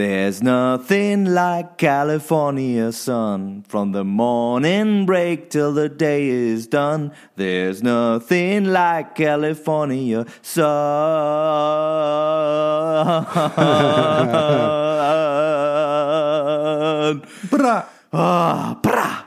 There's 0.00 0.40
nothing 0.42 1.26
like 1.26 1.76
California 1.76 2.90
sun. 2.90 3.64
From 3.68 3.92
the 3.92 4.02
morning 4.02 5.04
break 5.04 5.50
till 5.50 5.74
the 5.74 5.90
day 5.90 6.26
is 6.26 6.66
done. 6.66 7.12
There's 7.36 7.82
nothing 7.82 8.72
like 8.72 9.14
California 9.14 10.24
sun. 10.40 10.64
Bra. 17.50 17.84
Ah, 18.10 18.78
bra. 18.82 19.24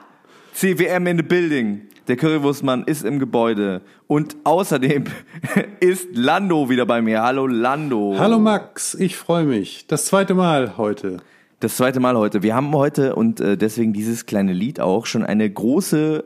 CWM 0.55 1.07
in 1.07 1.17
the 1.17 1.23
building. 1.23 1.92
Der 2.08 2.18
Currywurstmann 2.18 2.84
ist 2.84 3.06
im 3.06 3.18
Gebäude. 3.18 3.82
Und 4.08 4.36
außerdem 4.44 5.06
ist 5.80 6.09
Lando 6.14 6.70
wieder 6.70 6.86
bei 6.86 7.02
mir. 7.02 7.22
Hallo 7.22 7.48
Lando. 7.48 8.16
Hallo 8.18 8.40
Max, 8.40 8.94
ich 8.94 9.16
freue 9.16 9.46
mich. 9.46 9.88
Das 9.88 10.06
zweite 10.06 10.34
Mal 10.34 10.78
heute. 10.78 11.18
Das 11.62 11.78
zweite 11.78 12.02
Mal 12.02 12.18
heute. 12.18 12.44
Wir 12.44 12.56
haben 12.56 12.76
heute 12.76 13.16
und 13.16 13.40
äh, 13.40 13.56
deswegen 13.58 13.94
dieses 13.94 14.26
kleine 14.26 14.52
Lied 14.52 14.81
auch 14.81 15.06
schon 15.06 15.24
eine 15.24 15.50
große 15.50 16.26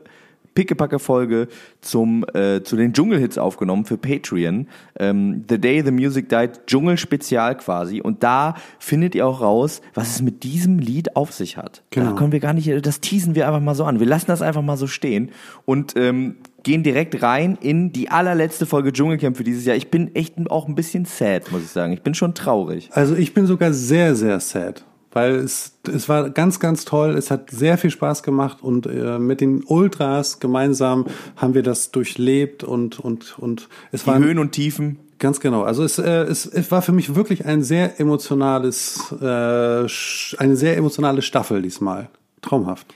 Pickepacke-Folge 0.58 1.46
zum 1.80 2.24
äh, 2.34 2.64
zu 2.64 2.74
den 2.74 2.92
Dschungelhits 2.92 3.38
aufgenommen 3.38 3.84
für 3.84 3.96
Patreon. 3.96 4.66
Ähm, 4.98 5.44
the 5.48 5.60
Day 5.60 5.82
the 5.84 5.92
Music 5.92 6.28
Died, 6.28 6.66
Dschungel-Spezial 6.66 7.56
quasi. 7.58 8.00
Und 8.00 8.24
da 8.24 8.54
findet 8.80 9.14
ihr 9.14 9.24
auch 9.24 9.40
raus, 9.40 9.80
was 9.94 10.16
es 10.16 10.22
mit 10.22 10.42
diesem 10.42 10.80
Lied 10.80 11.14
auf 11.14 11.32
sich 11.32 11.56
hat. 11.56 11.84
Genau. 11.90 12.10
Da 12.10 12.16
können 12.16 12.32
wir 12.32 12.40
gar 12.40 12.54
nicht, 12.54 12.68
das 12.84 13.00
teasen 13.00 13.36
wir 13.36 13.46
einfach 13.46 13.60
mal 13.60 13.76
so 13.76 13.84
an. 13.84 14.00
Wir 14.00 14.08
lassen 14.08 14.26
das 14.26 14.42
einfach 14.42 14.62
mal 14.62 14.76
so 14.76 14.88
stehen 14.88 15.30
und 15.64 15.94
ähm, 15.96 16.38
gehen 16.64 16.82
direkt 16.82 17.22
rein 17.22 17.56
in 17.60 17.92
die 17.92 18.10
allerletzte 18.10 18.66
Folge 18.66 18.92
Dschungelcamp 18.92 19.36
für 19.36 19.44
dieses 19.44 19.64
Jahr. 19.64 19.76
Ich 19.76 19.92
bin 19.92 20.12
echt 20.16 20.34
auch 20.50 20.66
ein 20.66 20.74
bisschen 20.74 21.04
sad, 21.04 21.52
muss 21.52 21.62
ich 21.62 21.70
sagen. 21.70 21.92
Ich 21.92 22.02
bin 22.02 22.14
schon 22.14 22.34
traurig. 22.34 22.90
Also 22.92 23.14
ich 23.14 23.32
bin 23.32 23.46
sogar 23.46 23.72
sehr, 23.72 24.16
sehr 24.16 24.40
sad, 24.40 24.84
weil 25.18 25.34
es, 25.34 25.72
es 25.92 26.08
war 26.08 26.30
ganz, 26.30 26.60
ganz 26.60 26.84
toll. 26.84 27.16
Es 27.16 27.32
hat 27.32 27.50
sehr 27.50 27.76
viel 27.76 27.90
Spaß 27.90 28.22
gemacht 28.22 28.58
und 28.62 28.86
äh, 28.86 29.18
mit 29.18 29.40
den 29.40 29.64
Ultras 29.64 30.38
gemeinsam 30.38 31.06
haben 31.36 31.54
wir 31.54 31.64
das 31.64 31.90
durchlebt 31.90 32.62
und, 32.62 33.00
und, 33.00 33.36
und 33.38 33.68
es 33.90 34.06
war 34.06 34.18
Höhen 34.18 34.38
und 34.38 34.52
Tiefen. 34.52 35.00
ganz 35.18 35.40
genau. 35.40 35.62
Also 35.62 35.82
es, 35.82 35.98
äh, 35.98 36.22
es, 36.22 36.46
es 36.46 36.70
war 36.70 36.82
für 36.82 36.92
mich 36.92 37.16
wirklich 37.16 37.46
ein 37.46 37.64
sehr 37.64 37.98
emotionales, 37.98 39.12
äh, 39.20 39.24
eine 39.24 40.56
sehr 40.56 40.76
emotionale 40.76 41.22
Staffel 41.22 41.62
diesmal. 41.62 42.08
Traumhaft. 42.40 42.86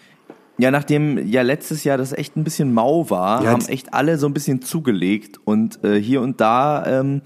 Ja, 0.58 0.70
nachdem 0.70 1.26
ja 1.26 1.42
letztes 1.42 1.82
Jahr 1.82 1.98
das 1.98 2.12
echt 2.12 2.36
ein 2.36 2.44
bisschen 2.44 2.72
mau 2.72 3.10
war, 3.10 3.42
Ja, 3.42 3.50
haben 3.50 3.66
echt 3.66 3.94
alle 3.94 4.16
so 4.16 4.26
ein 4.26 4.34
bisschen 4.34 4.62
zugelegt 4.62 5.40
und 5.44 5.82
äh, 5.82 6.00
hier 6.00 6.20
und 6.20 6.40
da 6.40 6.86
ähm, 6.86 7.22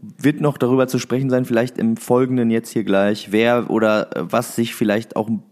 wird 0.00 0.40
noch 0.40 0.58
darüber 0.58 0.88
zu 0.88 0.98
sprechen 0.98 1.30
sein, 1.30 1.44
vielleicht 1.44 1.78
im 1.78 1.96
Folgenden 1.96 2.50
jetzt 2.50 2.70
hier 2.70 2.84
gleich, 2.84 3.32
wer 3.32 3.70
oder 3.70 4.16
äh, 4.16 4.32
was 4.32 4.56
sich 4.56 4.74
vielleicht 4.74 5.16
auch 5.16 5.28
ein 5.28 5.42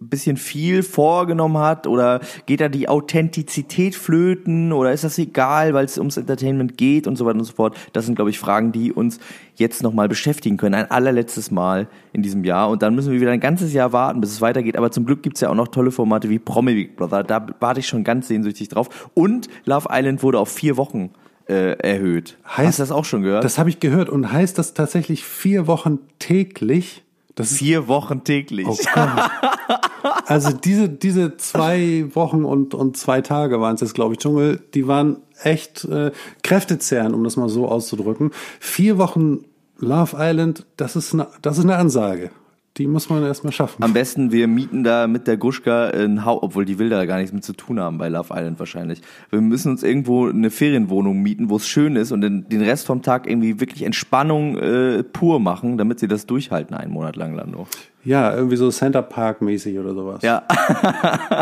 bisschen 0.00 0.36
viel 0.36 0.82
vorgenommen 0.82 1.58
hat 1.58 1.86
oder 1.86 2.20
geht 2.46 2.60
da 2.60 2.68
die 2.68 2.88
Authentizität 2.88 3.96
flöten 3.96 4.72
oder 4.72 4.92
ist 4.92 5.02
das 5.02 5.18
egal, 5.18 5.74
weil 5.74 5.84
es 5.84 5.98
ums 5.98 6.16
Entertainment 6.16 6.76
geht 6.76 7.06
und 7.06 7.16
so 7.16 7.26
weiter 7.26 7.38
und 7.38 7.44
so 7.44 7.52
fort. 7.52 7.76
Das 7.92 8.06
sind, 8.06 8.14
glaube 8.14 8.30
ich, 8.30 8.38
Fragen, 8.38 8.70
die 8.70 8.92
uns 8.92 9.18
jetzt 9.56 9.82
nochmal 9.82 10.08
beschäftigen 10.08 10.56
können. 10.56 10.76
Ein 10.76 10.90
allerletztes 10.90 11.50
Mal 11.50 11.88
in 12.12 12.22
diesem 12.22 12.44
Jahr 12.44 12.70
und 12.70 12.82
dann 12.82 12.94
müssen 12.94 13.12
wir 13.12 13.20
wieder 13.20 13.32
ein 13.32 13.40
ganzes 13.40 13.72
Jahr 13.72 13.92
warten, 13.92 14.20
bis 14.20 14.30
es 14.30 14.40
weitergeht. 14.40 14.76
Aber 14.76 14.92
zum 14.92 15.04
Glück 15.04 15.22
gibt's 15.22 15.40
ja 15.40 15.50
auch 15.50 15.56
noch 15.56 15.68
tolle 15.68 15.90
Formate 15.90 16.28
wie 16.28 16.38
Promi 16.38 16.74
Big 16.74 16.96
Brother. 16.96 17.24
Da 17.24 17.44
warte 17.58 17.80
ich 17.80 17.88
schon 17.88 18.04
ganz 18.04 18.28
sehnsüchtig 18.28 18.68
drauf. 18.68 19.10
Und 19.14 19.48
Love 19.64 19.88
Island 19.90 20.22
wurde 20.22 20.38
auf 20.38 20.50
vier 20.50 20.76
Wochen 20.76 21.10
äh, 21.48 21.72
erhöht. 21.78 22.36
Heißt- 22.46 22.66
Hast 22.66 22.78
du 22.78 22.82
das 22.82 22.90
auch 22.92 23.04
schon 23.04 23.22
gehört? 23.22 23.44
Das 23.44 23.58
habe 23.58 23.70
ich 23.70 23.80
gehört 23.80 24.08
und 24.08 24.30
heißt 24.32 24.58
das 24.58 24.74
tatsächlich 24.74 25.24
vier 25.24 25.66
Wochen 25.66 25.98
täglich? 26.18 27.02
Das 27.34 27.52
ist 27.52 27.58
vier 27.58 27.86
Wochen 27.88 28.24
täglich. 28.24 28.66
Oh 28.68 28.76
Gott. 28.94 29.08
Also 30.26 30.52
diese, 30.52 30.88
diese 30.88 31.36
zwei 31.36 32.06
Wochen 32.14 32.44
und, 32.44 32.74
und 32.74 32.96
zwei 32.96 33.20
Tage 33.20 33.60
waren 33.60 33.74
es 33.76 33.80
jetzt, 33.80 33.94
glaube 33.94 34.14
ich, 34.14 34.18
Dschungel, 34.20 34.60
die 34.74 34.86
waren 34.86 35.18
echt 35.42 35.84
äh, 35.84 36.10
kräftezehrend, 36.42 37.14
um 37.14 37.24
das 37.24 37.36
mal 37.36 37.48
so 37.48 37.68
auszudrücken. 37.68 38.32
Vier 38.60 38.98
Wochen 38.98 39.44
Love 39.78 40.16
Island, 40.18 40.66
das 40.76 40.96
ist 40.96 41.14
eine, 41.14 41.28
das 41.42 41.58
ist 41.58 41.64
eine 41.64 41.76
Ansage. 41.76 42.30
Die 42.78 42.86
muss 42.86 43.10
man 43.10 43.24
erstmal 43.24 43.52
schaffen. 43.52 43.82
Am 43.82 43.92
besten, 43.92 44.30
wir 44.30 44.46
mieten 44.46 44.84
da 44.84 45.08
mit 45.08 45.26
der 45.26 45.36
Guschka 45.36 45.88
ein 45.88 46.24
Haus, 46.24 46.42
obwohl 46.42 46.64
die 46.64 46.78
will 46.78 46.88
da 46.88 47.04
gar 47.06 47.18
nichts 47.18 47.32
mit 47.32 47.44
zu 47.44 47.52
tun 47.52 47.80
haben 47.80 47.98
bei 47.98 48.08
Love 48.08 48.32
Island 48.32 48.60
wahrscheinlich. 48.60 49.02
Wir 49.30 49.40
müssen 49.40 49.72
uns 49.72 49.82
irgendwo 49.82 50.28
eine 50.28 50.50
Ferienwohnung 50.50 51.20
mieten, 51.20 51.50
wo 51.50 51.56
es 51.56 51.66
schön 51.66 51.96
ist 51.96 52.12
und 52.12 52.20
den, 52.20 52.48
den 52.48 52.62
Rest 52.62 52.86
vom 52.86 53.02
Tag 53.02 53.28
irgendwie 53.28 53.58
wirklich 53.58 53.82
Entspannung 53.82 54.56
äh, 54.58 55.02
pur 55.02 55.40
machen, 55.40 55.76
damit 55.76 55.98
sie 55.98 56.06
das 56.06 56.26
durchhalten 56.26 56.76
einen 56.76 56.92
Monat 56.92 57.16
lang, 57.16 57.34
Lando. 57.34 57.66
Ja, 58.04 58.32
irgendwie 58.32 58.56
so 58.56 58.70
Center 58.70 59.02
Park 59.02 59.42
mäßig 59.42 59.76
oder 59.76 59.94
sowas. 59.94 60.22
Ja, 60.22 60.44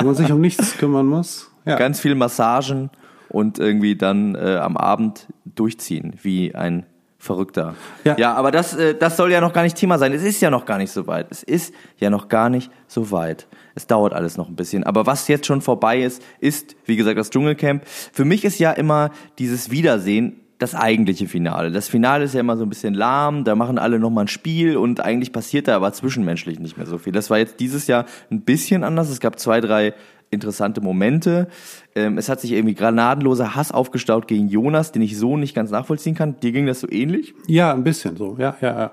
Wo 0.00 0.06
man 0.06 0.14
sich 0.14 0.32
um 0.32 0.40
nichts 0.40 0.78
kümmern 0.78 1.06
muss. 1.06 1.50
Ja. 1.66 1.76
ganz 1.76 2.00
viel 2.00 2.14
Massagen 2.14 2.90
und 3.28 3.58
irgendwie 3.58 3.96
dann 3.96 4.36
äh, 4.36 4.56
am 4.56 4.76
Abend 4.76 5.26
durchziehen, 5.44 6.14
wie 6.22 6.54
ein 6.54 6.86
Verrückter. 7.26 7.74
Ja. 8.04 8.16
ja 8.18 8.34
aber 8.34 8.50
das, 8.50 8.74
äh, 8.74 8.94
das 8.94 9.16
soll 9.16 9.30
ja 9.30 9.40
noch 9.40 9.52
gar 9.52 9.62
nicht 9.62 9.76
Thema 9.76 9.98
sein. 9.98 10.12
Es 10.12 10.22
ist 10.22 10.40
ja 10.40 10.50
noch 10.50 10.64
gar 10.64 10.78
nicht 10.78 10.90
so 10.90 11.06
weit. 11.06 11.26
Es 11.30 11.42
ist 11.42 11.74
ja 11.98 12.08
noch 12.08 12.28
gar 12.28 12.48
nicht 12.48 12.70
so 12.86 13.10
weit. 13.10 13.46
Es 13.74 13.86
dauert 13.86 14.14
alles 14.14 14.38
noch 14.38 14.48
ein 14.48 14.56
bisschen. 14.56 14.84
Aber 14.84 15.06
was 15.06 15.28
jetzt 15.28 15.46
schon 15.46 15.60
vorbei 15.60 16.00
ist, 16.00 16.22
ist, 16.40 16.76
wie 16.86 16.96
gesagt, 16.96 17.18
das 17.18 17.30
Dschungelcamp. 17.30 17.82
Für 17.86 18.24
mich 18.24 18.44
ist 18.44 18.58
ja 18.58 18.72
immer 18.72 19.10
dieses 19.38 19.70
Wiedersehen 19.70 20.40
das 20.58 20.74
eigentliche 20.74 21.28
Finale. 21.28 21.70
Das 21.70 21.88
Finale 21.88 22.24
ist 22.24 22.32
ja 22.32 22.40
immer 22.40 22.56
so 22.56 22.64
ein 22.64 22.70
bisschen 22.70 22.94
lahm, 22.94 23.44
da 23.44 23.54
machen 23.54 23.78
alle 23.78 23.98
nochmal 23.98 24.24
ein 24.24 24.28
Spiel 24.28 24.76
und 24.78 25.00
eigentlich 25.00 25.32
passiert 25.32 25.68
da 25.68 25.76
aber 25.76 25.92
zwischenmenschlich 25.92 26.58
nicht 26.58 26.78
mehr 26.78 26.86
so 26.86 26.96
viel. 26.96 27.12
Das 27.12 27.28
war 27.28 27.38
jetzt 27.38 27.60
dieses 27.60 27.86
Jahr 27.86 28.06
ein 28.30 28.40
bisschen 28.40 28.82
anders. 28.82 29.10
Es 29.10 29.20
gab 29.20 29.38
zwei, 29.38 29.60
drei 29.60 29.92
interessante 30.30 30.80
Momente. 30.80 31.48
Ähm, 31.94 32.18
es 32.18 32.28
hat 32.28 32.40
sich 32.40 32.52
irgendwie 32.52 32.74
granatenloser 32.74 33.54
Hass 33.54 33.72
aufgestaut 33.72 34.28
gegen 34.28 34.48
Jonas, 34.48 34.92
den 34.92 35.02
ich 35.02 35.16
so 35.18 35.36
nicht 35.36 35.54
ganz 35.54 35.70
nachvollziehen 35.70 36.14
kann. 36.14 36.38
Dir 36.40 36.52
ging 36.52 36.66
das 36.66 36.80
so 36.80 36.90
ähnlich? 36.90 37.34
ja, 37.46 37.72
ein 37.72 37.84
bisschen 37.84 38.16
so. 38.16 38.36
Ja, 38.38 38.56
ja, 38.60 38.78
ja. 38.78 38.90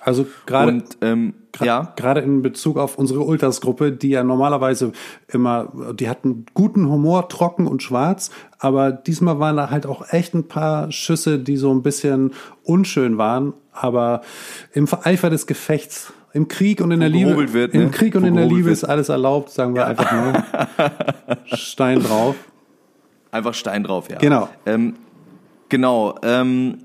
Also 0.00 0.26
gerade 0.46 0.84
ähm, 1.00 1.34
ja, 1.60 1.92
Gerade 1.96 2.20
in 2.20 2.42
Bezug 2.42 2.76
auf 2.76 2.98
unsere 2.98 3.20
Ultras-Gruppe, 3.20 3.92
die 3.92 4.10
ja 4.10 4.22
normalerweise 4.22 4.92
immer, 5.28 5.72
die 5.94 6.08
hatten 6.08 6.46
guten 6.54 6.88
Humor, 6.88 7.28
trocken 7.28 7.66
und 7.66 7.82
schwarz, 7.82 8.30
aber 8.58 8.92
diesmal 8.92 9.38
waren 9.38 9.56
da 9.56 9.70
halt 9.70 9.86
auch 9.86 10.12
echt 10.12 10.34
ein 10.34 10.46
paar 10.46 10.92
Schüsse, 10.92 11.38
die 11.38 11.56
so 11.56 11.72
ein 11.72 11.82
bisschen 11.82 12.32
unschön 12.62 13.18
waren, 13.18 13.54
aber 13.72 14.22
im 14.72 14.86
Eifer 15.02 15.30
des 15.30 15.46
Gefechts, 15.46 16.12
im 16.32 16.48
Krieg 16.48 16.80
und 16.80 16.90
in 16.90 17.00
der 17.00 17.08
Liebe, 17.08 17.52
wird, 17.52 17.74
im 17.74 17.84
ne? 17.84 17.90
Krieg 17.90 18.14
und 18.14 18.24
in 18.24 18.34
der 18.34 18.46
Liebe 18.46 18.66
wird. 18.66 18.72
ist 18.74 18.84
alles 18.84 19.08
erlaubt, 19.08 19.50
sagen 19.50 19.74
wir 19.74 19.86
einfach 19.86 20.12
nur. 20.12 20.44
Stein 21.56 22.00
drauf. 22.00 22.36
einfach 23.30 23.54
Stein 23.54 23.82
drauf, 23.82 24.10
ja. 24.10 24.18
Genau. 24.18 24.48
Ähm, 24.66 24.94
genau. 25.68 26.16
Ähm, 26.22 26.78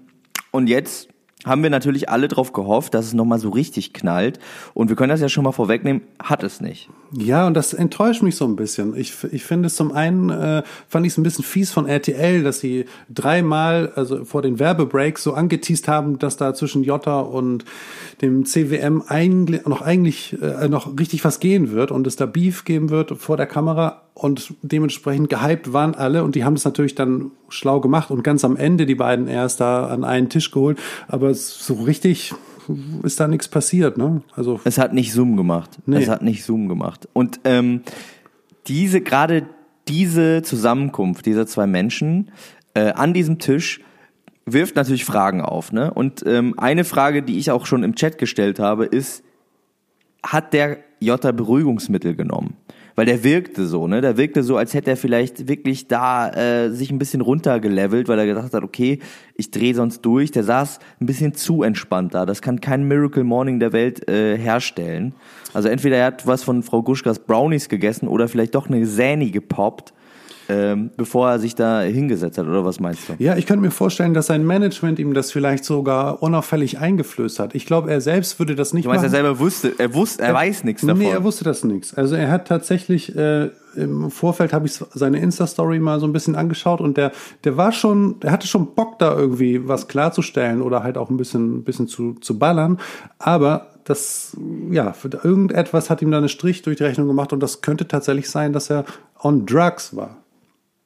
und 0.51 0.68
jetzt 0.68 1.10
haben 1.45 1.62
wir 1.63 1.69
natürlich 1.69 2.10
alle 2.10 2.28
drauf 2.28 2.54
gehofft, 2.54 2.94
dass 2.94 3.06
es 3.06 3.13
nochmal 3.13 3.40
so 3.40 3.50
richtig 3.50 3.94
knallt. 3.94 4.40
Und 4.74 4.90
wir 4.90 4.95
können 4.95 5.10
das 5.10 5.22
ja 5.22 5.30
schon 5.30 5.44
mal 5.44 5.51
vorwegnehmen, 5.51 6.01
hat 6.22 6.44
es 6.44 6.62
nicht. 6.62 6.89
Ja, 7.15 7.45
und 7.45 7.54
das 7.54 7.74
enttäuscht 7.74 8.24
mich 8.24 8.36
so 8.36 8.45
ein 8.45 8.56
bisschen. 8.56 8.95
Ich, 8.95 9.13
ich 9.31 9.44
finde 9.44 9.68
es 9.68 9.75
zum 9.75 9.92
einen, 9.92 10.31
äh, 10.31 10.63
fand 10.88 11.06
ich 11.06 11.13
es 11.13 11.18
ein 11.19 11.24
bisschen 11.24 11.44
fies 11.44 11.71
von 11.71 11.88
RTL, 11.88 12.42
dass 12.42 12.60
sie 12.60 12.86
dreimal, 13.07 13.92
also 13.95 14.25
vor 14.25 14.42
den 14.42 14.57
Werbebreaks 14.57 15.21
so 15.21 15.33
angeteased 15.33 15.88
haben, 15.88 16.18
dass 16.18 16.38
da 16.38 16.56
zwischen 16.56 16.83
Jota 16.83 17.19
und 17.19 17.65
dem 18.21 18.45
CWM 18.45 19.04
eigentlich, 19.07 19.65
noch 19.68 19.83
eigentlich, 19.83 20.36
äh, 20.42 20.68
noch 20.68 20.98
richtig 20.98 21.24
was 21.24 21.39
gehen 21.39 21.71
wird 21.71 21.92
und 21.92 22.07
es 22.07 22.15
da 22.15 22.25
Beef 22.25 22.65
geben 22.65 22.89
wird 22.89 23.12
vor 23.12 23.38
der 23.38 23.48
Kamera 23.48 24.01
und 24.15 24.56
dementsprechend 24.63 25.30
gehypt 25.30 25.71
waren 25.71 25.94
alle 25.94 26.24
und 26.24 26.33
die 26.33 26.44
haben 26.44 26.56
das 26.56 26.65
natürlich 26.65 26.95
dann 26.95 27.31
schlau 27.50 27.80
gemacht 27.80 28.10
und 28.10 28.24
ganz 28.24 28.44
am 28.44 28.56
Ende 28.56 28.88
die 28.88 28.95
beiden 28.95 29.27
erst 29.27 29.60
da 29.60 29.86
an 29.86 30.04
einen 30.04 30.30
Tisch 30.30 30.50
geholt, 30.50 30.80
aber 31.07 31.33
so 31.36 31.75
richtig 31.75 32.33
ist 33.04 33.19
da 33.19 33.27
nichts 33.27 33.48
passiert, 33.48 33.98
ne? 33.98 34.21
Also 34.36 34.60
Es 34.63 34.77
hat 34.77 34.94
nicht 34.94 35.13
Zoom 35.13 35.38
gemacht. 35.38 35.80
Nee. 35.86 36.01
Es 36.01 36.10
hat 36.10 36.21
nicht 36.21 36.44
Zoom 36.44 36.68
gemacht. 36.68 37.07
Und 37.13 37.39
ähm, 37.44 37.81
diese, 38.68 39.01
gerade 39.01 39.48
diese 39.88 40.42
Zusammenkunft 40.42 41.25
dieser 41.25 41.48
zwei 41.48 41.68
Menschen 41.68 42.31
äh, 42.74 42.92
an 42.92 43.13
diesem 43.13 43.39
Tisch 43.39 43.81
wirft 44.45 44.75
natürlich 44.75 45.06
Fragen 45.06 45.42
auf. 45.42 45.71
Ne? 45.71 45.94
Und 45.94 46.24
ähm, 46.25 46.56
eine 46.57 46.83
Frage, 46.83 47.24
die 47.24 47.38
ich 47.38 47.51
auch 47.51 47.65
schon 47.65 47.83
im 47.83 47.95
Chat 47.95 48.18
gestellt 48.18 48.60
habe, 48.60 48.86
ist, 48.86 49.24
hat 50.25 50.54
der 50.54 50.80
Jota 51.00 51.31
Beruhigungsmittel 51.31 52.15
genommen? 52.15 52.56
Weil 52.95 53.06
der 53.06 53.24
wirkte 53.24 53.66
so, 53.66 53.88
ne? 53.88 54.01
Der 54.01 54.18
wirkte 54.18 54.44
so, 54.44 54.57
als 54.57 54.74
hätte 54.74 54.92
er 54.92 54.98
vielleicht 54.98 55.48
wirklich 55.48 55.88
da 55.88 56.30
äh, 56.30 56.69
sich 56.69 56.92
ein 56.92 57.00
bisschen 57.00 57.22
runtergelevelt, 57.22 58.07
weil 58.07 58.19
er 58.19 58.25
gedacht 58.25 58.54
hat, 58.54 58.63
okay, 58.63 59.00
ich 59.36 59.50
drehe 59.51 59.74
sonst 59.74 60.01
durch. 60.01 60.31
Der 60.31 60.44
saß 60.44 60.80
ein 61.00 61.06
bisschen 61.06 61.34
zu 61.34 61.63
entspannt 61.63 62.13
da. 62.13 62.25
Das 62.25 62.42
kann 62.42 62.62
kein 62.62 62.88
Miracle 62.88 63.24
Morning 63.24 63.60
der 63.60 63.74
Welt 63.74 64.07
äh, 64.07 64.38
herstellen. 64.38 65.16
Also 65.54 65.69
entweder 65.69 65.98
er 65.98 66.06
hat 66.07 66.28
was 66.28 66.44
von 66.44 66.62
Frau 66.62 66.84
Guschkas 66.84 67.19
Brownies 67.19 67.69
gegessen 67.69 68.07
oder 68.07 68.28
vielleicht 68.28 68.56
doch 68.56 68.68
eine 68.68 68.86
Säni 68.86 69.31
gepoppt, 69.31 69.94
ähm, 70.50 70.92
bevor 70.98 71.30
er 71.30 71.40
sich 71.40 71.56
da 71.56 71.81
hingesetzt 71.81 72.38
hat. 72.38 72.48
Oder 72.48 72.66
was 72.66 72.80
meinst 72.80 73.10
du? 73.10 73.13
Ja, 73.19 73.36
ich 73.38 73.45
könnte 73.45 73.62
mir 73.63 73.72
vorstellen, 73.72 74.13
dass 74.13 74.28
sein 74.28 74.45
Management 74.45 75.00
ihm 75.00 75.13
das 75.13 75.31
vielleicht 75.31 75.66
sogar 75.66 76.22
unauffällig 76.22 76.80
eingeflößt 76.80 77.40
hat. 77.40 77.56
Ich 77.56 77.66
glaube, 77.66 77.92
er 77.92 78.01
selbst 78.01 78.40
würde 78.40 78.56
das 78.56 78.74
nicht 78.74 78.86
Du 78.86 78.90
meinst, 78.90 79.04
er 79.04 79.10
machen. 79.10 79.12
selber 79.12 79.40
wusste, 79.40 79.74
er 79.78 79.94
wusste, 79.94 80.24
er 80.24 80.34
weiß 80.34 80.63
nichts 80.63 80.81
davon. 80.81 81.00
Nee, 81.00 81.10
er 81.10 81.24
wusste 81.24 81.44
das 81.44 81.63
nichts. 81.63 81.94
Also 81.94 82.16
er 82.16 82.30
hat 82.30 82.48
tatsächlich 82.48 83.16
äh, 83.16 83.50
im 83.75 84.12
Vorfeld 84.12 84.54
habe 84.54 84.68
ich 84.68 84.74
seine 84.74 85.19
Insta-Story 85.19 85.80
mal 85.80 86.00
so 86.00 86.06
ein 86.06 86.13
bisschen 86.13 86.36
angeschaut 86.36 86.81
und 86.81 86.98
der, 86.98 87.12
der 87.44 87.57
war 87.57 87.72
schon, 87.72 88.19
der 88.19 88.31
hatte 88.31 88.48
schon 88.48 88.75
Bock 88.75 89.00
da 89.00 89.16
irgendwie 89.16 89.68
was 89.68 89.88
klarzustellen 89.88 90.62
oder 90.62 90.84
halt 90.84 90.98
auch 90.98 91.10
ein 91.10 91.18
bisschen, 91.18 91.57
ein 91.57 91.63
bisschen 91.63 91.88
zu, 91.88 92.13
zu 92.16 92.38
ballern. 92.38 92.80
Aber 93.19 93.68
das, 93.84 94.38
ja, 94.72 94.94
irgendetwas 95.24 95.89
hat 95.89 96.01
ihm 96.01 96.12
da 96.12 96.18
einen 96.18 96.30
Strich 96.30 96.62
durch 96.62 96.78
die 96.78 96.84
Rechnung 96.84 97.07
gemacht 97.07 97.34
und 97.34 97.42
das 97.42 97.62
könnte 97.62 97.88
tatsächlich 97.88 98.30
sein, 98.30 98.54
dass 98.54 98.69
er 98.69 98.86
on 99.22 99.46
drugs 99.46 99.96
war. 99.96 100.23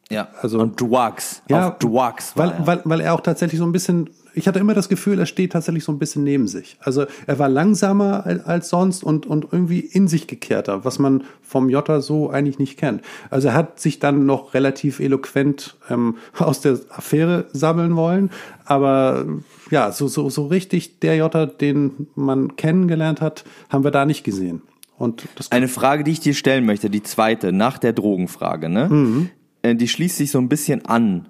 Ja, 0.09 0.29
also- 0.41 0.59
und 0.59 0.79
Drugs, 0.79 1.41
auf 1.51 1.79
Drugs 1.79 2.33
weil, 2.35 2.49
er. 2.51 2.67
weil, 2.67 2.81
weil 2.85 3.01
er 3.01 3.13
auch 3.13 3.21
tatsächlich 3.21 3.59
so 3.59 3.65
ein 3.65 3.71
bisschen, 3.71 4.09
ich 4.33 4.47
hatte 4.47 4.59
immer 4.59 4.73
das 4.73 4.87
Gefühl, 4.87 5.19
er 5.19 5.25
steht 5.25 5.51
tatsächlich 5.51 5.83
so 5.83 5.91
ein 5.91 5.99
bisschen 5.99 6.23
neben 6.23 6.47
sich. 6.47 6.77
Also 6.79 7.05
er 7.25 7.39
war 7.39 7.49
langsamer 7.49 8.25
als, 8.25 8.45
als 8.45 8.69
sonst 8.69 9.03
und, 9.03 9.25
und 9.25 9.47
irgendwie 9.51 9.79
in 9.79 10.07
sich 10.07 10.27
gekehrter, 10.27 10.85
was 10.85 10.99
man 10.99 11.23
vom 11.41 11.69
Jota 11.69 11.99
so 12.01 12.29
eigentlich 12.29 12.59
nicht 12.59 12.77
kennt. 12.77 13.01
Also 13.29 13.49
er 13.49 13.53
hat 13.53 13.79
sich 13.79 13.99
dann 13.99 14.25
noch 14.25 14.53
relativ 14.53 14.99
eloquent 14.99 15.75
ähm, 15.89 16.15
aus 16.37 16.61
der 16.61 16.79
Affäre 16.89 17.47
sammeln 17.51 17.95
wollen, 17.95 18.29
aber 18.63 19.25
ja, 19.71 19.91
so, 19.91 20.07
so, 20.07 20.29
so 20.29 20.47
richtig 20.47 20.99
der 20.99 21.17
Jota, 21.17 21.45
den 21.45 22.07
man 22.15 22.55
kennengelernt 22.55 23.19
hat, 23.19 23.43
haben 23.69 23.83
wir 23.83 23.91
da 23.91 24.05
nicht 24.05 24.23
gesehen. 24.23 24.61
Und 24.97 25.27
das 25.35 25.51
Eine 25.51 25.67
Frage, 25.67 26.03
die 26.03 26.11
ich 26.11 26.21
dir 26.21 26.33
stellen 26.33 26.65
möchte, 26.65 26.89
die 26.89 27.03
zweite, 27.03 27.51
nach 27.51 27.77
der 27.77 27.93
Drogenfrage, 27.93 28.67
ne? 28.67 29.29
Äh, 29.61 29.75
Die 29.75 29.87
schließt 29.87 30.17
sich 30.17 30.31
so 30.31 30.39
ein 30.39 30.49
bisschen 30.49 30.85
an. 30.85 31.27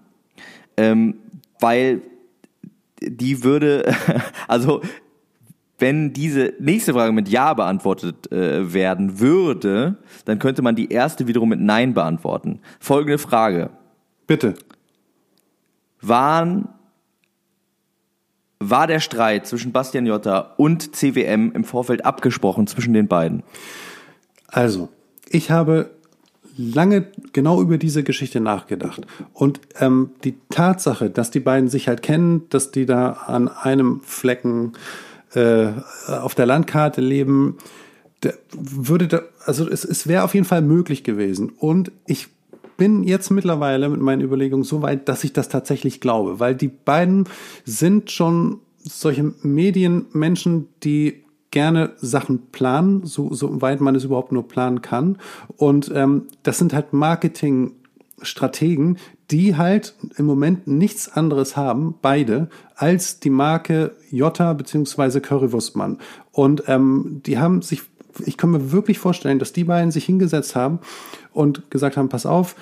Ähm, 0.77 1.15
weil 1.59 2.01
die 3.01 3.43
würde, 3.43 3.93
also 4.47 4.81
wenn 5.79 6.13
diese 6.13 6.53
nächste 6.59 6.93
Frage 6.93 7.11
mit 7.11 7.29
Ja 7.29 7.53
beantwortet 7.53 8.31
äh, 8.31 8.73
werden 8.73 9.19
würde, 9.19 9.97
dann 10.25 10.39
könnte 10.39 10.61
man 10.61 10.75
die 10.75 10.91
erste 10.91 11.27
wiederum 11.27 11.49
mit 11.49 11.59
Nein 11.59 11.93
beantworten. 11.93 12.59
Folgende 12.79 13.17
Frage. 13.17 13.69
bitte. 14.25 14.55
Waren, 16.01 16.69
war 18.59 18.87
der 18.87 18.99
Streit 18.99 19.47
zwischen 19.47 19.71
Bastian 19.71 20.05
Jotta 20.05 20.53
und 20.57 20.95
CWM 20.95 21.51
im 21.53 21.63
Vorfeld 21.63 22.05
abgesprochen 22.05 22.67
zwischen 22.67 22.93
den 22.93 23.07
beiden? 23.07 23.43
Also, 24.47 24.89
ich 25.29 25.51
habe 25.51 25.91
lange 26.57 27.07
genau 27.33 27.61
über 27.61 27.77
diese 27.77 28.03
Geschichte 28.03 28.39
nachgedacht. 28.39 29.05
Und 29.33 29.61
ähm, 29.79 30.11
die 30.23 30.35
Tatsache, 30.49 31.09
dass 31.09 31.31
die 31.31 31.39
beiden 31.39 31.69
sich 31.69 31.87
halt 31.87 32.01
kennen, 32.01 32.43
dass 32.49 32.71
die 32.71 32.85
da 32.85 33.11
an 33.11 33.47
einem 33.47 34.01
Flecken 34.01 34.73
äh, 35.33 35.67
auf 36.07 36.35
der 36.35 36.45
Landkarte 36.45 37.01
leben, 37.01 37.57
würde 38.51 39.07
da, 39.07 39.21
also 39.45 39.69
es, 39.69 39.85
es 39.85 40.07
wäre 40.07 40.23
auf 40.23 40.33
jeden 40.33 40.45
Fall 40.45 40.61
möglich 40.61 41.03
gewesen. 41.03 41.51
Und 41.57 41.91
ich 42.05 42.27
bin 42.77 43.03
jetzt 43.03 43.29
mittlerweile 43.31 43.89
mit 43.89 44.01
meinen 44.01 44.21
Überlegungen 44.21 44.63
so 44.63 44.81
weit, 44.81 45.09
dass 45.09 45.23
ich 45.23 45.33
das 45.33 45.49
tatsächlich 45.49 45.99
glaube, 45.99 46.39
weil 46.39 46.55
die 46.55 46.67
beiden 46.67 47.25
sind 47.65 48.11
schon 48.11 48.59
solche 48.79 49.33
Medienmenschen, 49.41 50.69
die 50.83 51.23
gerne 51.57 51.93
Sachen 51.97 52.51
planen, 52.51 53.07
so, 53.07 53.33
so 53.33 53.63
weit 53.63 53.81
man 53.81 53.95
es 53.95 54.03
überhaupt 54.03 54.31
nur 54.31 54.47
planen 54.47 54.83
kann. 54.83 55.17
Und 55.55 55.91
ähm, 55.91 56.27
das 56.43 56.59
sind 56.59 56.71
halt 56.71 56.93
Marketingstrategen, 56.93 58.99
die 59.31 59.57
halt 59.57 59.95
im 60.17 60.27
Moment 60.27 60.67
nichts 60.67 61.09
anderes 61.09 61.57
haben, 61.57 61.95
beide, 61.99 62.49
als 62.75 63.19
die 63.19 63.31
Marke 63.31 63.95
Jota 64.11 64.53
beziehungsweise 64.53 65.19
Currywurstmann. 65.19 65.97
Und 66.31 66.65
ähm, 66.67 67.23
die 67.25 67.39
haben 67.39 67.63
sich, 67.63 67.81
ich 68.23 68.37
kann 68.37 68.51
mir 68.51 68.71
wirklich 68.71 68.99
vorstellen, 68.99 69.39
dass 69.39 69.51
die 69.51 69.63
beiden 69.63 69.89
sich 69.89 70.05
hingesetzt 70.05 70.55
haben 70.55 70.77
und 71.33 71.71
gesagt 71.71 71.97
haben, 71.97 72.09
pass 72.09 72.27
auf, 72.27 72.55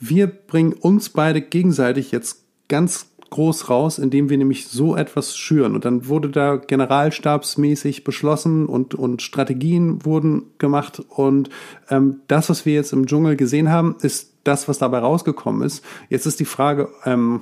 wir 0.00 0.26
bringen 0.26 0.74
uns 0.74 1.08
beide 1.08 1.40
gegenseitig 1.40 2.12
jetzt 2.12 2.44
ganz 2.68 3.06
groß 3.30 3.68
raus, 3.68 3.98
indem 3.98 4.28
wir 4.28 4.38
nämlich 4.38 4.68
so 4.68 4.96
etwas 4.96 5.36
schüren. 5.36 5.74
Und 5.74 5.84
dann 5.84 6.08
wurde 6.08 6.28
da 6.28 6.56
generalstabsmäßig 6.56 8.04
beschlossen 8.04 8.66
und, 8.66 8.94
und 8.94 9.22
Strategien 9.22 10.04
wurden 10.04 10.44
gemacht. 10.58 11.02
Und 11.08 11.50
ähm, 11.90 12.20
das, 12.28 12.50
was 12.50 12.66
wir 12.66 12.74
jetzt 12.74 12.92
im 12.92 13.06
Dschungel 13.06 13.36
gesehen 13.36 13.70
haben, 13.70 13.96
ist 14.00 14.34
das, 14.44 14.68
was 14.68 14.78
dabei 14.78 14.98
rausgekommen 14.98 15.62
ist. 15.62 15.84
Jetzt 16.08 16.26
ist 16.26 16.40
die 16.40 16.44
Frage, 16.44 16.88
ähm, 17.04 17.40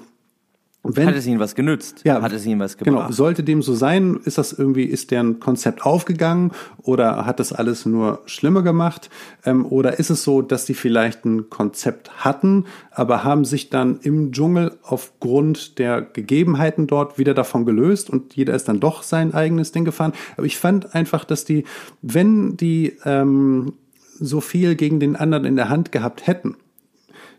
wenn, 0.84 1.06
Hat 1.06 1.14
es 1.14 1.26
ihnen 1.26 1.38
was 1.38 1.54
genützt? 1.54 2.00
ja, 2.04 2.20
Hat 2.20 2.32
es 2.32 2.44
ihnen 2.44 2.58
was 2.58 2.76
Genau, 2.76 2.96
gebracht? 2.96 3.14
sollte 3.14 3.44
dem 3.44 3.62
so 3.62 3.72
sein, 3.74 4.18
ist 4.24 4.36
das 4.38 4.52
irgendwie, 4.52 4.82
ist 4.82 5.12
deren 5.12 5.38
Konzept 5.38 5.86
aufgegangen 5.86 6.50
oder 6.82 7.24
hat 7.24 7.38
das 7.38 7.52
alles 7.52 7.86
nur 7.86 8.20
schlimmer 8.26 8.62
gemacht? 8.62 9.08
Ähm, 9.44 9.64
oder 9.64 10.00
ist 10.00 10.10
es 10.10 10.24
so, 10.24 10.42
dass 10.42 10.64
die 10.64 10.74
vielleicht 10.74 11.24
ein 11.24 11.48
Konzept 11.50 12.24
hatten, 12.24 12.64
aber 12.90 13.22
haben 13.22 13.44
sich 13.44 13.70
dann 13.70 14.00
im 14.02 14.32
Dschungel 14.32 14.76
aufgrund 14.82 15.78
der 15.78 16.02
Gegebenheiten 16.02 16.88
dort 16.88 17.16
wieder 17.16 17.34
davon 17.34 17.64
gelöst 17.64 18.10
und 18.10 18.34
jeder 18.34 18.54
ist 18.54 18.66
dann 18.68 18.80
doch 18.80 19.04
sein 19.04 19.34
eigenes 19.34 19.70
Ding 19.70 19.84
gefahren? 19.84 20.12
Aber 20.36 20.46
ich 20.46 20.58
fand 20.58 20.94
einfach, 20.96 21.24
dass 21.24 21.44
die, 21.44 21.62
wenn 22.02 22.56
die 22.56 22.96
ähm, 23.04 23.74
so 24.18 24.40
viel 24.40 24.74
gegen 24.74 24.98
den 25.00 25.14
anderen 25.16 25.44
in 25.44 25.56
der 25.56 25.68
Hand 25.68 25.92
gehabt 25.92 26.26
hätten, 26.26 26.56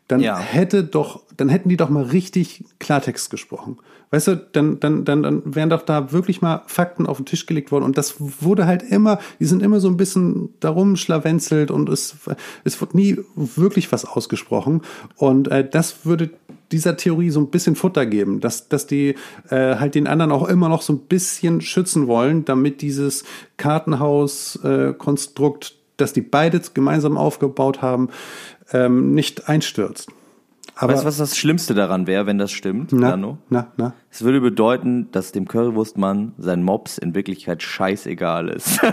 dann 0.08 0.22
Ja. 0.22 0.38
hätte 0.38 0.84
doch, 0.84 1.22
dann 1.38 1.50
hätten 1.50 1.70
die 1.70 1.78
doch 1.78 1.90
mal 1.90 2.04
richtig 2.04 2.66
Klartext 2.80 3.30
gesprochen. 3.30 3.78
Weißt 4.12 4.28
du, 4.28 4.36
dann, 4.52 4.80
dann, 4.80 5.06
dann, 5.06 5.24
dann 5.24 5.42
wären 5.56 5.70
doch 5.72 5.82
da 5.82 6.12
wirklich 6.12 6.42
mal 6.42 6.62
Fakten 6.68 7.08
auf 7.08 7.18
den 7.18 7.26
Tisch 7.26 7.48
gelegt 7.48 7.72
worden. 7.72 7.84
Und 7.84 7.98
das 7.98 8.16
wurde 8.20 8.68
halt 8.68 8.84
immer, 8.84 9.18
die 9.40 9.46
sind 9.46 9.64
immer 9.64 9.80
so 9.80 9.88
ein 9.88 9.98
bisschen 9.98 10.54
darum 10.60 10.96
schlawenzelt 10.98 11.72
und 11.72 11.90
es, 11.90 12.16
es 12.64 12.80
wird 12.80 12.94
nie 12.94 13.18
wirklich 13.36 13.92
was 13.92 14.06
ausgesprochen. 14.06 14.82
Und 15.16 15.48
äh, 15.48 15.68
das 15.68 16.06
würde 16.06 16.30
dieser 16.72 16.96
Theorie 16.96 17.32
so 17.32 17.40
ein 17.40 17.50
bisschen 17.50 17.76
Futter 17.76 18.06
geben, 18.06 18.40
dass, 18.40 18.70
dass 18.70 18.86
die 18.86 19.16
äh, 19.50 19.76
halt 19.78 19.96
den 19.96 20.06
anderen 20.08 20.32
auch 20.32 20.48
immer 20.48 20.70
noch 20.70 20.84
so 20.84 20.94
ein 20.94 21.00
bisschen 21.00 21.62
schützen 21.62 22.06
wollen, 22.08 22.46
damit 22.46 22.82
dieses 22.82 23.24
Kartenhaus-Konstrukt, 23.58 25.76
das 25.98 26.14
die 26.14 26.22
beide 26.22 26.62
gemeinsam 26.74 27.18
aufgebaut 27.18 27.82
haben, 27.82 28.10
ähm, 28.74 29.14
nicht 29.14 29.48
einstürzt. 29.50 30.10
Aber 30.76 30.94
weißt 30.94 31.04
du, 31.04 31.08
was 31.08 31.18
das 31.18 31.38
Schlimmste 31.38 31.76
daran 31.76 32.08
wäre, 32.08 32.26
wenn 32.26 32.40
das 32.40 32.52
stimmt, 32.52 32.92
na, 32.94 33.10
Lano? 33.12 33.38
na, 33.50 33.68
na. 33.78 33.94
Es 34.10 34.24
würde 34.24 34.42
bedeuten, 34.42 35.10
dass 35.12 35.32
dem 35.32 35.48
Currywurstmann 35.48 36.34
sein 36.40 36.64
Mops 36.64 36.98
in 36.98 37.14
Wirklichkeit 37.14 37.62
scheißegal 37.62 38.50
ist. 38.50 38.80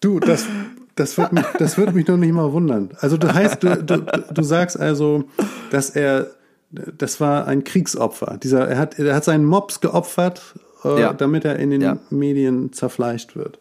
Du, 0.00 0.20
das, 0.20 0.46
das 0.94 1.18
wird 1.18 1.32
mich, 1.32 1.44
das 1.58 1.76
wird 1.76 1.92
mich 1.94 2.06
noch 2.06 2.16
nicht 2.16 2.32
mal 2.32 2.52
wundern. 2.52 2.90
Also 3.00 3.16
das 3.16 3.34
heißt, 3.34 3.62
du, 3.64 3.82
du, 3.82 3.98
du 4.32 4.42
sagst 4.42 4.78
also, 4.78 5.24
dass 5.72 5.90
er, 5.90 6.28
das 6.70 7.20
war 7.20 7.46
ein 7.48 7.64
Kriegsopfer. 7.64 8.38
Dieser, 8.40 8.68
er 8.68 8.78
hat, 8.78 8.98
er 8.98 9.14
hat 9.14 9.24
seinen 9.24 9.44
Mops 9.44 9.80
geopfert, 9.80 10.54
äh, 10.84 11.00
Ja. 11.00 11.12
damit 11.14 11.44
er 11.44 11.56
in 11.56 11.70
den 11.70 11.80
Ja. 11.80 11.96
Medien 12.10 12.72
zerfleischt 12.72 13.34
wird. 13.34 13.58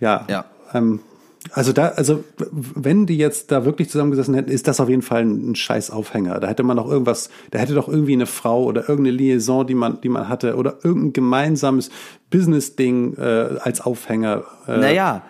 Ja. 0.00 0.24
Ja. 0.30 0.46
Ähm, 0.72 1.00
also 1.52 1.72
da, 1.72 1.88
also 1.88 2.24
wenn 2.38 3.06
die 3.06 3.16
jetzt 3.16 3.50
da 3.50 3.64
wirklich 3.64 3.90
zusammengesessen 3.90 4.34
hätten, 4.34 4.50
ist 4.50 4.68
das 4.68 4.80
auf 4.80 4.88
jeden 4.88 5.02
Fall 5.02 5.24
ein, 5.24 5.54
scheiß 5.54 5.90
Aufhänger. 5.90 6.40
Da 6.40 6.48
hätte 6.48 6.62
man 6.62 6.76
noch 6.76 6.90
irgendwas, 6.90 7.30
da 7.50 7.58
hätte 7.58 7.74
doch 7.74 7.88
irgendwie 7.88 8.14
eine 8.14 8.26
Frau 8.26 8.64
oder 8.64 8.88
irgendeine 8.88 9.16
Liaison, 9.16 9.66
die 9.66 9.74
man, 9.74 10.00
die 10.00 10.08
man 10.08 10.28
hatte, 10.28 10.56
oder 10.56 10.78
irgendein 10.82 11.12
gemeinsames 11.12 11.90
Business-Ding 12.30 13.16
äh, 13.16 13.58
als 13.60 13.80
Aufhänger. 13.80 14.44
Äh, 14.66 14.78
Naja, 14.78 15.22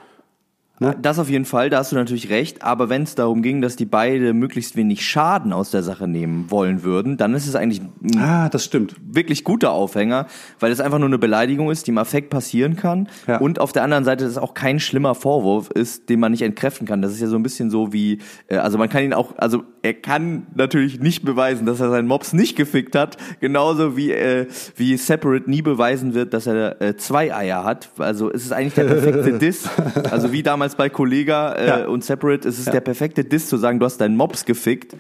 Ne? 0.79 0.95
das 1.01 1.19
auf 1.19 1.31
jeden 1.31 1.45
Fall, 1.47 1.71
da 1.71 1.79
hast 1.79 1.93
du 1.93 1.97
natürlich 1.97 2.29
recht. 2.31 2.63
Aber 2.63 2.89
wenn 2.89 3.03
es 3.03 3.15
darum 3.15 3.41
ging, 3.43 3.61
dass 3.63 3.77
die 3.77 3.87
beide 3.87 4.35
möglichst 4.35 4.77
wenig 4.77 5.07
Schaden 5.07 5.53
aus 5.53 5.71
der 5.71 5.83
Sache 5.83 6.07
nehmen 6.07 6.51
wollen 6.51 6.83
würden, 6.83 7.17
dann 7.17 7.35
ist 7.35 7.47
es 7.47 7.55
eigentlich 7.55 7.81
ein 7.81 8.19
Ah, 8.21 8.49
das 8.49 8.65
stimmt. 8.65 8.95
wirklich 9.03 9.45
guter 9.45 9.71
Aufhänger, 9.73 10.27
weil 10.61 10.71
es 10.73 10.81
einfach 10.81 10.99
nur 10.99 11.09
eine 11.09 11.19
Beleidigung 11.19 11.71
ist, 11.71 11.87
die 11.87 11.93
im 11.93 11.99
Affekt 11.99 12.29
passieren 12.31 12.77
kann. 12.77 13.09
Ja. 13.27 13.39
Und 13.39 13.59
auf 13.61 13.73
der 13.73 13.85
anderen 13.85 14.05
Seite 14.05 14.25
das 14.25 14.37
auch 14.39 14.55
kein 14.55 14.79
schlimmer 14.81 15.15
Vorwurf 15.15 15.71
ist, 15.71 16.09
den 16.09 16.21
man 16.21 16.33
nicht 16.33 16.43
entkräften 16.43 16.87
kann. 16.87 17.01
Das 17.01 17.13
ist 17.13 17.21
ja 17.21 17.27
so 17.29 17.37
ein 17.37 17.43
bisschen 17.43 17.71
so 17.71 17.93
wie, 17.93 18.19
äh, 18.49 18.57
also 18.57 18.77
man 18.77 18.89
kann 18.89 19.03
ihn 19.03 19.15
auch, 19.15 19.35
also 19.39 19.63
er 19.83 19.95
kann 19.95 20.47
natürlich 20.55 21.01
nicht 21.01 21.25
beweisen, 21.25 21.65
dass 21.65 21.81
er 21.81 21.91
seinen 21.91 22.09
Mops 22.09 22.33
nicht 22.33 22.57
gefickt 22.57 22.95
hat, 22.97 23.17
genauso 23.41 23.97
wie 23.97 24.11
äh, 24.13 24.47
wie 24.77 24.97
Separate 24.97 25.49
nie 25.49 25.63
beweisen 25.63 26.13
wird, 26.15 26.35
dass 26.35 26.47
er 26.47 26.81
äh, 26.83 26.97
zwei 26.97 27.35
Eier 27.35 27.65
hat. 27.65 27.89
Also 27.99 28.31
es 28.31 28.45
ist 28.45 28.53
eigentlich 28.53 28.75
der 28.75 28.85
perfekte 28.85 29.33
Diss. 29.39 29.69
Also 30.11 30.33
wie 30.33 30.43
damals 30.43 30.66
bei 30.75 30.89
Kollega 30.89 31.53
äh, 31.53 31.69
Ja. 31.69 31.87
und 31.87 32.03
Separate, 32.05 32.49
es 32.49 32.59
ist 32.59 32.73
der 32.73 32.81
perfekte 32.81 33.25
Diss 33.25 33.49
zu 33.49 33.57
sagen, 33.57 33.79
du 33.79 33.87
hast 33.87 33.99
deinen 33.99 34.17
Mops 34.17 34.45
gefickt. 34.45 34.97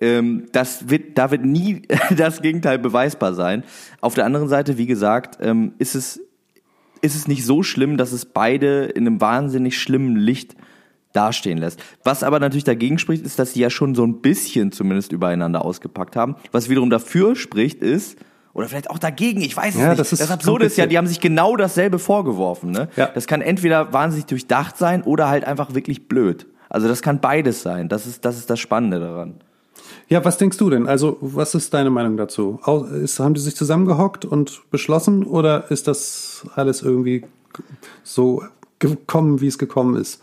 Ähm, 0.00 0.46
das 0.52 0.88
wird, 0.88 1.18
da 1.18 1.30
wird 1.30 1.44
nie 1.44 1.82
das 2.16 2.40
Gegenteil 2.40 2.78
beweisbar 2.78 3.34
sein. 3.34 3.64
Auf 4.00 4.14
der 4.14 4.24
anderen 4.24 4.48
Seite, 4.48 4.78
wie 4.78 4.86
gesagt, 4.86 5.38
ähm, 5.42 5.72
ist 5.78 5.94
es 5.94 6.20
ist 7.02 7.14
es 7.16 7.26
nicht 7.28 7.44
so 7.46 7.62
schlimm, 7.62 7.96
dass 7.96 8.12
es 8.12 8.26
beide 8.26 8.84
in 8.84 9.06
einem 9.06 9.20
wahnsinnig 9.22 9.78
schlimmen 9.80 10.16
Licht 10.16 10.54
dastehen 11.12 11.58
lässt. 11.58 11.82
Was 12.04 12.22
aber 12.22 12.38
natürlich 12.40 12.64
dagegen 12.64 12.98
spricht, 12.98 13.24
ist, 13.24 13.38
dass 13.38 13.54
sie 13.54 13.60
ja 13.60 13.70
schon 13.70 13.94
so 13.94 14.04
ein 14.04 14.20
bisschen 14.20 14.70
zumindest 14.70 15.10
übereinander 15.12 15.64
ausgepackt 15.64 16.14
haben. 16.14 16.36
Was 16.52 16.68
wiederum 16.68 16.90
dafür 16.90 17.36
spricht, 17.36 17.82
ist, 17.82 18.18
oder 18.52 18.68
vielleicht 18.68 18.90
auch 18.90 18.98
dagegen, 18.98 19.40
ich 19.40 19.56
weiß 19.56 19.74
es 19.74 19.80
Ja, 19.80 19.88
nicht. 19.88 20.00
das 20.00 20.12
ist 20.12 20.20
das 20.20 20.30
Absurde 20.30 20.66
ist 20.66 20.76
ja, 20.76 20.86
die 20.86 20.98
haben 20.98 21.06
sich 21.06 21.20
genau 21.20 21.56
dasselbe 21.56 21.98
vorgeworfen. 21.98 22.70
Ne? 22.72 22.88
Ja. 22.96 23.06
Das 23.06 23.26
kann 23.26 23.40
entweder 23.42 23.92
wahnsinnig 23.92 24.26
durchdacht 24.26 24.76
sein 24.76 25.02
oder 25.02 25.28
halt 25.28 25.44
einfach 25.44 25.74
wirklich 25.74 26.08
blöd. 26.08 26.46
Also 26.68 26.88
das 26.88 27.02
kann 27.02 27.20
beides 27.20 27.62
sein. 27.62 27.88
Das 27.88 28.06
ist 28.06 28.24
das, 28.24 28.38
ist 28.38 28.50
das 28.50 28.58
Spannende 28.60 29.00
daran. 29.00 29.34
Ja, 30.08 30.24
was 30.24 30.38
denkst 30.38 30.56
du 30.56 30.70
denn? 30.70 30.88
Also, 30.88 31.16
was 31.20 31.54
ist 31.54 31.72
deine 31.72 31.90
Meinung 31.90 32.16
dazu? 32.16 32.58
Ist, 33.02 33.20
haben 33.20 33.34
die 33.34 33.40
sich 33.40 33.54
zusammengehockt 33.56 34.24
und 34.24 34.62
beschlossen 34.70 35.24
oder 35.24 35.70
ist 35.70 35.86
das 35.86 36.44
alles 36.56 36.82
irgendwie 36.82 37.24
so 38.02 38.42
gekommen, 38.80 39.40
wie 39.40 39.46
es 39.46 39.58
gekommen 39.58 39.96
ist? 39.96 40.20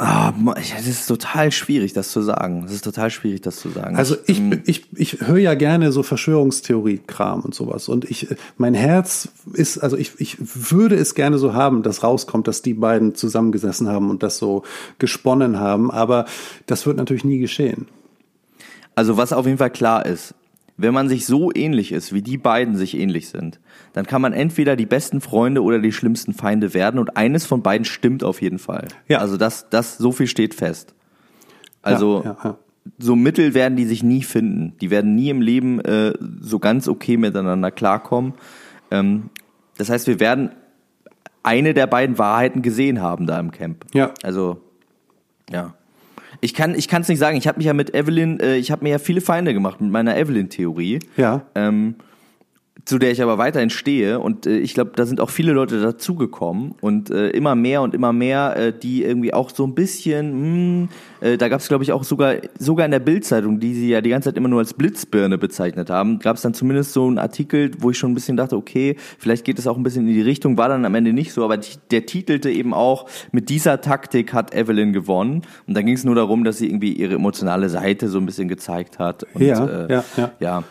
Ah, 0.00 0.32
es 0.56 0.86
ist 0.86 1.06
total 1.08 1.50
schwierig, 1.50 1.92
das 1.92 2.12
zu 2.12 2.22
sagen. 2.22 2.62
Es 2.64 2.72
ist 2.72 2.84
total 2.84 3.10
schwierig, 3.10 3.40
das 3.40 3.56
zu 3.56 3.68
sagen. 3.68 3.96
Also 3.96 4.14
ich, 4.26 4.40
ich, 4.64 4.86
ich 4.94 5.20
höre 5.20 5.38
ja 5.38 5.54
gerne 5.54 5.90
so 5.90 6.04
Verschwörungstheorie-Kram 6.04 7.40
und 7.40 7.52
sowas. 7.52 7.88
Und 7.88 8.08
ich, 8.08 8.28
mein 8.58 8.74
Herz 8.74 9.28
ist, 9.54 9.78
also 9.78 9.96
ich, 9.96 10.12
ich 10.18 10.36
würde 10.38 10.94
es 10.94 11.16
gerne 11.16 11.38
so 11.38 11.52
haben, 11.52 11.82
dass 11.82 12.04
rauskommt, 12.04 12.46
dass 12.46 12.62
die 12.62 12.74
beiden 12.74 13.16
zusammengesessen 13.16 13.88
haben 13.88 14.08
und 14.08 14.22
das 14.22 14.38
so 14.38 14.62
gesponnen 15.00 15.58
haben. 15.58 15.90
Aber 15.90 16.26
das 16.66 16.86
wird 16.86 16.96
natürlich 16.96 17.24
nie 17.24 17.38
geschehen. 17.38 17.88
Also 18.94 19.16
was 19.16 19.32
auf 19.32 19.46
jeden 19.46 19.58
Fall 19.58 19.70
klar 19.70 20.06
ist, 20.06 20.34
wenn 20.76 20.94
man 20.94 21.08
sich 21.08 21.26
so 21.26 21.50
ähnlich 21.52 21.90
ist, 21.90 22.12
wie 22.12 22.22
die 22.22 22.38
beiden 22.38 22.76
sich 22.76 22.96
ähnlich 22.96 23.28
sind, 23.30 23.58
dann 23.92 24.06
kann 24.06 24.22
man 24.22 24.32
entweder 24.32 24.76
die 24.76 24.86
besten 24.86 25.20
Freunde 25.20 25.62
oder 25.62 25.78
die 25.78 25.92
schlimmsten 25.92 26.32
Feinde 26.32 26.74
werden 26.74 26.98
und 26.98 27.16
eines 27.16 27.46
von 27.46 27.62
beiden 27.62 27.84
stimmt 27.84 28.22
auf 28.24 28.42
jeden 28.42 28.58
Fall. 28.58 28.88
Ja. 29.08 29.18
Also 29.18 29.36
das, 29.36 29.68
das, 29.70 29.98
so 29.98 30.12
viel 30.12 30.26
steht 30.26 30.54
fest. 30.54 30.94
Also 31.82 32.22
ja, 32.24 32.36
ja. 32.44 32.58
so 32.98 33.16
Mittel 33.16 33.54
werden 33.54 33.76
die 33.76 33.84
sich 33.84 34.02
nie 34.02 34.22
finden. 34.22 34.76
Die 34.80 34.90
werden 34.90 35.14
nie 35.14 35.30
im 35.30 35.40
Leben 35.40 35.80
äh, 35.80 36.12
so 36.40 36.58
ganz 36.58 36.88
okay 36.88 37.16
miteinander 37.16 37.70
klarkommen. 37.70 38.34
Ähm, 38.90 39.30
das 39.76 39.90
heißt, 39.90 40.06
wir 40.06 40.20
werden 40.20 40.50
eine 41.42 41.72
der 41.72 41.86
beiden 41.86 42.18
Wahrheiten 42.18 42.62
gesehen 42.62 43.00
haben 43.00 43.26
da 43.26 43.38
im 43.38 43.50
Camp. 43.52 43.86
Ja. 43.94 44.12
Also, 44.22 44.60
ja. 45.50 45.74
Ich 46.40 46.54
kann 46.54 46.74
es 46.74 47.08
nicht 47.08 47.18
sagen. 47.18 47.36
Ich 47.36 47.48
habe 47.48 47.58
mich 47.58 47.66
ja 47.66 47.72
mit 47.72 47.94
Evelyn, 47.94 48.38
äh, 48.38 48.56
ich 48.56 48.70
habe 48.70 48.84
mir 48.84 48.90
ja 48.90 48.98
viele 48.98 49.20
Feinde 49.20 49.54
gemacht 49.54 49.80
mit 49.80 49.90
meiner 49.90 50.16
Evelyn-Theorie. 50.16 51.00
Ja. 51.16 51.42
Ähm, 51.54 51.96
zu 52.84 52.98
der 52.98 53.10
ich 53.10 53.22
aber 53.22 53.38
weiterhin 53.38 53.70
stehe. 53.70 54.20
Und 54.20 54.46
äh, 54.46 54.58
ich 54.58 54.74
glaube, 54.74 54.92
da 54.94 55.06
sind 55.06 55.20
auch 55.20 55.30
viele 55.30 55.52
Leute 55.52 55.80
dazugekommen. 55.80 56.74
Und 56.80 57.10
äh, 57.10 57.30
immer 57.30 57.54
mehr 57.54 57.82
und 57.82 57.94
immer 57.94 58.12
mehr, 58.12 58.56
äh, 58.56 58.72
die 58.72 59.02
irgendwie 59.02 59.34
auch 59.34 59.50
so 59.50 59.66
ein 59.66 59.74
bisschen, 59.74 60.82
mh, 60.82 60.88
äh, 61.20 61.36
da 61.36 61.48
gab 61.48 61.60
es 61.60 61.68
glaube 61.68 61.84
ich 61.84 61.92
auch 61.92 62.04
sogar 62.04 62.36
sogar 62.58 62.86
in 62.86 62.92
der 62.92 63.00
Bildzeitung, 63.00 63.60
die 63.60 63.74
sie 63.74 63.88
ja 63.88 64.00
die 64.00 64.10
ganze 64.10 64.28
Zeit 64.30 64.36
immer 64.36 64.48
nur 64.48 64.60
als 64.60 64.74
Blitzbirne 64.74 65.38
bezeichnet 65.38 65.90
haben, 65.90 66.18
gab 66.18 66.36
es 66.36 66.42
dann 66.42 66.54
zumindest 66.54 66.92
so 66.92 67.06
einen 67.06 67.18
Artikel, 67.18 67.70
wo 67.78 67.90
ich 67.90 67.98
schon 67.98 68.12
ein 68.12 68.14
bisschen 68.14 68.36
dachte, 68.36 68.56
okay, 68.56 68.96
vielleicht 69.18 69.44
geht 69.44 69.58
es 69.58 69.66
auch 69.66 69.76
ein 69.76 69.82
bisschen 69.82 70.06
in 70.06 70.14
die 70.14 70.22
Richtung, 70.22 70.56
war 70.56 70.68
dann 70.68 70.84
am 70.84 70.94
Ende 70.94 71.12
nicht 71.12 71.32
so, 71.32 71.44
aber 71.44 71.56
die, 71.56 71.76
der 71.90 72.06
titelte 72.06 72.50
eben 72.50 72.74
auch, 72.74 73.08
mit 73.32 73.48
dieser 73.48 73.80
Taktik 73.80 74.32
hat 74.32 74.54
Evelyn 74.54 74.92
gewonnen. 74.92 75.42
Und 75.66 75.76
da 75.76 75.82
ging 75.82 75.94
es 75.94 76.04
nur 76.04 76.14
darum, 76.14 76.44
dass 76.44 76.58
sie 76.58 76.66
irgendwie 76.66 76.92
ihre 76.92 77.14
emotionale 77.14 77.68
Seite 77.68 78.08
so 78.08 78.18
ein 78.18 78.26
bisschen 78.26 78.48
gezeigt 78.48 78.98
hat. 78.98 79.24
Und 79.34 79.42
Ja, 79.42 79.66
äh, 79.66 79.92
ja, 79.92 80.04
ja. 80.16 80.30
ja, 80.40 80.64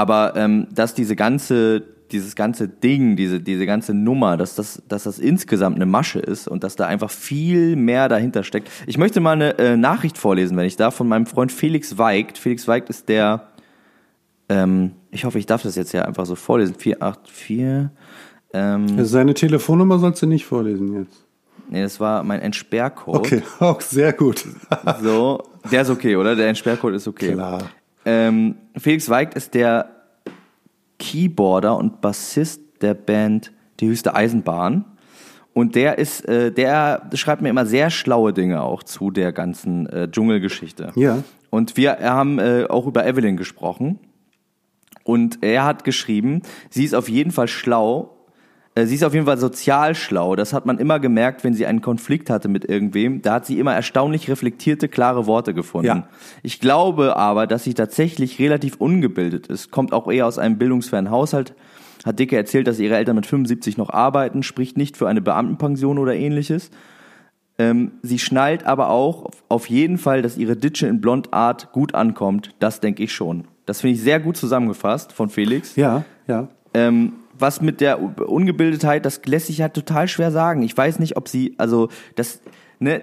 aber 0.00 0.32
ähm, 0.34 0.66
dass 0.72 0.94
diese 0.94 1.14
ganze, 1.14 1.82
dieses 2.10 2.34
ganze 2.34 2.68
Ding, 2.68 3.16
diese, 3.16 3.38
diese 3.38 3.66
ganze 3.66 3.92
Nummer, 3.92 4.38
dass 4.38 4.54
das, 4.54 4.82
dass 4.88 5.02
das 5.02 5.18
insgesamt 5.18 5.76
eine 5.76 5.84
Masche 5.84 6.20
ist 6.20 6.48
und 6.48 6.64
dass 6.64 6.74
da 6.74 6.86
einfach 6.86 7.10
viel 7.10 7.76
mehr 7.76 8.08
dahinter 8.08 8.42
steckt. 8.42 8.70
Ich 8.86 8.96
möchte 8.96 9.20
mal 9.20 9.32
eine 9.32 9.58
äh, 9.58 9.76
Nachricht 9.76 10.16
vorlesen, 10.16 10.56
wenn 10.56 10.64
ich 10.64 10.76
darf, 10.76 10.94
von 10.94 11.06
meinem 11.06 11.26
Freund 11.26 11.52
Felix 11.52 11.98
Weigt. 11.98 12.38
Felix 12.38 12.66
Weigt 12.66 12.88
ist 12.88 13.10
der, 13.10 13.48
ähm, 14.48 14.92
ich 15.10 15.26
hoffe, 15.26 15.38
ich 15.38 15.44
darf 15.44 15.62
das 15.62 15.76
jetzt 15.76 15.92
ja 15.92 16.06
einfach 16.06 16.24
so 16.24 16.34
vorlesen. 16.34 16.76
484. 16.76 17.90
Ähm, 18.54 19.04
Seine 19.04 19.34
Telefonnummer 19.34 19.98
sollst 19.98 20.22
du 20.22 20.26
nicht 20.26 20.46
vorlesen 20.46 20.94
jetzt. 20.98 21.26
nee, 21.68 21.82
das 21.82 22.00
war 22.00 22.22
mein 22.22 22.40
Entsperrcode. 22.40 23.16
Okay, 23.18 23.42
auch 23.58 23.82
sehr 23.82 24.14
gut. 24.14 24.46
So, 25.02 25.42
der 25.70 25.82
ist 25.82 25.90
okay, 25.90 26.16
oder? 26.16 26.34
Der 26.34 26.48
Entsperrcode 26.48 26.94
ist 26.94 27.06
okay. 27.06 27.34
Klar. 27.34 27.70
Ähm, 28.04 28.56
Felix 28.76 29.08
Weigt 29.08 29.34
ist 29.34 29.54
der 29.54 29.90
Keyboarder 30.98 31.76
und 31.76 32.00
Bassist 32.00 32.60
der 32.80 32.94
Band 32.94 33.52
Die 33.80 33.88
Höchste 33.88 34.14
Eisenbahn. 34.14 34.84
Und 35.52 35.74
der 35.74 35.98
ist, 35.98 36.26
äh, 36.28 36.52
der 36.52 37.10
schreibt 37.14 37.42
mir 37.42 37.48
immer 37.48 37.66
sehr 37.66 37.90
schlaue 37.90 38.32
Dinge 38.32 38.62
auch 38.62 38.82
zu 38.82 39.10
der 39.10 39.32
ganzen 39.32 39.86
äh, 39.86 40.10
Dschungelgeschichte. 40.10 40.92
Ja. 40.94 41.22
Und 41.50 41.76
wir 41.76 41.98
haben 41.98 42.38
äh, 42.38 42.66
auch 42.68 42.86
über 42.86 43.04
Evelyn 43.06 43.36
gesprochen. 43.36 43.98
Und 45.02 45.42
er 45.42 45.64
hat 45.64 45.84
geschrieben, 45.84 46.42
sie 46.68 46.84
ist 46.84 46.94
auf 46.94 47.08
jeden 47.08 47.32
Fall 47.32 47.48
schlau. 47.48 48.16
Äh, 48.74 48.86
Sie 48.86 48.94
ist 48.94 49.04
auf 49.04 49.14
jeden 49.14 49.26
Fall 49.26 49.38
sozial 49.38 49.94
schlau. 49.94 50.36
Das 50.36 50.52
hat 50.52 50.66
man 50.66 50.78
immer 50.78 51.00
gemerkt, 51.00 51.42
wenn 51.44 51.54
sie 51.54 51.66
einen 51.66 51.80
Konflikt 51.80 52.30
hatte 52.30 52.48
mit 52.48 52.64
irgendwem. 52.64 53.20
Da 53.22 53.34
hat 53.34 53.46
sie 53.46 53.58
immer 53.58 53.74
erstaunlich 53.74 54.28
reflektierte, 54.30 54.88
klare 54.88 55.26
Worte 55.26 55.54
gefunden. 55.54 55.86
Ja. 55.86 56.08
Ich 56.42 56.60
glaube 56.60 57.16
aber, 57.16 57.46
dass 57.46 57.64
sie 57.64 57.74
tatsächlich 57.74 58.38
relativ 58.38 58.76
ungebildet 58.76 59.48
ist. 59.48 59.70
Kommt 59.70 59.92
auch 59.92 60.10
eher 60.10 60.26
aus 60.26 60.38
einem 60.38 60.58
bildungsfernen 60.58 61.10
Haushalt. 61.10 61.54
Hat 62.04 62.18
Dicke 62.18 62.36
erzählt, 62.36 62.66
dass 62.66 62.78
ihre 62.78 62.96
Eltern 62.96 63.16
mit 63.16 63.26
75 63.26 63.76
noch 63.76 63.90
arbeiten, 63.90 64.42
spricht 64.42 64.76
nicht 64.78 64.96
für 64.96 65.06
eine 65.08 65.20
Beamtenpension 65.20 65.98
oder 65.98 66.14
ähnliches. 66.14 66.70
Ähm, 67.58 67.92
sie 68.02 68.18
schnallt 68.18 68.64
aber 68.64 68.88
auch 68.88 69.26
auf- 69.26 69.42
auf 69.50 69.66
jeden 69.68 69.98
Fall, 69.98 70.22
dass 70.22 70.38
ihre 70.38 70.56
Ditsche 70.56 70.86
in 70.86 71.02
Blondart 71.02 71.72
gut 71.72 71.94
ankommt. 71.94 72.54
Das 72.58 72.80
denke 72.80 73.02
ich 73.02 73.12
schon. 73.12 73.44
Das 73.66 73.82
finde 73.82 73.96
ich 73.96 74.00
sehr 74.02 74.18
gut 74.18 74.38
zusammengefasst 74.38 75.12
von 75.12 75.28
Felix. 75.28 75.76
Ja, 75.76 76.04
ja. 76.26 76.48
Ähm, 76.72 77.12
was 77.40 77.60
mit 77.60 77.80
der 77.80 78.00
Ungebildetheit, 78.00 79.04
das 79.04 79.20
lässt 79.24 79.46
sich 79.46 79.62
halt 79.62 79.74
total 79.74 80.08
schwer 80.08 80.30
sagen. 80.30 80.62
Ich 80.62 80.76
weiß 80.76 80.98
nicht, 80.98 81.16
ob 81.16 81.28
sie, 81.28 81.54
also 81.58 81.88
das, 82.16 82.40
ne, 82.78 83.02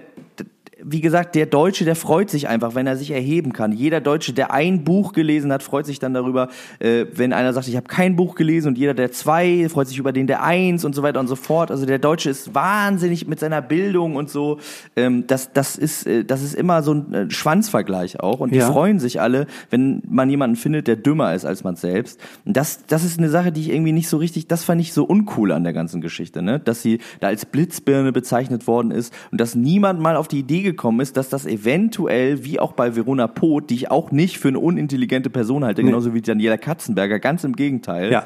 wie 0.84 1.01
gesagt, 1.01 1.36
der 1.36 1.46
Deutsche, 1.46 1.86
der 1.86 1.96
freut 1.96 2.29
sich 2.29 2.48
einfach, 2.48 2.75
wenn 2.75 2.88
er 2.88 2.98
sich 2.98 3.12
erheben 3.12 3.53
kann. 3.53 3.72
Jeder 3.72 4.00
Deutsche, 4.01 4.34
der 4.34 4.51
ein 4.53 4.84
Buch 4.84 5.13
gelesen 5.13 5.51
hat, 5.51 5.63
freut 5.63 5.86
sich 5.86 6.00
dann 6.00 6.13
darüber, 6.13 6.50
äh, 6.79 7.05
wenn 7.13 7.34
einer 7.34 7.53
sagt, 7.53 7.67
ich 7.67 7.75
habe 7.75 7.88
kein 7.88 8.15
Buch 8.15 8.36
gelesen 8.36 8.69
und 8.69 8.77
jeder, 8.77 8.93
der 8.93 9.12
zwei, 9.12 9.67
freut 9.69 9.88
sich 9.88 9.98
über 9.98 10.12
den, 10.12 10.27
der 10.27 10.43
eins 10.43 10.86
und 10.86 10.93
so 10.93 11.01
weiter 11.03 11.19
und 11.19 11.27
so 11.27 11.36
fort. 11.36 11.72
Also 11.72 11.86
der 11.86 12.00
Deutsche 12.00 12.29
ist 12.29 12.53
wahnsinnig 12.53 13.27
mit 13.27 13.39
seiner 13.39 13.62
Bildung 13.62 14.15
und 14.15 14.29
so. 14.29 14.60
Ähm, 14.96 15.25
das, 15.27 15.51
das 15.53 15.77
ist, 15.77 16.05
äh, 16.05 16.24
das 16.24 16.43
ist 16.43 16.53
immer 16.53 16.84
so 16.84 16.93
ein 16.93 17.13
äh, 17.13 17.31
Schwanzvergleich 17.31 18.19
auch 18.19 18.39
und 18.39 18.53
die 18.53 18.57
Ja. 18.60 18.72
freuen 18.72 19.00
sich 19.00 19.19
alle, 19.19 19.48
wenn 19.69 20.01
man 20.07 20.29
jemanden 20.29 20.55
findet, 20.55 20.88
der 20.88 20.96
dümmer 20.96 21.34
ist 21.34 21.46
als 21.46 21.63
man 21.63 21.75
selbst. 21.75 22.19
Und 22.46 22.55
das, 22.55 22.86
das 22.88 23.03
ist 23.03 23.17
eine 23.17 23.29
Sache, 23.29 23.51
die 23.51 23.62
ich 23.62 23.69
irgendwie 23.69 23.93
nicht 23.93 24.10
so 24.10 24.17
richtig, 24.17 24.48
das 24.48 24.63
fand 24.63 24.79
ich 24.81 24.93
so 24.93 25.05
uncool 25.05 25.51
an 25.51 25.63
der 25.63 25.74
ganzen 25.74 26.01
Geschichte, 26.01 26.41
ne? 26.41 26.60
Dass 26.60 26.81
sie 26.81 27.00
da 27.19 27.27
als 27.27 27.46
Blitzbirne 27.46 28.12
bezeichnet 28.12 28.67
worden 28.67 28.91
ist 28.91 29.13
und 29.31 29.41
dass 29.41 29.55
niemand 29.55 30.00
mal 30.00 30.15
auf 30.15 30.27
die 30.27 30.39
Idee 30.39 30.66
gekommen 30.67 31.00
ist, 31.00 31.17
dass 31.17 31.29
das 31.29 31.45
eventuell, 31.45 32.43
wie 32.43 32.59
auch 32.59 32.74
bei 32.74 32.95
Verona 32.95 33.27
Poth, 33.27 33.69
die 33.69 33.75
ich 33.75 33.91
auch 33.91 34.12
nicht 34.12 34.38
für 34.38 34.50
eine 34.50 34.59
unintelligente 34.59 35.29
Person 35.29 35.65
halte, 35.65 35.83
genauso 35.83 36.13
wie 36.13 36.21
Daniela 36.21 36.57
Katzenberger, 36.57 37.19
ganz 37.19 37.43
im 37.43 37.55
Gegenteil. 37.55 38.12
Ja. 38.12 38.25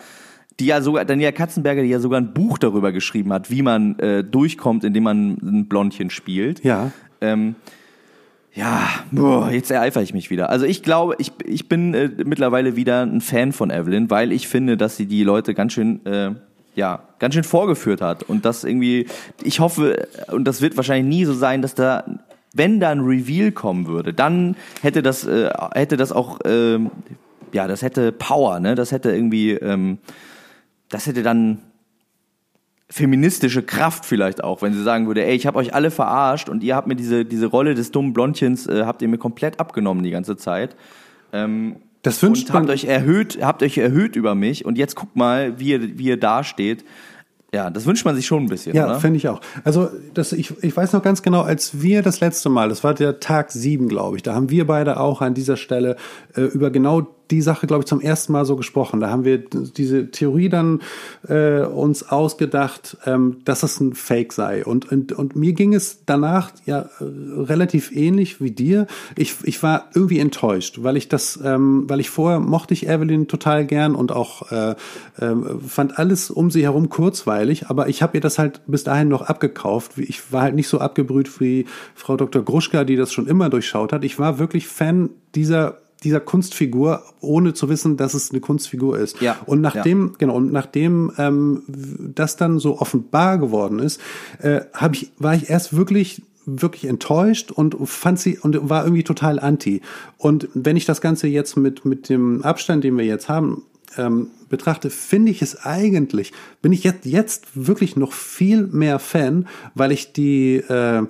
die 0.60 0.68
ja 0.68 0.82
sogar, 0.82 1.06
Daniela 1.06 1.32
Katzenberger, 1.32 1.82
die 1.82 1.90
ja 1.90 2.00
sogar 2.00 2.20
ein 2.20 2.34
Buch 2.34 2.58
darüber 2.58 2.92
geschrieben 2.92 3.34
hat, 3.34 3.50
wie 3.50 3.62
man 3.62 3.98
äh, 4.00 4.24
durchkommt, 4.24 4.84
indem 4.84 5.04
man 5.04 5.38
ein 5.42 5.68
Blondchen 5.68 6.10
spielt. 6.10 6.64
Ja. 6.64 6.92
Ähm, 7.22 7.56
ja, 8.54 8.90
boah, 9.12 9.50
jetzt 9.50 9.72
ereifere 9.72 10.04
ich 10.04 10.14
mich 10.14 10.30
wieder. 10.30 10.50
Also 10.50 10.66
ich 10.66 10.84
glaube, 10.84 11.16
ich, 11.20 11.32
ich 11.46 11.70
bin 11.70 11.94
äh, 11.94 12.10
mittlerweile 12.26 12.76
wieder 12.76 13.04
ein 13.04 13.22
Fan 13.22 13.54
von 13.54 13.70
Evelyn, 13.72 14.10
weil 14.10 14.32
ich 14.34 14.48
finde, 14.48 14.76
dass 14.76 14.98
sie 14.98 15.06
die 15.06 15.24
Leute 15.24 15.54
ganz 15.54 15.72
schön, 15.74 16.06
äh, 16.06 16.32
ja, 16.76 17.04
ganz 17.20 17.34
schön 17.34 17.46
vorgeführt 17.46 18.02
hat. 18.02 18.24
Und 18.24 18.44
das 18.44 18.66
irgendwie, 18.66 19.08
ich 19.42 19.62
hoffe, 19.62 20.08
und 20.32 20.46
das 20.46 20.62
wird 20.62 20.76
wahrscheinlich 20.76 21.18
nie 21.18 21.26
so 21.26 21.34
sein, 21.34 21.62
dass 21.62 21.76
da, 21.76 22.04
wenn 22.54 22.80
da 22.80 22.90
ein 22.90 23.00
Reveal 23.02 23.52
kommen 23.52 23.88
würde, 23.88 24.14
dann 24.14 24.56
hätte 24.82 25.02
das, 25.02 25.26
äh, 25.26 25.50
hätte 25.74 25.98
das 25.98 26.12
auch, 26.12 26.40
ähm, 26.46 26.92
ja, 27.54 27.68
das 27.68 27.82
hätte 27.82 28.12
Power, 28.12 28.60
ne? 28.60 28.76
Das 28.76 28.92
hätte 28.92 29.12
irgendwie, 29.12 29.52
ähm, 29.52 29.98
das 30.90 31.08
hätte 31.08 31.24
dann 31.24 31.60
feministische 32.90 33.64
Kraft 33.64 34.06
vielleicht 34.06 34.44
auch, 34.44 34.62
wenn 34.62 34.74
sie 34.74 34.84
sagen 34.84 35.08
würde, 35.08 35.24
ey, 35.26 35.34
ich 35.36 35.48
habe 35.48 35.58
euch 35.58 35.74
alle 35.74 35.92
verarscht 35.92 36.50
und 36.50 36.62
ihr 36.62 36.76
habt 36.76 36.88
mir 36.88 36.96
diese, 36.96 37.24
diese 37.24 37.46
Rolle 37.46 37.74
des 37.74 37.92
dummen 37.92 38.12
Blondchens, 38.12 38.68
äh, 38.68 38.84
habt 38.86 39.02
ihr 39.02 39.08
mir 39.08 39.18
komplett 39.18 39.60
abgenommen 39.62 40.04
die 40.04 40.12
ganze 40.12 40.36
Zeit. 40.36 40.76
Ähm, 41.32 41.78
Das 42.04 42.22
wünscht 42.22 42.50
und 42.50 42.54
habt 42.56 42.66
man- 42.66 42.74
euch 42.74 42.84
erhöht, 42.84 43.40
habt 43.42 43.64
euch 43.64 43.78
erhöht 43.78 44.18
über 44.18 44.36
mich 44.36 44.66
und 44.66 44.78
jetzt 44.78 44.96
guckt 44.96 45.16
mal, 45.16 45.58
wie 45.58 45.70
ihr, 45.70 45.98
wie 45.98 46.04
ihr 46.06 46.18
dasteht. 46.20 46.84
Ja, 47.54 47.70
das 47.70 47.86
wünscht 47.86 48.06
man 48.06 48.16
sich 48.16 48.26
schon 48.26 48.44
ein 48.44 48.50
bisschen, 48.50 48.74
Ja, 48.74 48.98
finde 48.98 49.18
ich 49.18 49.28
auch. 49.28 49.42
Also 49.66 49.90
das, 50.14 50.32
ich, 50.32 50.64
ich 50.64 50.76
weiß 50.76 50.94
noch 50.94 51.04
ganz 51.04 51.22
genau, 51.22 51.42
als 51.42 51.82
wir 51.82 52.02
das 52.02 52.22
letzte 52.22 52.48
Mal, 52.48 52.70
das 52.70 52.84
war 52.86 52.94
der 52.94 53.20
Tag 53.20 53.52
sieben, 53.52 53.90
glaube 53.90 54.16
ich, 54.16 54.24
da 54.24 54.34
haben 54.34 54.50
wir 54.50 54.66
beide 54.66 54.98
auch 54.98 55.20
an 55.22 55.34
dieser 55.34 55.58
Stelle 55.58 55.98
äh, 56.36 56.44
über 56.44 56.72
genau 56.72 57.08
die 57.32 57.42
Sache, 57.42 57.66
glaube 57.66 57.82
ich, 57.82 57.88
zum 57.88 58.02
ersten 58.02 58.34
Mal 58.34 58.46
so 58.46 58.56
gesprochen. 58.56 59.00
Da 59.00 59.10
haben 59.10 59.24
wir 59.24 59.38
diese 59.40 60.12
Theorie 60.12 60.50
dann 60.50 60.82
äh, 61.28 61.62
uns 61.62 62.04
ausgedacht, 62.10 62.98
ähm, 63.06 63.38
dass 63.46 63.64
es 63.64 63.80
ein 63.80 63.94
Fake 63.94 64.34
sei. 64.34 64.66
Und, 64.66 64.92
und, 64.92 65.14
und 65.14 65.36
mir 65.36 65.54
ging 65.54 65.74
es 65.74 66.06
danach 66.06 66.52
ja 66.66 66.82
äh, 67.00 67.04
relativ 67.38 67.92
ähnlich 67.96 68.42
wie 68.42 68.52
dir. 68.52 68.88
Ich, 69.16 69.36
ich 69.44 69.64
war 69.64 69.90
irgendwie 69.96 70.20
enttäuscht, 70.20 70.84
weil 70.84 70.98
ich 70.98 71.08
das, 71.08 71.40
ähm, 71.44 71.86
weil 71.88 72.00
ich 72.00 72.10
vorher 72.10 72.40
mochte 72.40 72.74
ich 72.74 72.88
Evelyn 72.88 73.28
total 73.28 73.66
gern 73.66 73.96
und 73.96 74.12
auch 74.12 74.52
äh, 74.52 74.76
ähm, 75.20 75.62
fand 75.66 75.98
alles 75.98 76.30
um 76.30 76.52
sie 76.52 76.64
herum 76.64 76.90
kurzweilig, 76.90 77.68
aber 77.68 77.88
ich 77.88 78.02
habe 78.02 78.18
ihr 78.18 78.22
das 78.22 78.38
halt 78.38 78.62
bis 78.68 78.84
dahin 78.84 79.08
noch 79.08 79.22
abgekauft. 79.22 79.94
Ich 79.98 80.34
war 80.34 80.42
halt 80.44 80.56
nicht 80.56 80.68
so 80.68 80.80
abgebrüht 80.80 81.40
wie 81.40 81.66
Frau 81.96 82.18
Dr. 82.18 82.44
Gruschka, 82.44 82.84
die 82.84 82.98
das 82.98 83.14
schon 83.14 83.28
immer 83.28 83.50
durchschaut 83.50 83.94
hat. 83.94 84.04
Ich 84.04 84.20
war 84.20 84.40
wirklich 84.40 84.68
Fan 84.68 85.10
dieser 85.36 85.78
dieser 86.04 86.20
Kunstfigur, 86.20 87.04
ohne 87.20 87.54
zu 87.54 87.70
wissen, 87.70 87.98
dass 87.98 88.14
es 88.14 88.32
eine 88.32 88.40
Kunstfigur 88.40 88.98
ist. 88.98 89.22
Ja, 89.22 89.38
Und 89.46 89.62
nachdem, 89.62 90.16
genau, 90.18 90.36
und 90.36 90.52
nachdem 90.52 91.12
ähm, 91.18 91.64
das 91.68 92.38
dann 92.38 92.60
so 92.60 92.80
offenbar 92.80 93.38
geworden 93.38 93.80
ist, 93.80 94.02
äh, 94.40 94.62
hab 94.74 94.96
ich, 94.96 95.12
war 95.20 95.36
ich 95.36 95.50
erst 95.50 95.76
wirklich 95.76 96.24
wirklich 96.44 96.86
enttäuscht 96.86 97.52
und 97.52 97.78
fand 97.88 98.20
sie 98.20 98.40
und 98.40 98.68
war 98.68 98.84
irgendwie 98.84 99.04
total 99.04 99.40
anti. 99.40 99.82
Und 100.18 100.50
wenn 100.56 100.76
ich 100.76 100.86
das 100.86 101.00
Ganze 101.00 101.28
jetzt 101.28 101.56
mit 101.56 101.86
mit 101.86 102.10
dem 102.10 102.42
Abstand, 102.42 102.84
den 102.84 102.98
wir 102.98 103.06
jetzt 103.06 103.30
haben, 103.30 103.64
ähm, 103.96 104.28
betrachte, 104.50 104.90
finde 104.90 105.32
ich 105.32 105.42
es 105.42 105.66
eigentlich, 105.66 106.34
bin 106.62 106.72
ich 106.72 106.84
jetzt, 106.84 107.06
jetzt 107.06 107.48
wirklich 107.54 107.96
noch 107.96 108.14
viel 108.14 108.68
mehr 108.68 109.00
Fan, 109.00 109.48
weil 109.76 109.92
ich 109.92 110.14
die, 110.14 110.56
äh, 110.56 111.06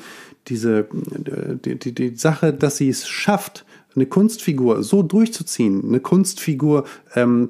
diese, 0.47 0.79
äh, 0.79 1.55
die, 1.63 1.77
die, 1.77 1.93
die 1.93 2.15
Sache, 2.15 2.53
dass 2.53 2.77
sie 2.77 2.89
es 2.89 3.07
schafft, 3.07 3.65
eine 3.95 4.05
Kunstfigur 4.05 4.83
so 4.83 5.03
durchzuziehen, 5.03 5.83
eine 5.85 5.99
Kunstfigur 5.99 6.85
ähm, 7.15 7.49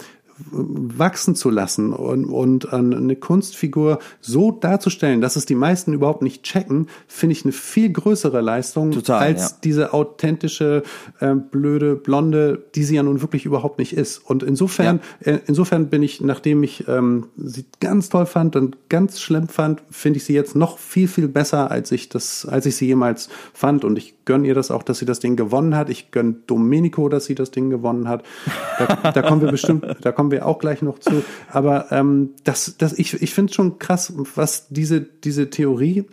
wachsen 0.52 1.36
zu 1.36 1.50
lassen 1.50 1.94
und, 1.94 2.26
und 2.26 2.72
eine 2.74 3.16
Kunstfigur 3.16 4.00
so 4.20 4.52
darzustellen, 4.52 5.22
dass 5.22 5.36
es 5.36 5.46
die 5.46 5.56
meisten 5.56 5.94
überhaupt 5.94 6.22
nicht 6.22 6.44
checken, 6.44 6.88
finde 7.08 7.34
ich 7.34 7.46
eine 7.46 7.52
viel 7.52 7.92
größere 7.92 8.42
Leistung 8.42 8.92
Total, 8.92 9.20
als 9.20 9.42
ja. 9.42 9.58
diese 9.64 9.94
authentische, 9.94 10.84
äh, 11.20 11.36
blöde, 11.36 11.96
blonde, 11.96 12.64
die 12.76 12.84
sie 12.84 12.96
ja 12.96 13.04
nun 13.04 13.22
wirklich 13.22 13.46
überhaupt 13.46 13.80
nicht 13.80 13.94
ist. 13.94 14.18
Und 14.20 14.44
insofern, 14.44 15.02
äh, 15.22 15.40
insofern 15.48 15.90
bin 15.90 16.04
ich, 16.04 16.22
nachdem 16.22 16.64
ich 16.64 16.88
ähm, 16.88 17.28
sie 17.38 17.66
ganz 17.80 18.10
toll 18.10 18.26
fand 18.26 18.56
und 18.56 18.78
ganz 18.90 19.20
schlimm 19.20 19.48
fand, 19.48 19.82
finde 19.90 20.18
ich 20.18 20.26
sie 20.26 20.34
jetzt 20.34 20.56
noch 20.56 20.78
viel, 20.78 21.08
viel 21.08 21.28
besser, 21.28 21.72
als 21.72 21.92
ich 21.92 22.10
das, 22.10 22.46
als 22.46 22.66
ich 22.66 22.76
sie 22.76 22.88
jemals 22.88 23.30
fand. 23.54 23.84
Und 23.84 23.98
ich 23.98 24.16
gönne 24.26 24.48
ihr 24.48 24.56
das 24.56 24.72
auch, 24.72 24.84
dass 24.84 25.00
sie 25.00 25.06
das 25.06 25.20
Ding 25.20 25.36
gewonnen 25.36 25.76
hat. 25.76 25.90
Ich 25.90 26.12
gönne 26.12 26.36
Domenico, 26.48 27.10
dass 27.10 27.26
sie 27.26 27.36
das 27.36 27.52
Ding 27.52 27.70
gewonnen 27.70 28.08
hat. 28.08 28.24
Da, 28.78 29.12
da 29.12 29.22
kommen 29.22 29.42
wir 29.42 29.52
bestimmt, 29.52 29.86
da 30.02 30.12
kommen 30.12 30.31
wir 30.32 30.46
auch 30.46 30.60
gleich 30.60 30.82
noch 30.82 31.00
zu. 31.00 31.24
Aber 31.52 31.92
ähm, 31.92 32.32
das, 32.44 32.76
das, 32.78 32.98
ich, 32.98 33.22
ich 33.22 33.34
finde 33.34 33.54
schon 33.54 33.80
krass, 33.80 34.14
was 34.36 34.68
diese, 34.70 35.02
diese 35.02 35.50
Theorie 35.50 36.06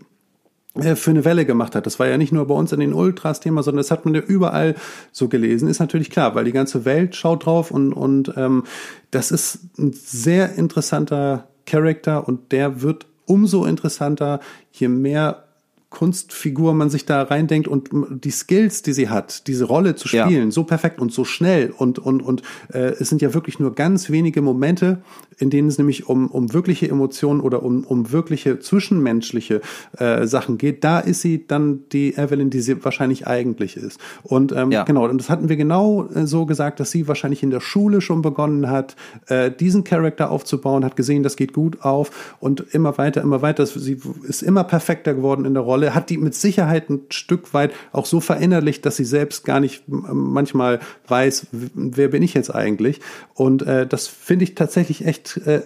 äh, 0.74 0.94
für 0.94 1.10
eine 1.10 1.24
Welle 1.24 1.44
gemacht 1.44 1.74
hat. 1.74 1.86
Das 1.86 1.98
war 1.98 2.08
ja 2.08 2.18
nicht 2.18 2.32
nur 2.32 2.46
bei 2.46 2.54
uns 2.54 2.72
in 2.72 2.80
den 2.80 2.94
Ultras 2.94 3.40
Thema, 3.40 3.62
sondern 3.62 3.78
das 3.78 3.90
hat 3.90 4.04
man 4.04 4.14
ja 4.14 4.20
überall 4.20 4.74
so 5.12 5.28
gelesen. 5.28 5.68
Ist 5.68 5.80
natürlich 5.80 6.10
klar, 6.10 6.34
weil 6.34 6.44
die 6.44 6.52
ganze 6.52 6.84
Welt 6.84 7.16
schaut 7.16 7.46
drauf 7.46 7.70
und, 7.70 7.92
und 7.92 8.32
ähm, 8.36 8.64
das 9.10 9.30
ist 9.30 9.78
ein 9.78 9.92
sehr 9.92 10.54
interessanter 10.54 11.48
Charakter 11.66 12.26
und 12.26 12.52
der 12.52 12.82
wird 12.82 13.06
umso 13.26 13.64
interessanter, 13.64 14.40
je 14.72 14.88
mehr 14.88 15.47
Kunstfigur 15.90 16.74
man 16.74 16.90
sich 16.90 17.06
da 17.06 17.22
reindenkt 17.22 17.66
und 17.66 17.88
die 18.10 18.30
Skills, 18.30 18.82
die 18.82 18.92
sie 18.92 19.08
hat, 19.08 19.46
diese 19.46 19.64
Rolle 19.64 19.94
zu 19.94 20.06
Ja. 20.08 20.26
spielen, 20.26 20.50
so 20.50 20.64
perfekt 20.64 21.00
und 21.00 21.12
so 21.12 21.24
schnell 21.24 21.72
und 21.76 21.98
und 21.98 22.22
und 22.22 22.42
äh, 22.74 22.92
es 23.00 23.08
sind 23.08 23.22
ja 23.22 23.32
wirklich 23.32 23.58
nur 23.58 23.74
ganz 23.74 24.10
wenige 24.10 24.42
Momente, 24.42 25.00
in 25.38 25.48
denen 25.48 25.68
es 25.68 25.78
nämlich 25.78 26.06
um 26.06 26.26
um 26.28 26.52
wirkliche 26.52 26.88
Emotionen 26.90 27.40
oder 27.40 27.62
um 27.62 27.84
um 27.84 28.12
wirkliche 28.12 28.58
zwischenmenschliche 28.58 29.62
äh, 29.96 30.26
Sachen 30.26 30.58
geht. 30.58 30.84
Da 30.84 30.98
ist 30.98 31.22
sie 31.22 31.46
dann 31.46 31.80
die 31.90 32.14
Evelyn, 32.16 32.50
die 32.50 32.60
sie 32.60 32.84
wahrscheinlich 32.84 33.26
eigentlich 33.26 33.76
ist. 33.78 33.98
Und 34.22 34.52
ähm, 34.52 34.70
Ja. 34.70 34.84
genau, 34.84 35.08
und 35.08 35.16
das 35.18 35.30
hatten 35.30 35.48
wir 35.48 35.56
genau 35.56 36.06
äh, 36.14 36.26
so 36.26 36.44
gesagt, 36.44 36.80
dass 36.80 36.90
sie 36.90 37.08
wahrscheinlich 37.08 37.42
in 37.42 37.50
der 37.50 37.60
Schule 37.60 38.02
schon 38.02 38.20
begonnen 38.20 38.68
hat, 38.68 38.94
äh, 39.28 39.50
diesen 39.50 39.84
Charakter 39.84 40.30
aufzubauen, 40.30 40.84
hat 40.84 40.96
gesehen, 40.96 41.22
das 41.22 41.36
geht 41.36 41.54
gut 41.54 41.80
auf 41.82 42.36
und 42.40 42.60
immer 42.72 42.98
weiter, 42.98 43.22
immer 43.22 43.40
weiter. 43.40 43.64
Sie 43.66 43.96
ist 44.24 44.42
immer 44.42 44.64
perfekter 44.64 45.14
geworden 45.14 45.46
in 45.46 45.54
der 45.54 45.62
Rolle, 45.62 45.77
hat 45.86 46.10
die 46.10 46.18
mit 46.18 46.34
Sicherheit 46.34 46.90
ein 46.90 47.02
Stück 47.10 47.54
weit 47.54 47.72
auch 47.92 48.06
so 48.06 48.20
verinnerlicht, 48.20 48.84
dass 48.86 48.96
sie 48.96 49.04
selbst 49.04 49.44
gar 49.44 49.60
nicht 49.60 49.84
manchmal 49.86 50.80
weiß, 51.06 51.48
wer 51.52 52.08
bin 52.08 52.22
ich 52.22 52.34
jetzt 52.34 52.54
eigentlich. 52.54 53.00
Und 53.34 53.62
äh, 53.62 53.86
das 53.86 54.08
finde 54.08 54.44
ich 54.44 54.54
tatsächlich 54.54 55.04
echt 55.04 55.36
äh, 55.38 55.62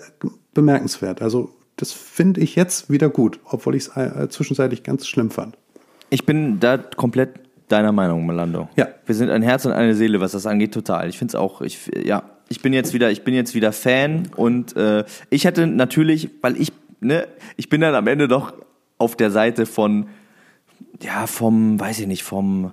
bemerkenswert. 0.55 1.22
Also 1.22 1.51
das 1.77 1.92
finde 1.92 2.40
ich 2.40 2.55
jetzt 2.55 2.90
wieder 2.90 3.09
gut, 3.09 3.40
obwohl 3.44 3.75
ich 3.75 3.88
es 3.88 3.96
äh, 3.96 4.29
zwischenzeitlich 4.29 4.83
ganz 4.83 5.07
schlimm 5.07 5.31
fand. 5.31 5.57
Ich 6.11 6.27
bin 6.27 6.61
da 6.61 6.79
komplett 6.79 7.40
deiner 7.68 7.92
Meinung, 7.92 8.27
Melando. 8.27 8.68
Ja. 8.77 8.88
Wir 9.07 9.14
sind 9.14 9.31
ein 9.31 9.42
Herz 9.42 9.64
und 9.64 9.72
eine 9.72 9.94
Seele, 9.94 10.20
was 10.20 10.33
das 10.33 10.46
angeht, 10.46 10.72
total. 10.72 11.09
Ich 11.09 11.18
finde 11.18 11.33
es 11.33 11.35
auch, 11.35 11.61
ich, 11.62 11.90
ja, 12.05 12.22
ich 12.48 12.61
bin 12.61 12.72
jetzt 12.72 12.92
wieder, 12.92 13.11
ich 13.11 13.25
bin 13.25 13.35
jetzt 13.35 13.55
wieder 13.55 13.72
Fan 13.72 14.29
und 14.37 14.77
äh, 14.77 15.05
ich 15.31 15.44
hätte 15.44 15.66
natürlich, 15.66 16.29
weil 16.42 16.61
ich, 16.61 16.70
ne, 17.01 17.27
ich 17.57 17.68
bin 17.68 17.81
dann 17.81 17.94
am 17.94 18.07
Ende 18.07 18.29
doch 18.29 18.53
auf 19.03 19.17
der 19.17 19.31
Seite 19.31 19.67
von, 19.67 20.07
ja, 21.03 21.27
vom, 21.27 21.79
weiß 21.79 21.99
ich 22.01 22.07
nicht, 22.07 22.23
vom, 22.23 22.73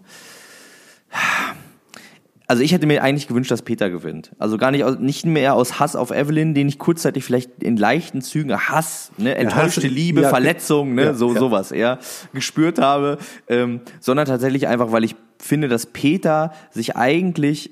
also 2.48 2.64
ich 2.64 2.72
hätte 2.72 2.88
mir 2.88 3.04
eigentlich 3.04 3.28
gewünscht, 3.28 3.52
dass 3.52 3.62
Peter 3.62 3.90
gewinnt. 3.92 4.32
Also 4.40 4.58
gar 4.58 4.72
nicht, 4.72 4.84
aus, 4.84 4.98
nicht 4.98 5.26
mehr 5.26 5.54
aus 5.54 5.80
Hass 5.80 5.96
auf 5.96 6.10
Evelyn, 6.12 6.54
den 6.56 6.68
ich 6.68 6.80
kurzzeitig 6.80 7.24
vielleicht 7.24 7.62
in 7.62 7.78
leichten 7.78 8.22
Zügen 8.22 8.56
Hass, 8.58 9.12
ne, 9.18 9.36
enttäuschte 9.36 9.82
Hass- 9.84 9.92
Liebe, 9.92 10.22
ja, 10.22 10.30
Verletzung, 10.30 10.96
ne, 10.96 11.04
ja, 11.06 11.14
so 11.14 11.34
ja. 11.34 11.40
sowas 11.40 11.72
eher 11.72 12.00
gespürt 12.34 12.80
habe, 12.80 13.18
ähm, 13.48 13.82
sondern 14.00 14.26
tatsächlich 14.26 14.68
einfach, 14.68 14.92
weil 14.92 15.04
ich 15.04 15.16
finde, 15.40 15.68
dass 15.68 15.86
Peter 15.86 16.52
sich 16.72 16.96
eigentlich 16.96 17.70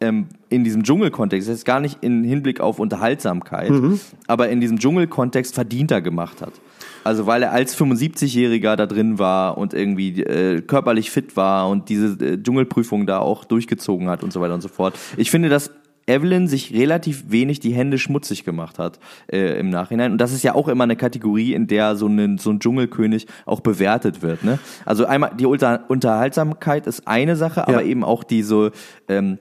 ähm, 0.00 0.26
in 0.48 0.64
diesem 0.64 0.82
Dschungelkontext, 0.82 1.48
das 1.48 1.56
ist 1.58 1.64
gar 1.64 1.78
nicht 1.78 1.98
in 2.02 2.24
Hinblick 2.24 2.58
auf 2.60 2.78
Unterhaltsamkeit, 2.80 3.70
Mhm. 3.70 4.00
aber 4.26 4.48
in 4.48 4.60
diesem 4.60 4.78
Dschungelkontext 4.78 5.54
verdienter 5.54 6.00
gemacht 6.00 6.40
hat. 6.42 6.52
Also 7.04 7.26
weil 7.26 7.42
er 7.42 7.52
als 7.52 7.76
75-Jähriger 7.76 8.76
da 8.76 8.86
drin 8.86 9.18
war 9.18 9.58
und 9.58 9.74
irgendwie 9.74 10.22
äh, 10.22 10.60
körperlich 10.60 11.10
fit 11.10 11.36
war 11.36 11.68
und 11.68 11.88
diese 11.88 12.24
äh, 12.24 12.42
Dschungelprüfung 12.42 13.06
da 13.06 13.18
auch 13.18 13.44
durchgezogen 13.44 14.08
hat 14.08 14.22
und 14.22 14.32
so 14.32 14.40
weiter 14.40 14.54
und 14.54 14.60
so 14.60 14.68
fort. 14.68 14.98
Ich 15.16 15.30
finde, 15.30 15.48
dass 15.48 15.70
Evelyn 16.06 16.48
sich 16.48 16.74
relativ 16.74 17.24
wenig 17.28 17.60
die 17.60 17.72
Hände 17.72 17.98
schmutzig 17.98 18.44
gemacht 18.44 18.78
hat 18.78 18.98
äh, 19.30 19.58
im 19.58 19.70
Nachhinein. 19.70 20.12
Und 20.12 20.18
das 20.18 20.32
ist 20.32 20.42
ja 20.42 20.54
auch 20.54 20.68
immer 20.68 20.84
eine 20.84 20.96
Kategorie, 20.96 21.54
in 21.54 21.66
der 21.66 21.96
so 21.96 22.06
ein, 22.06 22.38
so 22.38 22.50
ein 22.50 22.58
Dschungelkönig 22.58 23.26
auch 23.46 23.60
bewertet 23.60 24.22
wird. 24.22 24.42
Ne? 24.42 24.58
Also 24.84 25.06
einmal 25.06 25.32
die 25.38 25.46
Unter 25.46 25.84
Unterhaltsamkeit 25.88 26.86
ist 26.86 27.06
eine 27.06 27.36
Sache, 27.36 27.68
aber 27.68 27.84
eben 27.84 28.02
auch 28.02 28.24
diese 28.24 28.72
ähm, 29.08 29.38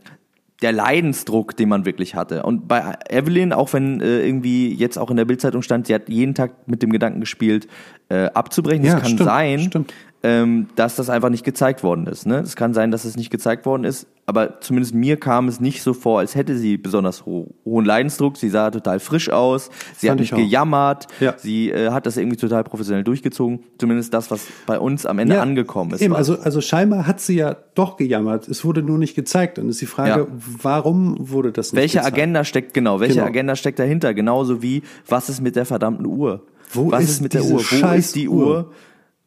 der 0.62 0.72
Leidensdruck, 0.74 1.56
den 1.56 1.70
man 1.70 1.86
wirklich 1.86 2.16
hatte. 2.16 2.44
Und 2.44 2.68
bei 2.68 2.96
Evelyn, 3.10 3.54
auch 3.54 3.72
wenn 3.74 4.02
äh, 4.02 4.26
irgendwie 4.26 4.74
jetzt 4.74 4.98
auch 4.98 5.10
in 5.10 5.18
der 5.18 5.26
Bildzeitung 5.26 5.62
stand, 5.62 5.88
sie 5.88 5.94
hat 5.94 6.10
jeden 6.10 6.36
Tag 6.36 6.68
mit 6.68 6.84
dem 6.84 6.92
Gedanken 6.92 7.22
gespielt, 7.22 7.68
äh, 8.10 8.26
abzubrechen, 8.26 8.84
das 8.84 8.94
Ja, 8.94 9.00
kann 9.00 9.10
stimmt, 9.10 9.24
sein. 9.24 9.60
stimmt. 9.62 9.94
Ähm, 10.22 10.68
dass 10.76 10.96
das 10.98 11.10
einfach 11.10 11.30
nicht 11.30 11.46
gezeigt 11.46 11.82
worden 11.82 12.06
ist. 12.08 12.26
Ne? 12.26 12.40
Es 12.40 12.56
kann 12.58 12.74
sein, 12.74 12.92
dass 12.92 13.06
es 13.06 13.16
nicht 13.16 13.30
gezeigt 13.30 13.66
worden 13.66 13.86
ist, 13.86 14.06
aber 14.26 14.60
zumindest 14.60 14.94
mir 14.94 15.18
kam 15.18 15.48
es 15.48 15.60
nicht 15.62 15.82
so 15.82 15.94
vor, 15.94 16.20
als 16.20 16.36
hätte 16.36 16.58
sie 16.58 16.76
besonders 16.78 17.26
ho 17.26 17.48
hohen 17.66 17.86
Leidensdruck. 17.86 18.36
Sie 18.36 18.50
sah 18.50 18.70
total 18.70 19.00
frisch 19.00 19.30
aus, 19.30 19.70
sie 19.98 20.08
Fand 20.08 20.20
hat 20.20 20.26
ich 20.26 20.32
nicht 20.34 20.44
gejammert, 20.44 21.08
Ja. 21.22 21.36
sie 21.38 21.72
äh, 21.72 21.92
hat 21.92 22.06
das 22.06 22.18
irgendwie 22.18 22.36
total 22.38 22.64
professionell 22.66 23.04
durchgezogen. 23.06 23.62
Zumindest 23.78 24.14
das, 24.14 24.30
was 24.30 24.46
bei 24.66 24.78
uns 24.78 25.06
am 25.06 25.20
Ende 25.20 25.36
Ja, 25.36 25.42
angekommen 25.42 25.92
ist. 25.92 26.02
Eben, 26.02 26.16
also, 26.16 26.38
also 26.40 26.60
scheinbar 26.60 27.08
hat 27.08 27.22
sie 27.22 27.36
ja 27.38 27.56
doch 27.76 27.96
gejammert. 27.96 28.48
Es 28.50 28.66
wurde 28.66 28.84
nur 28.84 28.98
nicht 28.98 29.16
gezeigt. 29.16 29.58
Und 29.58 29.70
ist 29.70 29.80
die 29.82 29.86
Frage, 29.86 30.22
Ja. 30.22 30.28
warum 30.62 31.16
wurde 31.18 31.52
das 31.54 31.72
nicht 31.72 31.82
welche 31.82 31.98
gezeigt? 32.00 32.14
Agenda 32.18 32.44
steckt 32.44 32.74
genau? 32.74 33.00
Welche 33.00 33.16
Genau. 33.16 33.28
Agenda 33.28 33.56
steckt 33.56 33.80
dahinter? 33.80 34.14
Genauso 34.14 34.62
wie 34.62 34.84
was 35.08 35.30
ist 35.30 35.42
mit 35.42 35.56
der 35.56 35.66
verdammten 35.66 36.06
Uhr? 36.06 36.44
Wo 36.72 36.92
was 36.92 37.04
ist 37.04 37.10
ist 37.12 37.22
mit 37.22 37.34
der 37.34 37.44
Uhr? 37.46 37.62
Wo 37.64 37.88
ist 37.96 38.16
die 38.16 38.30
Uhr? 38.30 38.48
Uhr? 38.48 38.72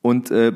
Und 0.03 0.31
äh, 0.31 0.53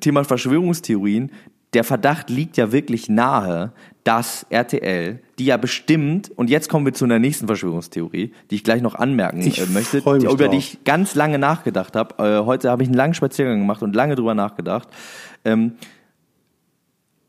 Thema 0.00 0.24
Verschwörungstheorien. 0.24 1.32
Der 1.74 1.84
Verdacht 1.84 2.28
liegt 2.28 2.58
ja 2.58 2.70
wirklich 2.70 3.08
nahe, 3.08 3.72
dass 4.04 4.44
RTL, 4.50 5.20
die 5.38 5.46
ja 5.46 5.56
bestimmt, 5.56 6.30
und 6.36 6.50
jetzt 6.50 6.68
kommen 6.68 6.84
wir 6.84 6.92
zu 6.92 7.06
einer 7.06 7.18
nächsten 7.18 7.46
Verschwörungstheorie, 7.46 8.32
die 8.50 8.54
ich 8.54 8.62
gleich 8.62 8.82
noch 8.82 8.94
anmerken 8.94 9.40
Ich 9.40 9.58
äh, 9.58 9.66
möchte, 9.72 10.02
die, 10.02 10.26
über 10.26 10.36
die 10.36 10.36
drauf. 10.36 10.54
ich 10.54 10.84
ganz 10.84 11.14
lange 11.14 11.38
nachgedacht 11.38 11.96
habe. 11.96 12.22
Äh, 12.22 12.44
heute 12.44 12.70
habe 12.70 12.82
ich 12.82 12.90
einen 12.90 12.96
langen 12.96 13.14
Spaziergang 13.14 13.58
gemacht 13.60 13.82
und 13.82 13.96
lange 13.96 14.16
drüber 14.16 14.34
nachgedacht. 14.34 14.88
Ähm, 15.46 15.72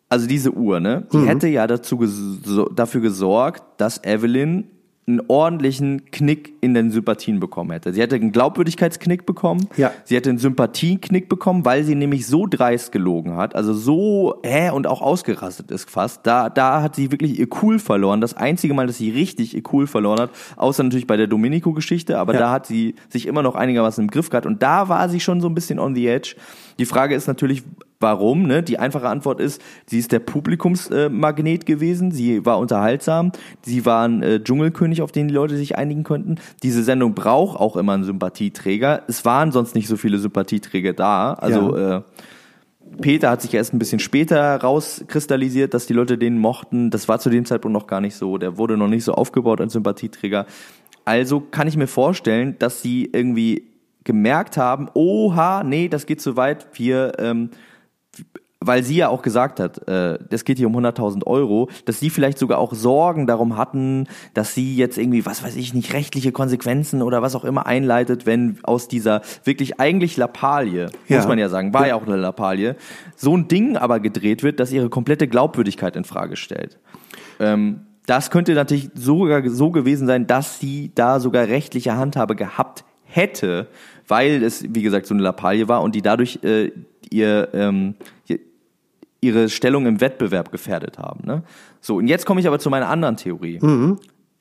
also 0.09 0.27
diese 0.27 0.51
Uhr, 0.51 0.79
ne, 0.79 1.07
die 1.11 1.25
hätte 1.25 1.47
ja 1.47 1.65
dazu 1.65 1.97
ges 1.97 2.39
dafür 2.75 3.01
gesorgt, 3.01 3.63
dass 3.77 4.03
Evelyn 4.03 4.65
einen 5.05 5.21
ordentlichen 5.27 6.05
Knick 6.11 6.53
in 6.61 6.73
den 6.73 6.89
Sympathien 6.91 7.41
bekommen 7.41 7.71
hätte. 7.71 7.91
Sie 7.93 7.99
hätte 8.01 8.15
einen 8.15 8.31
Glaubwürdigkeitsknick 8.31 9.25
bekommen. 9.25 9.67
Ja. 9.75 9.91
Sie 10.05 10.15
hätte 10.15 10.29
einen 10.29 10.39
Sympathieknick 10.39 11.27
bekommen, 11.27 11.65
weil 11.65 11.83
sie 11.83 11.95
nämlich 11.95 12.25
so 12.25 12.47
dreist 12.47 12.93
gelogen 12.93 13.35
hat, 13.35 13.53
also 13.53 13.73
so 13.73 14.39
hä 14.43 14.69
und 14.69 14.87
auch 14.87 15.01
ausgerastet 15.01 15.71
ist 15.71 15.89
fast. 15.89 16.25
Da 16.25 16.49
da 16.49 16.81
hat 16.81 16.95
sie 16.95 17.11
wirklich 17.11 17.37
ihr 17.37 17.47
Cool 17.61 17.79
verloren. 17.79 18.21
Das 18.21 18.33
einzige 18.33 18.73
Mal, 18.73 18.87
dass 18.87 18.97
sie 18.97 19.09
richtig 19.09 19.53
ihr 19.55 19.63
Cool 19.73 19.87
verloren 19.87 20.19
hat, 20.21 20.29
außer 20.55 20.83
natürlich 20.83 21.07
bei 21.07 21.17
der 21.17 21.27
Domenico-Geschichte, 21.27 22.17
aber 22.17 22.33
Ja. 22.33 22.39
da 22.39 22.51
hat 22.51 22.65
sie 22.65 22.95
sich 23.09 23.25
immer 23.27 23.43
noch 23.43 23.55
einigermaßen 23.55 24.03
im 24.05 24.09
Griff 24.09 24.29
gehabt 24.29 24.45
und 24.45 24.63
da 24.63 24.87
war 24.87 25.09
sie 25.09 25.19
schon 25.19 25.41
so 25.41 25.47
ein 25.49 25.53
bisschen 25.55 25.79
on 25.79 25.95
the 25.95 26.07
edge. 26.07 26.35
Die 26.79 26.85
Frage 26.85 27.13
ist 27.13 27.27
natürlich, 27.27 27.63
warum? 28.03 28.43
Ne? 28.43 28.61
Die 28.61 28.77
einfache 28.77 29.09
Antwort 29.09 29.39
ist, 29.39 29.59
sie 29.87 29.97
ist 29.97 30.11
der 30.11 30.19
Publikumsmagnet 30.19 31.63
äh, 31.63 31.65
gewesen, 31.65 32.11
sie 32.11 32.45
war 32.45 32.59
unterhaltsam, 32.59 33.31
sie 33.63 33.87
war 33.87 34.07
ein 34.07 34.21
äh, 34.21 34.43
Dschungelkönig, 34.43 35.01
auf 35.01 35.11
den 35.11 35.27
die 35.27 35.33
Leute 35.33 35.57
sich 35.57 35.75
einigen 35.75 36.03
könnten. 36.03 36.35
Diese 36.61 36.83
Sendung 36.83 37.15
braucht 37.15 37.59
auch 37.59 37.75
immer 37.75 37.93
einen 37.93 38.03
Sympathieträger. 38.03 39.01
Es 39.07 39.25
waren 39.25 39.51
sonst 39.51 39.73
nicht 39.73 39.87
so 39.87 39.97
viele 39.97 40.19
Sympathieträger 40.19 40.93
da. 40.93 41.33
Also 41.33 41.75
äh, 41.75 42.01
Peter 43.01 43.31
hat 43.31 43.41
sich 43.41 43.53
erst 43.53 43.73
ein 43.73 43.79
bisschen 43.79 43.99
später 43.99 44.55
rauskristallisiert, 44.57 45.73
dass 45.73 45.87
die 45.87 45.93
Leute 45.93 46.17
den 46.17 46.37
mochten. 46.37 46.91
Das 46.91 47.07
war 47.07 47.17
zu 47.19 47.29
dem 47.29 47.45
Zeitpunkt 47.45 47.73
noch 47.73 47.87
gar 47.87 48.01
nicht 48.01 48.15
so. 48.15 48.37
Der 48.37 48.57
wurde 48.57 48.77
noch 48.77 48.87
nicht 48.87 49.03
so 49.03 49.13
aufgebaut 49.13 49.61
als 49.61 49.73
Sympathieträger. 49.73 50.45
Also 51.05 51.39
kann 51.39 51.67
ich 51.67 51.75
mir 51.75 51.87
vorstellen, 51.87 52.55
dass 52.59 52.81
sie 52.81 53.09
irgendwie 53.11 53.63
gemerkt 54.03 54.57
haben, 54.57 54.89
oha, 54.93 55.63
nee, 55.63 55.87
das 55.87 56.05
geht 56.05 56.21
zu 56.21 56.35
weit. 56.35 56.67
Wir, 56.73 57.13
ähm, 57.19 57.49
weil 58.65 58.81
sie 58.83 58.95
ja 58.95 59.09
auch 59.09 59.21
gesagt 59.23 59.59
hat, 59.59 59.89
äh, 59.89 60.17
das 60.29 60.45
geht 60.45 60.57
hier 60.57 60.67
um 60.67 60.77
100.000 60.77 61.27
Euro, 61.27 61.69
dass 61.83 61.99
sie 61.99 62.09
vielleicht 62.09 62.37
sogar 62.37 62.59
auch 62.59 62.73
Sorgen 62.73 63.27
darum 63.27 63.57
hatten, 63.57 64.07
dass 64.33 64.53
sie 64.55 64.77
jetzt 64.77 64.97
irgendwie, 64.97 65.25
was 65.25 65.43
weiß 65.43 65.57
ich 65.57 65.73
nicht, 65.73 65.91
rechtliche 65.91 66.31
Konsequenzen 66.31 67.01
oder 67.01 67.21
was 67.21 67.35
auch 67.35 67.43
immer 67.43 67.65
einleitet, 67.65 68.25
wenn 68.25 68.59
aus 68.63 68.87
dieser 68.87 69.21
wirklich 69.43 69.81
eigentlich 69.81 70.15
Lappalie, 70.15 70.89
Ja. 71.09 71.17
muss 71.17 71.27
man 71.27 71.39
ja 71.39 71.49
sagen, 71.49 71.73
war 71.73 71.87
ja 71.87 71.95
auch 71.95 72.07
eine 72.07 72.15
Lappalie, 72.15 72.77
so 73.17 73.35
ein 73.35 73.49
Ding 73.49 73.75
aber 73.75 73.99
gedreht 73.99 74.43
wird, 74.43 74.61
das 74.61 74.71
ihre 74.71 74.89
komplette 74.89 75.27
Glaubwürdigkeit 75.27 75.97
in 75.97 76.05
Frage 76.05 76.37
stellt. 76.37 76.79
Ähm, 77.41 77.81
das 78.05 78.31
könnte 78.31 78.53
natürlich 78.53 78.89
sogar 78.95 79.47
so 79.49 79.71
gewesen 79.71 80.07
sein, 80.07 80.25
dass 80.25 80.59
sie 80.59 80.91
da 80.95 81.19
sogar 81.19 81.47
rechtliche 81.47 81.97
Handhabe 81.97 82.35
gehabt 82.37 82.85
hätte, 83.03 83.67
weil 84.07 84.41
es, 84.43 84.63
wie 84.73 84.83
gesagt, 84.83 85.05
so 85.05 85.13
eine 85.13 85.23
Lappalie 85.23 85.67
war 85.67 85.81
und 85.81 85.95
die 85.95 86.01
dadurch 86.01 86.39
äh, 86.43 86.71
ihr, 87.11 87.49
ähm, 87.53 87.95
ihr- 88.27 88.39
ihre 89.21 89.49
Stellung 89.49 89.85
im 89.85 90.01
Wettbewerb 90.01 90.51
gefährdet 90.51 90.97
haben. 90.97 91.25
Ne? 91.25 91.43
So, 91.81 91.95
und 91.97 92.07
jetzt 92.07 92.25
komme 92.25 92.39
ich 92.41 92.47
aber 92.47 92.59
zu 92.59 92.69
meiner 92.69 92.89
anderen 92.89 93.17
Theorie. 93.17 93.59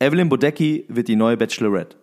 Evelyn 0.01 0.29
Bodecki 0.29 0.85
wird 0.89 1.09
die 1.09 1.17
neue 1.17 1.37
Bachelorette. 1.37 1.97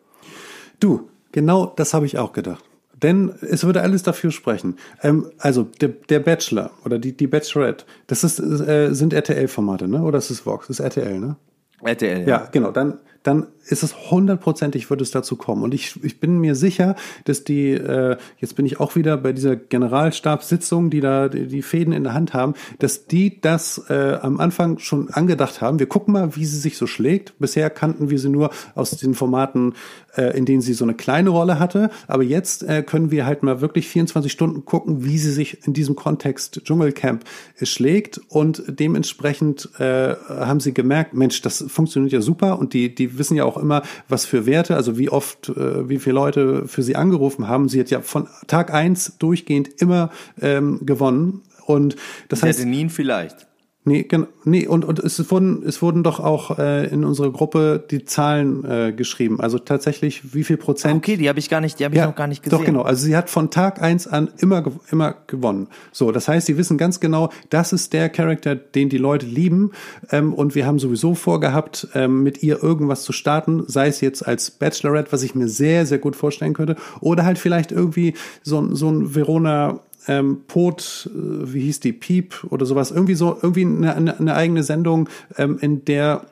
Du, 0.80 1.10
genau 1.32 1.74
das 1.76 1.94
habe 1.94 2.06
ich 2.06 2.18
auch 2.18 2.32
gedacht. 2.34 2.64
Denn 3.02 3.32
es 3.42 3.64
würde 3.66 3.82
alles 3.82 4.04
dafür 4.04 4.32
sprechen. 4.32 4.76
Ähm, 5.04 5.30
also 5.38 5.64
der, 5.80 5.90
der 5.90 6.20
Bachelor 6.20 6.72
oder 6.84 7.00
die, 7.00 7.16
die 7.16 7.28
Bachelorette, 7.28 7.86
das 8.08 8.24
ist, 8.26 8.40
äh, 8.40 8.94
sind 8.94 9.14
RTL-Formate, 9.14 9.88
ne? 9.88 10.02
Oder 10.04 10.18
ist 10.18 10.30
es 10.30 10.46
Vox? 10.46 10.68
Das 10.68 10.80
ist 10.80 10.86
RTL, 10.86 11.18
ne? 11.20 11.36
RTL. 11.82 12.28
Ja, 12.28 12.50
genau. 12.52 12.72
Dann, 12.72 12.98
dann 13.24 13.48
ist 13.72 13.84
es 13.84 14.12
hundertprozentig, 14.12 14.90
wird 14.90 15.02
es 15.02 15.12
dazu 15.12 15.36
kommen. 15.36 15.64
Und 15.64 15.74
ich, 15.74 16.04
ich 16.04 16.20
bin 16.20 16.40
mir 16.40 16.56
sicher, 16.56 16.96
dass 17.26 17.44
die, 17.44 17.72
äh, 17.72 18.18
jetzt 18.40 18.56
bin 18.56 18.66
ich 18.66 18.80
auch 18.80 18.96
wieder 18.96 19.18
bei 19.18 19.32
dieser 19.32 19.56
Generalstabssitzung, 19.56 20.90
die 20.90 21.02
da 21.02 21.30
die, 21.30 21.48
die 21.48 21.62
Fäden 21.62 21.94
in 21.94 22.04
der 22.04 22.14
Hand 22.14 22.34
haben, 22.34 22.54
dass 22.80 23.06
die 23.06 23.40
das 23.42 23.84
äh, 23.90 24.18
am 24.22 24.40
Anfang 24.40 24.80
schon 24.80 25.10
angedacht 25.10 25.62
haben. 25.62 25.80
Wir 25.80 25.88
gucken 25.88 26.14
mal, 26.14 26.36
wie 26.36 26.46
sie 26.46 26.58
sich 26.58 26.78
so 26.78 26.88
schlägt. 26.88 27.38
Bisher 27.40 27.70
kannten 27.70 28.10
wir 28.10 28.18
sie 28.20 28.30
nur 28.30 28.50
aus 28.76 28.92
den 28.92 29.14
Formaten, 29.14 29.76
äh, 30.16 30.36
in 30.38 30.46
denen 30.46 30.62
sie 30.62 30.74
so 30.74 30.86
eine 30.86 30.96
kleine 30.96 31.30
Rolle 31.30 31.60
hatte. 31.60 31.92
Aber 32.08 32.24
jetzt 32.24 32.64
äh, 32.64 32.82
können 32.82 33.12
wir 33.12 33.26
halt 33.26 33.44
mal 33.44 33.62
wirklich 33.62 33.88
24 33.88 34.32
Stunden 34.32 34.66
gucken, 34.66 35.06
wie 35.06 35.18
sie 35.18 35.32
sich 35.32 35.68
in 35.68 35.74
diesem 35.74 35.96
Kontext 35.96 36.62
Dschungelcamp 36.64 37.24
äh, 37.60 37.66
schlägt. 37.66 38.20
Und 38.30 38.64
dementsprechend 38.68 39.70
äh, 39.80 40.16
haben 40.28 40.60
sie 40.60 40.74
gemerkt, 40.74 41.14
Mensch, 41.14 41.42
das 41.42 41.64
funktioniert 41.68 42.14
ja 42.14 42.22
super. 42.22 42.58
Und 42.58 42.74
die, 42.74 42.94
die 42.96 43.09
wissen 43.18 43.36
ja 43.36 43.46
auch 43.46 43.58
immer, 43.58 43.82
was 44.08 44.26
für 44.26 44.46
Werte, 44.46 44.76
also 44.76 44.98
wie 44.98 45.10
oft, 45.10 45.50
äh, 45.50 45.90
wie 45.90 46.00
viele 46.00 46.16
Leute 46.16 46.68
für 46.68 46.84
sie 46.84 46.96
angerufen 46.96 47.48
haben. 47.48 47.70
Sie 47.70 47.80
hat 47.80 47.90
ja 47.90 48.02
von 48.02 48.28
Tag 48.48 48.74
eins 48.74 49.18
durchgehend 49.18 49.82
immer 49.82 50.12
ähm, 50.42 50.86
gewonnen. 50.86 51.42
Und 51.66 51.96
das 52.30 52.44
heißt, 52.44 52.62
ein 52.62 52.90
vielleicht. 52.90 53.49
Nee, 53.86 54.04
genau. 54.04 54.28
Nee, 54.44 54.68
und, 54.68 54.84
und 54.84 55.00
es 55.00 55.32
wurden, 55.32 55.64
es 55.66 55.82
wurden 55.82 56.04
doch 56.04 56.20
auch 56.20 56.60
äh, 56.60 56.88
in 56.88 57.06
unsere 57.06 57.32
Gruppe 57.32 57.84
die 57.90 58.04
Zahlen 58.04 58.64
äh, 58.66 58.92
geschrieben. 58.96 59.40
Also 59.40 59.58
tatsächlich, 59.58 60.34
wie 60.36 60.44
viel 60.44 60.58
Prozent. 60.58 60.98
Okay, 60.98 61.16
die 61.18 61.30
habe 61.30 61.40
ich 61.40 61.50
gar 61.50 61.62
nicht, 61.62 61.80
die 61.80 61.86
habe 61.86 61.96
ich 61.96 62.02
noch 62.02 62.16
gar 62.16 62.28
nicht 62.28 62.44
gesehen. 62.44 62.60
Doch, 62.60 62.66
genau. 62.66 62.82
Also 62.82 63.06
sie 63.06 63.16
hat 63.16 63.30
von 63.30 63.50
Tag 63.52 63.82
eins 63.82 64.06
an 64.06 64.30
immer, 64.38 64.64
immer 64.92 65.16
gewonnen. 65.28 65.68
So, 65.92 66.12
das 66.12 66.28
heißt, 66.28 66.46
sie 66.48 66.58
wissen 66.58 66.78
ganz 66.78 67.00
genau, 67.00 67.30
das 67.50 67.72
ist 67.74 67.94
der 67.94 68.10
Charakter, 68.10 68.56
den 68.56 68.90
die 68.90 68.98
Leute 68.98 69.26
lieben. 69.26 69.72
Ähm, 70.12 70.34
und 70.34 70.56
wir 70.56 70.66
haben 70.68 70.78
sowieso 70.78 71.16
vorgehabt, 71.16 71.88
ähm, 71.96 72.22
mit 72.22 72.44
ihr 72.44 72.62
irgendwas 72.62 73.04
zu 73.04 73.14
starten, 73.14 73.64
sei 73.68 73.88
es 73.88 74.02
jetzt 74.02 74.28
als 74.28 74.52
Bachelorette, 74.52 75.12
was 75.14 75.24
ich 75.24 75.36
mir 75.36 75.48
sehr, 75.48 75.86
sehr 75.86 76.00
gut 76.00 76.16
vorstellen 76.18 76.54
könnte, 76.54 76.76
oder 77.00 77.24
halt 77.24 77.40
vielleicht 77.40 77.72
irgendwie 77.72 78.14
so, 78.44 78.60
ein- 78.60 78.76
so 78.76 78.90
ein 78.90 79.16
Verona 79.16 79.80
ähm, 80.08 80.42
Pot, 80.48 81.10
äh, 81.14 81.54
wie 81.54 81.62
hieß 81.62 81.80
die, 81.80 81.94
Piep 81.94 82.46
oder 82.50 82.66
sowas, 82.66 82.92
irgendwie 82.92 83.16
so, 83.16 83.38
irgendwie 83.42 83.66
eine, 83.66 83.96
eine, 83.96 84.36
eigene 84.36 84.64
Sendung, 84.64 85.10
ähm, 85.38 85.58
in 85.60 85.86
der 85.86 86.26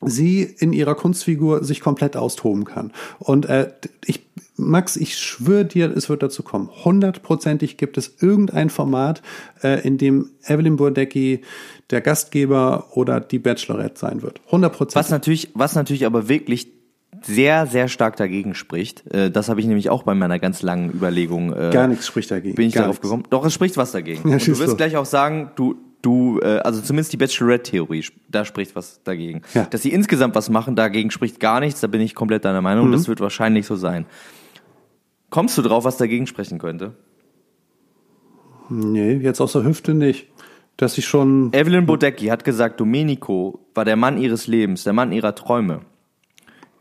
sie 0.00 0.42
in 0.42 0.72
ihrer 0.72 0.94
Kunstfigur 0.94 1.64
sich 1.64 1.80
komplett 1.80 2.16
austoben 2.16 2.64
kann. 2.64 2.92
Und 3.18 3.46
äh, 3.46 3.72
ich, 4.04 4.26
Max, 4.56 4.96
ich 4.96 5.18
schwöre 5.18 5.64
dir, 5.64 5.96
es 5.96 6.08
wird 6.08 6.22
dazu 6.22 6.42
kommen. 6.42 6.70
Hundertprozentig 6.84 7.76
gibt 7.78 7.98
es 7.98 8.14
irgendein 8.20 8.70
Format, 8.70 9.22
äh, 9.62 9.84
in 9.84 9.98
dem 9.98 10.30
Evelyn 10.46 10.76
Burdecki 10.76 11.42
der 11.90 12.00
Gastgeber 12.00 12.96
oder 12.96 13.20
die 13.20 13.40
Bachelorette 13.40 13.98
sein 13.98 14.22
wird. 14.22 14.40
Was 14.44 14.52
Hundertprozentig. 14.52 15.10
natürlich, 15.10 15.50
was 15.54 15.74
natürlich 15.74 16.06
aber 16.06 16.28
wirklich 16.28 16.77
sehr, 17.22 17.66
sehr 17.66 17.88
stark 17.88 18.16
dagegen 18.16 18.54
spricht, 18.54 19.06
äh, 19.12 19.30
das 19.30 19.48
habe 19.48 19.60
ich 19.60 19.66
nämlich 19.66 19.90
auch 19.90 20.02
bei 20.02 20.14
meiner 20.14 20.38
ganz 20.38 20.62
langen 20.62 20.90
Überlegung 20.90 21.52
äh, 21.52 21.70
Gar 21.72 21.88
nichts 21.88 22.06
spricht 22.06 22.30
dagegen. 22.30 22.54
bin 22.54 22.68
ich 22.68 22.74
Gar 22.74 22.82
darauf 22.84 22.96
nichts. 22.96 23.02
gekommen. 23.02 23.24
Doch, 23.30 23.44
es 23.44 23.52
spricht 23.54 23.76
was 23.76 23.92
dagegen. 23.92 24.20
Ja, 24.28 24.34
Und 24.34 24.46
du 24.46 24.50
wirst 24.58 24.60
los. 24.68 24.76
gleich 24.76 24.96
auch 24.96 25.04
sagen, 25.06 25.50
du, 25.56 25.76
du, 26.02 26.40
äh, 26.40 26.58
also 26.58 26.80
zumindest 26.80 27.12
die 27.12 27.16
Bachelorette-Theorie, 27.16 28.04
da 28.28 28.44
spricht 28.44 28.74
was 28.76 29.02
dagegen. 29.04 29.42
Ja. 29.54 29.64
Dass 29.64 29.82
sie 29.82 29.92
insgesamt 29.92 30.34
was 30.34 30.48
machen, 30.50 30.76
dagegen 30.76 31.10
spricht 31.10 31.40
gar 31.40 31.60
nichts, 31.60 31.80
da 31.80 31.86
bin 31.86 32.00
ich 32.00 32.14
komplett 32.14 32.44
deiner 32.44 32.62
Meinung, 32.62 32.88
Mhm. 32.88 32.92
das 32.92 33.08
wird 33.08 33.20
wahrscheinlich 33.20 33.66
so 33.66 33.76
sein. 33.76 34.06
Kommst 35.30 35.58
du 35.58 35.62
drauf, 35.62 35.84
was 35.84 35.96
dagegen 35.98 36.26
sprechen 36.26 36.58
könnte? 36.58 36.94
Nee, 38.70 39.14
jetzt 39.16 39.40
aus 39.40 39.52
der 39.52 39.64
Hüfte 39.64 39.94
nicht. 39.94 40.26
Dass 40.76 40.96
ich 40.96 41.06
schon. 41.06 41.52
Evelyn 41.52 41.86
Bodecki 41.86 42.26
hat 42.26 42.44
gesagt, 42.44 42.78
Domenico 42.80 43.66
war 43.74 43.84
der 43.84 43.96
Mann 43.96 44.16
ihres 44.18 44.46
Lebens, 44.46 44.84
der 44.84 44.92
Mann 44.92 45.10
ihrer 45.10 45.34
Träume, 45.34 45.80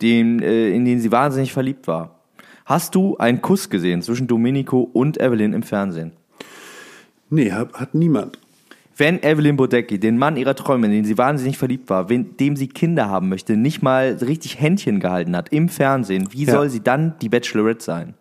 den, 0.02 0.42
äh, 0.42 0.70
in 0.70 0.86
den 0.86 1.00
sie 1.00 1.12
wahnsinnig 1.12 1.54
verliebt 1.54 1.88
war. 1.88 2.16
Hast 2.66 2.96
du 2.96 3.18
einen 3.18 3.42
Kuss 3.42 3.70
gesehen 3.70 4.02
zwischen 4.02 4.28
Domenico 4.28 4.82
und 4.82 5.20
Evelyn 5.22 5.54
im 5.54 5.64
Fernsehen? 5.64 6.12
Nee, 7.30 7.52
hat, 7.52 7.74
hat 7.74 7.94
niemand. 7.96 8.38
Wenn 8.96 9.22
Evelyn 9.22 9.58
Bodecki 9.58 10.00
den 10.00 10.18
Mann 10.18 10.38
ihrer 10.38 10.56
Träume, 10.56 10.88
in 10.88 10.92
den 10.92 11.06
sie 11.06 11.18
wahnsinnig 11.18 11.58
verliebt 11.58 11.90
war, 11.90 12.10
wen, 12.10 12.36
dem 12.38 12.56
sie 12.56 12.68
Kinder 12.68 13.10
haben 13.10 13.30
möchte, 13.30 13.56
nicht 13.56 13.84
mal 13.84 14.18
richtig 14.22 14.60
Händchen 14.60 15.00
gehalten 15.00 15.36
hat 15.36 15.50
im 15.50 15.70
Fernsehen, 15.70 16.30
wie 16.32 16.46
Ja. 16.46 16.54
soll 16.54 16.70
sie 16.70 16.82
dann 16.82 17.14
die 17.22 17.30
Bachelorette 17.30 17.84
sein? 17.84 18.16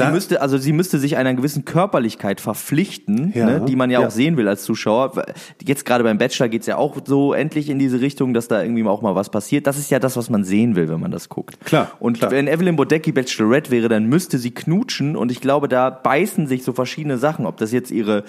Da- 0.00 0.10
müsste, 0.10 0.40
also 0.42 0.58
sie 0.58 0.72
müsste 0.72 0.98
sich 0.98 1.16
einer 1.16 1.34
gewissen 1.34 1.64
Körperlichkeit 1.64 2.40
verpflichten, 2.40 3.32
Ja, 3.34 3.46
ne, 3.46 3.64
die 3.66 3.76
man 3.76 3.90
ja, 3.90 4.00
ja. 4.00 4.06
auch 4.06 4.10
sehen 4.10 4.36
will 4.36 4.48
als 4.48 4.62
Zuschauer. 4.64 5.24
Jetzt 5.64 5.84
gerade 5.84 6.04
beim 6.04 6.18
Bachelor 6.18 6.48
geht's 6.48 6.66
ja 6.66 6.76
auch 6.76 6.96
so 7.04 7.32
endlich 7.32 7.68
in 7.70 7.78
diese 7.78 8.00
Richtung, 8.00 8.34
dass 8.34 8.48
da 8.48 8.62
irgendwie 8.62 8.84
auch 8.84 9.02
mal 9.02 9.14
was 9.14 9.30
passiert. 9.30 9.66
Das 9.66 9.78
ist 9.78 9.90
ja 9.90 9.98
das, 9.98 10.16
was 10.16 10.30
man 10.30 10.44
sehen 10.44 10.76
will, 10.76 10.88
wenn 10.88 11.00
man 11.00 11.10
das 11.10 11.28
guckt. 11.28 11.58
Klar, 11.64 11.90
Und 12.00 12.18
klar. 12.18 12.30
wenn 12.30 12.46
Evelyn 12.48 12.76
Bodecki 12.76 13.12
Bachelorette 13.12 13.70
wäre, 13.70 13.88
dann 13.88 14.06
müsste 14.06 14.38
sie 14.38 14.50
knutschen 14.52 15.16
und 15.16 15.30
ich 15.32 15.40
glaube, 15.40 15.68
da 15.68 15.90
beißen 15.90 16.46
sich 16.46 16.64
so 16.64 16.72
verschiedene 16.72 17.18
Sachen. 17.18 17.46
Ob 17.46 17.56
das 17.56 17.72
jetzt 17.72 17.90
ihre 17.90 18.24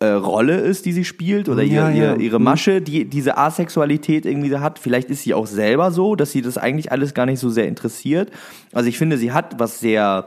äh, 0.00 0.06
Rolle 0.06 0.56
ist, 0.56 0.84
die 0.86 0.92
sie 0.92 1.04
spielt 1.04 1.48
oder 1.48 1.62
Ja, 1.62 1.88
ihr, 1.88 1.96
ja. 1.96 2.12
ihr, 2.14 2.20
ihre 2.20 2.40
Masche, 2.40 2.80
die 2.82 3.04
diese 3.04 3.38
Asexualität 3.38 4.26
irgendwie 4.26 4.56
hat. 4.56 4.80
Vielleicht 4.80 5.10
ist 5.10 5.22
sie 5.22 5.32
auch 5.34 5.46
selber 5.46 5.92
so, 5.92 6.16
dass 6.16 6.32
sie 6.32 6.42
das 6.42 6.58
eigentlich 6.58 6.90
alles 6.90 7.14
gar 7.14 7.26
nicht 7.26 7.38
so 7.38 7.50
sehr 7.50 7.68
interessiert. 7.68 8.30
Also 8.72 8.88
ich 8.88 8.98
finde, 8.98 9.16
sie 9.16 9.30
hat 9.32 9.60
was 9.60 9.78
sehr 9.78 10.26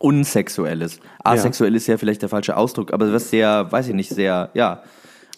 unsexuelles. 0.00 0.98
Asexuell 1.22 1.74
ist 1.74 1.86
ja 1.86 1.98
vielleicht 1.98 2.22
der 2.22 2.28
falsche 2.28 2.56
Ausdruck, 2.56 2.92
aber 2.92 3.12
was 3.12 3.30
sehr, 3.30 3.70
weiß 3.70 3.88
ich 3.88 3.94
nicht, 3.94 4.10
sehr, 4.10 4.50
ja. 4.54 4.82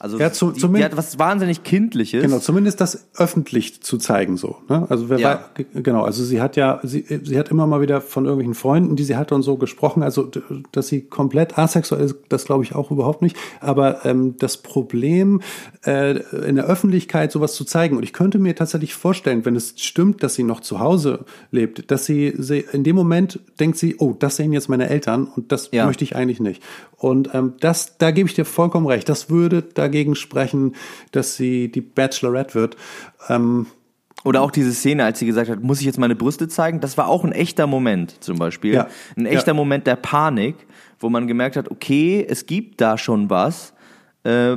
Also 0.02 0.18
Ja, 0.18 0.32
zu- 0.32 0.50
die, 0.50 0.60
die 0.66 0.84
hat 0.84 0.96
was 0.96 1.16
wahnsinnig 1.20 1.62
kindliches. 1.62 2.22
Genau, 2.24 2.38
zumindest 2.40 2.80
das 2.80 3.06
öffentlich 3.16 3.82
zu 3.84 3.98
zeigen 3.98 4.36
so. 4.36 4.56
Ne? 4.68 4.84
Also 4.88 5.08
wer 5.08 5.18
Ja. 5.20 5.28
war, 5.28 5.50
genau, 5.80 6.02
also 6.02 6.24
sie 6.24 6.40
hat 6.40 6.56
ja, 6.56 6.80
sie, 6.82 7.04
sie 7.22 7.38
hat 7.38 7.50
immer 7.50 7.68
mal 7.68 7.80
wieder 7.80 8.00
von 8.00 8.24
irgendwelchen 8.24 8.54
Freunden, 8.54 8.96
die 8.96 9.04
sie 9.04 9.14
hatte 9.16 9.36
und 9.36 9.42
so 9.42 9.56
gesprochen. 9.56 10.02
Also 10.02 10.28
dass 10.72 10.88
sie 10.88 11.02
komplett 11.02 11.56
asexuell 11.56 12.04
ist, 12.04 12.16
das 12.28 12.46
glaube 12.46 12.64
ich 12.64 12.74
auch 12.74 12.90
überhaupt 12.90 13.22
nicht. 13.22 13.36
Aber 13.60 14.04
ähm, 14.04 14.34
das 14.38 14.56
Problem 14.56 15.40
äh, 15.86 16.18
in 16.48 16.56
der 16.56 16.64
Öffentlichkeit 16.66 17.30
sowas 17.30 17.54
zu 17.54 17.64
zeigen 17.64 17.96
und 17.96 18.02
ich 18.02 18.12
könnte 18.12 18.40
mir 18.40 18.56
tatsächlich 18.56 18.94
vorstellen, 18.94 19.44
wenn 19.44 19.54
es 19.54 19.74
stimmt, 19.76 20.24
dass 20.24 20.34
sie 20.34 20.42
noch 20.42 20.58
zu 20.60 20.80
Hause 20.80 21.26
lebt, 21.52 21.92
dass 21.92 22.06
sie, 22.06 22.34
sie 22.38 22.64
in 22.72 22.82
dem 22.82 22.96
Moment 22.96 23.38
denkt 23.60 23.78
sie, 23.78 23.94
oh, 23.98 24.16
das 24.18 24.34
sehen 24.34 24.52
jetzt 24.52 24.68
meine 24.68 24.88
Eltern 24.88 25.28
und 25.36 25.52
das 25.52 25.68
Ja. 25.70 25.86
möchte 25.86 26.02
ich 26.02 26.16
eigentlich 26.16 26.40
nicht. 26.40 26.60
Und 26.96 27.30
ähm, 27.34 27.54
das, 27.60 27.98
da 27.98 28.10
gebe 28.12 28.28
ich 28.28 28.34
dir 28.34 28.44
vollkommen 28.44 28.86
recht. 28.86 29.08
Das 29.08 29.28
würde 29.28 29.62
dagegen 29.92 30.14
sprechen, 30.14 30.74
dass 31.12 31.37
sie 31.37 31.70
die 31.70 31.81
Bachelorette 31.83 32.55
wird. 32.55 32.76
Ähm, 33.28 33.66
Oder 34.24 34.40
auch 34.42 34.50
diese 34.50 34.72
Szene, 34.72 35.05
als 35.05 35.18
sie 35.18 35.26
gesagt 35.26 35.50
hat, 35.50 35.62
muss 35.62 35.81
ich 35.81 35.87
jetzt 35.87 35.98
meine 35.98 36.14
Brüste 36.14 36.48
zeigen? 36.48 36.81
Das 36.81 36.96
war 36.96 37.09
auch 37.09 37.24
ein 37.24 37.33
echter 37.33 37.66
Moment 37.66 38.22
zum 38.22 38.38
Beispiel. 38.38 38.74
Ja. 38.74 38.88
Ein 39.16 39.26
echter 39.26 39.52
Ja. 39.52 39.55
Moment 39.55 39.87
der 39.87 39.96
Panik, 39.96 40.55
wo 40.98 41.11
man 41.11 41.26
gemerkt 41.26 41.57
hat, 41.57 41.70
okay, 41.70 42.24
es 42.28 42.46
gibt 42.46 42.81
da 42.81 42.96
schon 42.96 43.31
was, 43.31 43.74
äh, 44.24 44.57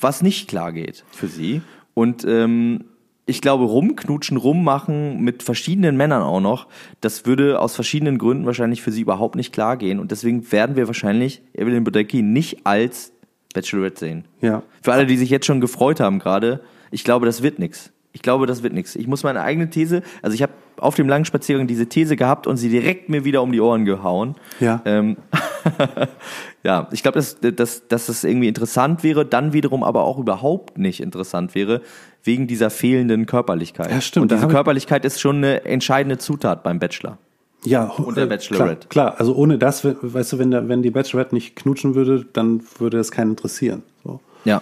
was 0.00 0.22
nicht 0.22 0.48
klar 0.48 0.72
geht 0.72 1.04
für 1.10 1.28
sie. 1.28 1.60
Und 1.94 2.24
ähm, 2.24 2.84
ich 3.26 3.40
glaube, 3.40 3.64
rumknutschen, 3.64 4.36
rummachen 4.36 5.20
mit 5.20 5.42
verschiedenen 5.42 5.96
Männern 5.96 6.22
auch 6.22 6.40
noch, 6.40 6.66
das 7.00 7.24
würde 7.24 7.60
aus 7.60 7.74
verschiedenen 7.74 8.18
Gründen 8.18 8.46
wahrscheinlich 8.46 8.82
für 8.82 8.90
sie 8.90 9.02
überhaupt 9.02 9.36
nicht 9.36 9.52
klar 9.52 9.76
gehen. 9.76 10.00
Und 10.00 10.10
deswegen 10.10 10.50
werden 10.50 10.74
wir 10.74 10.86
wahrscheinlich 10.88 11.42
Evelyn 11.54 11.84
Bodecki 11.84 12.22
nicht 12.22 12.66
als 12.66 13.12
Bachelorette 13.52 13.98
sehen. 13.98 14.24
Ja. 14.40 14.62
Für 14.82 14.92
alle, 14.92 15.06
die 15.06 15.16
sich 15.16 15.30
jetzt 15.30 15.46
schon 15.46 15.60
gefreut 15.60 16.00
haben 16.00 16.18
gerade, 16.18 16.60
ich 16.90 17.04
glaube, 17.04 17.26
das 17.26 17.42
wird 17.42 17.58
nix. 17.58 17.92
Ich 18.12 18.20
glaube, 18.20 18.46
das 18.46 18.62
wird 18.62 18.74
nix. 18.74 18.94
Ich 18.94 19.06
muss 19.06 19.22
meine 19.22 19.40
eigene 19.40 19.70
These, 19.70 20.02
also 20.20 20.34
ich 20.34 20.42
habe 20.42 20.52
auf 20.76 20.94
dem 20.94 21.08
langen 21.08 21.24
Spaziergang 21.24 21.66
diese 21.66 21.86
These 21.86 22.16
gehabt 22.16 22.46
und 22.46 22.56
sie 22.56 22.68
direkt 22.68 23.08
mir 23.08 23.24
wieder 23.24 23.42
um 23.42 23.52
die 23.52 23.60
Ohren 23.60 23.84
gehauen. 23.84 24.34
Ja. 24.60 24.82
Ähm, 24.84 25.16
ja, 26.62 26.88
ich 26.92 27.02
glaube, 27.02 27.18
dass, 27.18 27.38
dass, 27.40 27.88
dass 27.88 28.06
das 28.06 28.24
irgendwie 28.24 28.48
interessant 28.48 29.02
wäre, 29.02 29.24
dann 29.24 29.52
wiederum 29.52 29.82
aber 29.82 30.02
auch 30.02 30.18
überhaupt 30.18 30.76
nicht 30.78 31.00
interessant 31.00 31.54
wäre, 31.54 31.80
wegen 32.22 32.46
dieser 32.46 32.70
fehlenden 32.70 33.26
Körperlichkeit. 33.26 33.90
Ja, 33.90 34.00
stimmt, 34.00 34.22
Und 34.24 34.32
diese 34.32 34.48
Körperlichkeit 34.48 35.04
ist 35.04 35.20
schon 35.20 35.36
eine 35.36 35.64
entscheidende 35.64 36.18
Zutat 36.18 36.62
beim 36.62 36.78
Bachelor. 36.78 37.18
Ja, 37.64 37.84
Und 37.84 38.16
der 38.16 38.24
äh, 38.24 38.28
Bachelorette. 38.28 38.88
Klar, 38.88 39.10
klar, 39.12 39.20
also 39.20 39.34
ohne 39.36 39.56
das, 39.58 39.84
we- 39.84 39.96
weißt 40.00 40.32
du, 40.32 40.38
wenn, 40.38 40.50
der, 40.50 40.68
wenn 40.68 40.82
die 40.82 40.90
Bachelorette 40.90 41.34
nicht 41.34 41.54
knutschen 41.56 41.94
würde, 41.94 42.26
dann 42.32 42.62
würde 42.78 42.96
das 42.96 43.10
keinen 43.12 43.30
interessieren. 43.30 43.82
So. 44.04 44.20
Ja. 44.44 44.60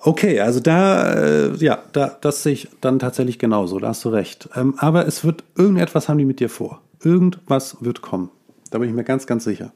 Okay, 0.00 0.38
also 0.40 0.60
da, 0.60 1.12
äh, 1.14 1.54
ja, 1.56 1.78
da, 1.92 2.16
das 2.20 2.42
sehe 2.42 2.52
ich 2.52 2.68
dann 2.80 2.98
tatsächlich 2.98 3.38
genauso, 3.38 3.78
da 3.80 3.88
hast 3.88 4.04
du 4.04 4.10
recht. 4.10 4.48
Ähm, 4.54 4.74
aber 4.76 5.06
es 5.06 5.24
wird, 5.24 5.42
irgendetwas 5.56 6.08
haben 6.08 6.18
die 6.18 6.24
mit 6.26 6.40
dir 6.40 6.50
vor. 6.50 6.82
Irgendwas 7.02 7.78
wird 7.80 8.02
kommen. 8.02 8.30
Da 8.70 8.78
bin 8.78 8.88
ich 8.88 8.94
mir 8.94 9.04
ganz, 9.04 9.26
ganz 9.26 9.44
sicher. 9.44 9.72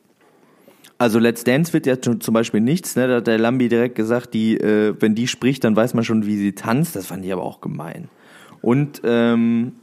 Also 0.98 1.18
Let's 1.18 1.44
Dance 1.44 1.72
wird 1.72 1.86
ja 1.86 2.00
zum 2.00 2.34
Beispiel 2.34 2.60
nichts, 2.60 2.96
ne? 2.96 3.06
Da 3.06 3.16
hat 3.16 3.26
der 3.28 3.38
Lambi 3.38 3.68
direkt 3.68 3.94
gesagt, 3.94 4.34
die, 4.34 4.56
äh, 4.58 4.94
wenn 4.98 5.14
die 5.14 5.28
spricht, 5.28 5.62
dann 5.64 5.76
weiß 5.76 5.94
man 5.94 6.02
schon, 6.04 6.26
wie 6.26 6.36
sie 6.36 6.52
tanzt. 6.54 6.96
Das 6.96 7.06
fand 7.06 7.24
ich 7.24 7.32
aber 7.32 7.44
auch 7.44 7.60
gemein. 7.60 8.08
Und 8.62 9.00
ähm, 9.04 9.74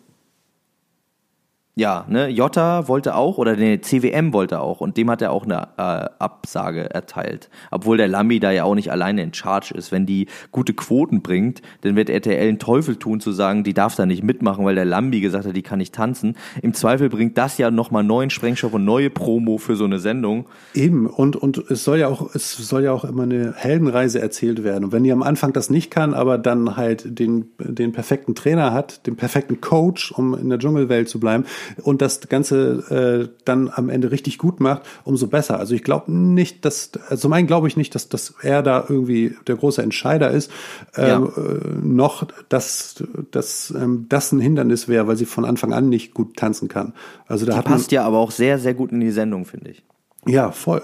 ja, 1.78 2.06
ne, 2.08 2.30
Jota 2.30 2.88
wollte 2.88 3.16
auch, 3.16 3.38
oder 3.38 3.58
nee, 3.58 3.82
CWM 3.82 4.32
wollte 4.32 4.62
auch, 4.62 4.80
und 4.80 4.96
dem 4.96 5.10
hat 5.10 5.22
er 5.22 5.32
auch 5.32 5.44
eine 5.44 5.68
äh, 5.78 6.10
Absage 6.20 6.90
erteilt. 6.90 7.50
Obwohl 7.70 7.98
der 7.98 8.08
Lambi 8.08 8.40
da 8.40 8.52
ja 8.52 8.64
auch 8.64 8.76
nicht 8.76 8.92
alleine 8.92 9.22
in 9.24 9.34
Charge 9.34 9.74
ist. 9.74 9.92
Wenn 9.92 10.06
die 10.06 10.28
gute 10.54 10.74
Quoten 10.74 11.22
bringt, 11.22 11.62
dann 11.82 11.98
wird 11.98 12.10
RTL 12.10 12.48
einen 12.48 12.60
Teufel 12.60 12.96
tun 12.96 13.20
zu 13.20 13.34
sagen, 13.34 13.66
die 13.66 13.74
darf 13.74 13.96
da 13.96 14.06
nicht 14.06 14.24
mitmachen, 14.24 14.64
weil 14.64 14.76
der 14.76 14.86
Lambi 14.86 15.20
gesagt 15.20 15.46
hat, 15.46 15.56
die 15.56 15.64
kann 15.64 15.80
nicht 15.80 15.94
tanzen. 15.94 16.38
Im 16.62 16.74
Zweifel 16.74 17.10
bringt 17.10 17.38
das 17.38 17.58
ja 17.58 17.70
nochmal 17.72 18.06
neuen 18.06 18.30
Sprengstoff 18.30 18.74
und 18.74 18.86
neue 18.86 19.10
Promo 19.10 19.58
für 19.58 19.76
so 19.76 19.84
eine 19.84 20.00
Sendung. 20.00 20.46
Eben, 20.74 21.08
und, 21.08 21.36
und 21.36 21.58
es 21.70 21.84
soll 21.84 22.00
ja 22.00 22.08
auch, 22.08 22.34
es 22.34 22.54
soll 22.54 22.86
ja 22.86 22.94
auch 22.94 23.04
immer 23.04 23.24
eine 23.24 23.54
Heldenreise 23.54 24.22
erzählt 24.22 24.64
werden. 24.64 24.86
Und 24.86 24.92
wenn 24.94 25.04
die 25.04 25.12
am 25.12 25.24
Anfang 25.24 25.52
das 25.52 25.70
nicht 25.70 25.92
kann, 25.92 26.14
aber 26.14 26.38
dann 26.38 26.78
halt 26.78 27.20
den, 27.20 27.50
den 27.60 27.92
perfekten 27.92 28.34
Trainer 28.34 28.72
hat, 28.72 29.06
den 29.08 29.18
perfekten 29.18 29.60
Coach, 29.60 30.14
um 30.14 30.38
in 30.38 30.48
der 30.48 30.58
Dschungelwelt 30.58 31.10
zu 31.10 31.20
bleiben, 31.20 31.44
und 31.84 32.02
das 32.02 32.22
Ganze 32.28 33.28
äh, 33.30 33.34
dann 33.46 33.70
am 33.74 33.90
Ende 33.90 34.12
richtig 34.12 34.38
gut 34.38 34.60
macht, 34.60 34.84
umso 35.04 35.28
besser. 35.28 35.60
Also 35.60 35.76
ich 35.76 35.84
glaube 35.84 36.12
nicht, 36.12 36.66
dass, 36.66 36.92
also 37.10 37.22
zum 37.22 37.34
einen 37.34 37.48
glaube 37.48 37.68
ich 37.68 37.78
nicht, 37.78 37.96
dass, 37.96 38.10
dass 38.10 38.34
er 38.42 38.64
da 38.64 38.86
irgendwie 38.88 39.36
der 39.48 39.56
große 39.56 39.82
Entscheider 39.82 40.32
ist, 40.32 40.52
ähm, 40.96 41.32
äh, 41.36 41.86
noch, 41.86 42.28
dass, 42.50 43.04
dass 43.32 43.74
ähm, 43.76 44.06
das 44.10 44.32
ein 44.32 44.40
Hindernis 44.40 44.88
wäre, 44.88 45.08
weil 45.08 45.18
sie 45.18 45.26
von 45.26 45.46
Anfang 45.46 45.74
an 45.74 45.90
nicht 45.90 46.14
gut 46.14 46.36
tanzen 46.36 46.68
kann. 46.68 46.94
Also 47.28 47.46
da 47.46 47.54
Die 47.54 47.58
hat 47.58 47.66
man, 47.66 47.74
passt 47.76 47.92
ja 47.92 48.04
aber 48.04 48.18
auch 48.18 48.32
sehr, 48.32 48.60
sehr 48.60 48.74
gut 48.74 48.92
in 48.92 49.00
die 49.00 49.12
Sendung, 49.12 49.46
finde 49.46 49.72
ich. 49.72 49.84
ja, 50.26 50.52
voll. 50.52 50.82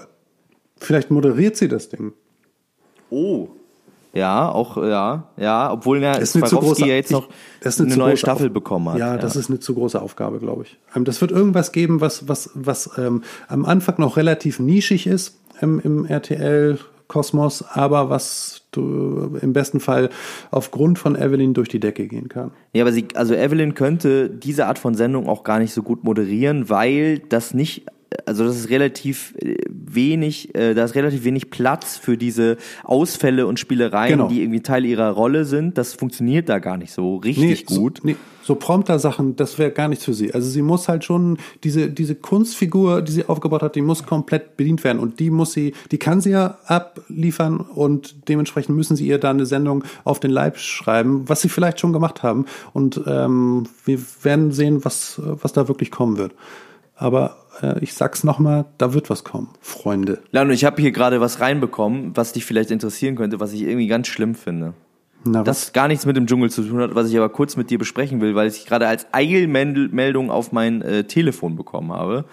Vielleicht 0.78 1.10
moderiert 1.12 1.56
sie 1.56 1.68
das 1.68 1.88
Ding. 1.88 2.12
Oh. 3.08 3.48
Ja, 4.14 4.50
auch, 4.50 4.76
ja, 4.76 5.28
ja, 5.38 5.72
obwohl 5.72 6.02
ja, 6.02 6.12
Das 6.12 6.22
ist 6.30 6.36
eine 6.36 6.44
zu 6.44 6.56
Swarovski 6.56 6.88
ja 6.88 6.94
jetzt 6.96 7.10
noch 7.12 7.28
ich- 7.60 7.64
eine, 7.78 7.88
zu 7.88 7.98
neue 7.98 8.16
Staffel 8.18 8.48
Auf- 8.48 8.52
bekommen 8.52 8.90
hat. 8.90 8.98
Ja, 8.98 9.16
das 9.16 9.36
ist 9.36 9.48
eine 9.48 9.58
zu 9.60 9.74
große 9.74 10.00
Aufgabe, 10.02 10.38
glaube 10.38 10.64
ich. 10.64 10.78
Ähm, 10.94 11.04
das 11.04 11.20
wird 11.22 11.30
irgendwas 11.30 11.72
geben, 11.72 12.00
was, 12.02 12.28
was, 12.28 12.50
was 12.54 12.90
ähm, 12.98 13.22
am 13.48 13.64
Anfang 13.64 13.94
noch 13.98 14.16
relativ 14.18 14.58
nischig 14.60 15.06
ist 15.06 15.38
im, 15.62 15.80
im 15.80 16.04
RTL-Kosmos, 16.04 17.64
aber 17.72 18.10
was 18.10 18.62
du 18.70 19.36
im 19.40 19.52
besten 19.52 19.80
Fall 19.80 20.10
aufgrund 20.50 20.98
von 20.98 21.14
Evelyn 21.16 21.54
durch 21.54 21.68
die 21.68 21.80
Decke 21.80 22.06
gehen 22.06 22.28
kann. 22.28 22.52
Ja, 22.72 22.84
aber 22.84 22.92
sie, 22.92 23.08
also 23.14 23.34
Evelyn 23.34 23.74
könnte 23.74 24.30
diese 24.30 24.66
Art 24.66 24.78
von 24.78 24.94
Sendung 24.94 25.28
auch 25.28 25.44
gar 25.44 25.58
nicht 25.58 25.72
so 25.74 25.82
gut 25.82 26.04
moderieren, 26.04 26.68
weil 26.70 27.18
das 27.18 27.54
nicht, 27.54 27.86
also 28.26 28.44
das 28.44 28.56
ist 28.56 28.70
relativ 28.70 29.34
äh, 29.38 29.56
wenig, 29.68 30.54
äh, 30.54 30.74
da 30.74 30.84
ist 30.84 30.94
relativ 30.94 31.24
wenig 31.24 31.50
Platz 31.50 31.96
für 31.96 32.16
diese 32.16 32.56
Ausfälle 32.84 33.46
und 33.46 33.58
Spielereien, 33.58 34.12
Genau. 34.12 34.28
die 34.28 34.42
irgendwie 34.42 34.60
Teil 34.60 34.84
ihrer 34.84 35.10
Rolle 35.10 35.44
sind. 35.44 35.78
Das 35.78 35.94
funktioniert 35.94 36.48
da 36.48 36.58
gar 36.58 36.76
nicht 36.76 36.92
so 36.92 37.16
richtig 37.16 37.66
gut. 37.66 37.98
So, 37.98 38.06
nee, 38.06 38.16
so 38.42 38.56
Prompter-Sachen, 38.56 39.36
das 39.36 39.58
wäre 39.58 39.70
gar 39.70 39.88
nichts 39.88 40.04
für 40.04 40.14
sie. 40.14 40.34
Also 40.34 40.50
sie 40.50 40.62
muss 40.62 40.88
halt 40.88 41.04
schon, 41.04 41.38
diese, 41.62 41.88
diese 41.88 42.14
Kunstfigur, 42.16 43.02
die 43.02 43.12
sie 43.12 43.28
aufgebaut 43.28 43.62
hat, 43.62 43.76
die 43.76 43.82
muss 43.82 44.04
komplett 44.04 44.56
bedient 44.56 44.82
werden. 44.84 44.98
Und 44.98 45.20
die 45.20 45.30
muss 45.30 45.52
sie, 45.52 45.74
die 45.90 45.98
kann 45.98 46.20
sie 46.20 46.30
ja 46.30 46.58
abliefern 46.66 47.58
und 47.58 48.28
dementsprechend 48.28 48.76
müssen 48.76 48.96
sie 48.96 49.06
ihr 49.06 49.18
da 49.18 49.30
eine 49.30 49.46
Sendung 49.46 49.84
auf 50.04 50.18
den 50.18 50.30
Leib 50.30 50.58
schreiben, 50.58 51.28
was 51.28 51.40
sie 51.42 51.48
vielleicht 51.48 51.78
schon 51.80 51.92
gemacht 51.92 52.22
haben. 52.22 52.46
Und 52.72 53.00
ähm, 53.06 53.64
wir 53.84 53.98
werden 54.22 54.50
sehen, 54.52 54.84
was, 54.84 55.20
was 55.24 55.52
da 55.52 55.68
wirklich 55.68 55.90
kommen 55.90 56.16
wird. 56.18 56.32
Aber 56.94 57.36
äh, 57.62 57.78
ich 57.80 57.94
sag's 57.94 58.24
nochmal, 58.24 58.66
da 58.78 58.94
wird 58.94 59.10
was 59.10 59.24
kommen, 59.24 59.48
Freunde. 59.60 60.20
Lano, 60.30 60.52
ich 60.52 60.64
habe 60.64 60.80
hier 60.80 60.92
gerade 60.92 61.20
was 61.20 61.40
reinbekommen, 61.40 62.16
was 62.16 62.32
dich 62.32 62.44
vielleicht 62.44 62.70
interessieren 62.70 63.16
könnte, 63.16 63.40
was 63.40 63.52
ich 63.52 63.62
irgendwie 63.62 63.86
ganz 63.88 64.08
schlimm 64.08 64.34
finde. 64.34 64.74
Na, 65.24 65.42
Das 65.42 65.72
gar 65.72 65.88
nichts 65.88 66.04
mit 66.06 66.16
dem 66.16 66.26
Dschungel 66.26 66.50
zu 66.50 66.62
tun 66.62 66.80
hat, 66.80 66.94
was 66.94 67.08
ich 67.08 67.16
aber 67.16 67.28
kurz 67.28 67.56
mit 67.56 67.70
dir 67.70 67.78
besprechen 67.78 68.20
will, 68.20 68.34
weil 68.34 68.48
ich 68.48 68.66
gerade 68.66 68.88
als 68.88 69.06
Eilmeldung 69.12 70.30
auf 70.30 70.52
mein 70.52 70.82
äh, 70.82 71.04
Telefon 71.04 71.56
bekommen 71.56 71.92
habe. 71.92 72.24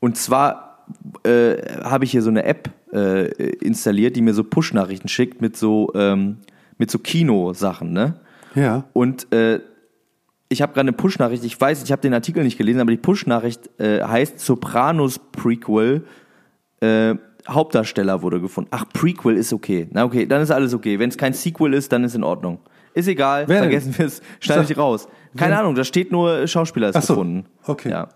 Und 0.00 0.16
zwar 0.16 0.86
äh, 1.24 1.56
habe 1.82 2.04
ich 2.04 2.10
hier 2.10 2.22
so 2.22 2.30
eine 2.30 2.44
App 2.44 2.70
äh, 2.92 3.28
installiert, 3.54 4.16
die 4.16 4.22
mir 4.22 4.34
so 4.34 4.42
Push-Nachrichten 4.42 5.08
schickt 5.08 5.40
mit 5.40 5.56
so 5.56 5.92
ähm, 5.94 6.38
mit 6.78 6.90
so 6.90 6.98
Kinosachen, 6.98 7.92
ne? 7.92 8.14
Ja. 8.54 8.84
Und 8.92 9.32
äh, 9.32 9.60
ich 10.48 10.62
habe 10.62 10.72
gerade 10.72 10.88
eine 10.88 10.92
Push-Nachricht, 10.92 11.44
ich 11.44 11.60
weiß, 11.60 11.82
ich 11.82 11.92
habe 11.92 12.02
den 12.02 12.14
Artikel 12.14 12.42
nicht 12.42 12.56
gelesen, 12.58 12.80
aber 12.80 12.90
die 12.90 12.96
Push-Nachricht 12.96 13.68
äh, 13.78 14.02
heißt 14.02 14.40
Sopranos 14.40 15.18
Prequel, 15.32 16.04
äh, 16.80 17.14
Hauptdarsteller 17.48 18.22
wurde 18.22 18.40
gefunden. 18.40 18.68
Ach, 18.72 18.84
Prequel 18.92 19.36
ist 19.36 19.52
okay. 19.52 19.88
Na 19.90 20.04
okay, 20.04 20.26
dann 20.26 20.42
ist 20.42 20.50
alles 20.50 20.74
okay. 20.74 20.98
Wenn 20.98 21.08
es 21.08 21.16
kein 21.16 21.32
Sequel 21.32 21.72
ist, 21.74 21.92
dann 21.92 22.04
ist 22.04 22.14
in 22.14 22.22
Ordnung. 22.24 22.58
Ist 22.94 23.08
egal, 23.08 23.44
Wer 23.46 23.58
vergessen 23.60 23.96
wir 23.96 24.06
es, 24.06 24.20
schneide 24.40 24.64
ich 24.70 24.76
raus. 24.76 25.08
Keine 25.36 25.52
Wer? 25.52 25.60
Ahnung, 25.60 25.74
da 25.74 25.84
steht 25.84 26.12
nur 26.12 26.46
Schauspieler 26.46 26.88
ist 26.90 26.96
Ach 26.96 27.02
so, 27.02 27.14
gefunden. 27.14 27.46
okay. 27.66 27.90
Ja. 27.90 28.08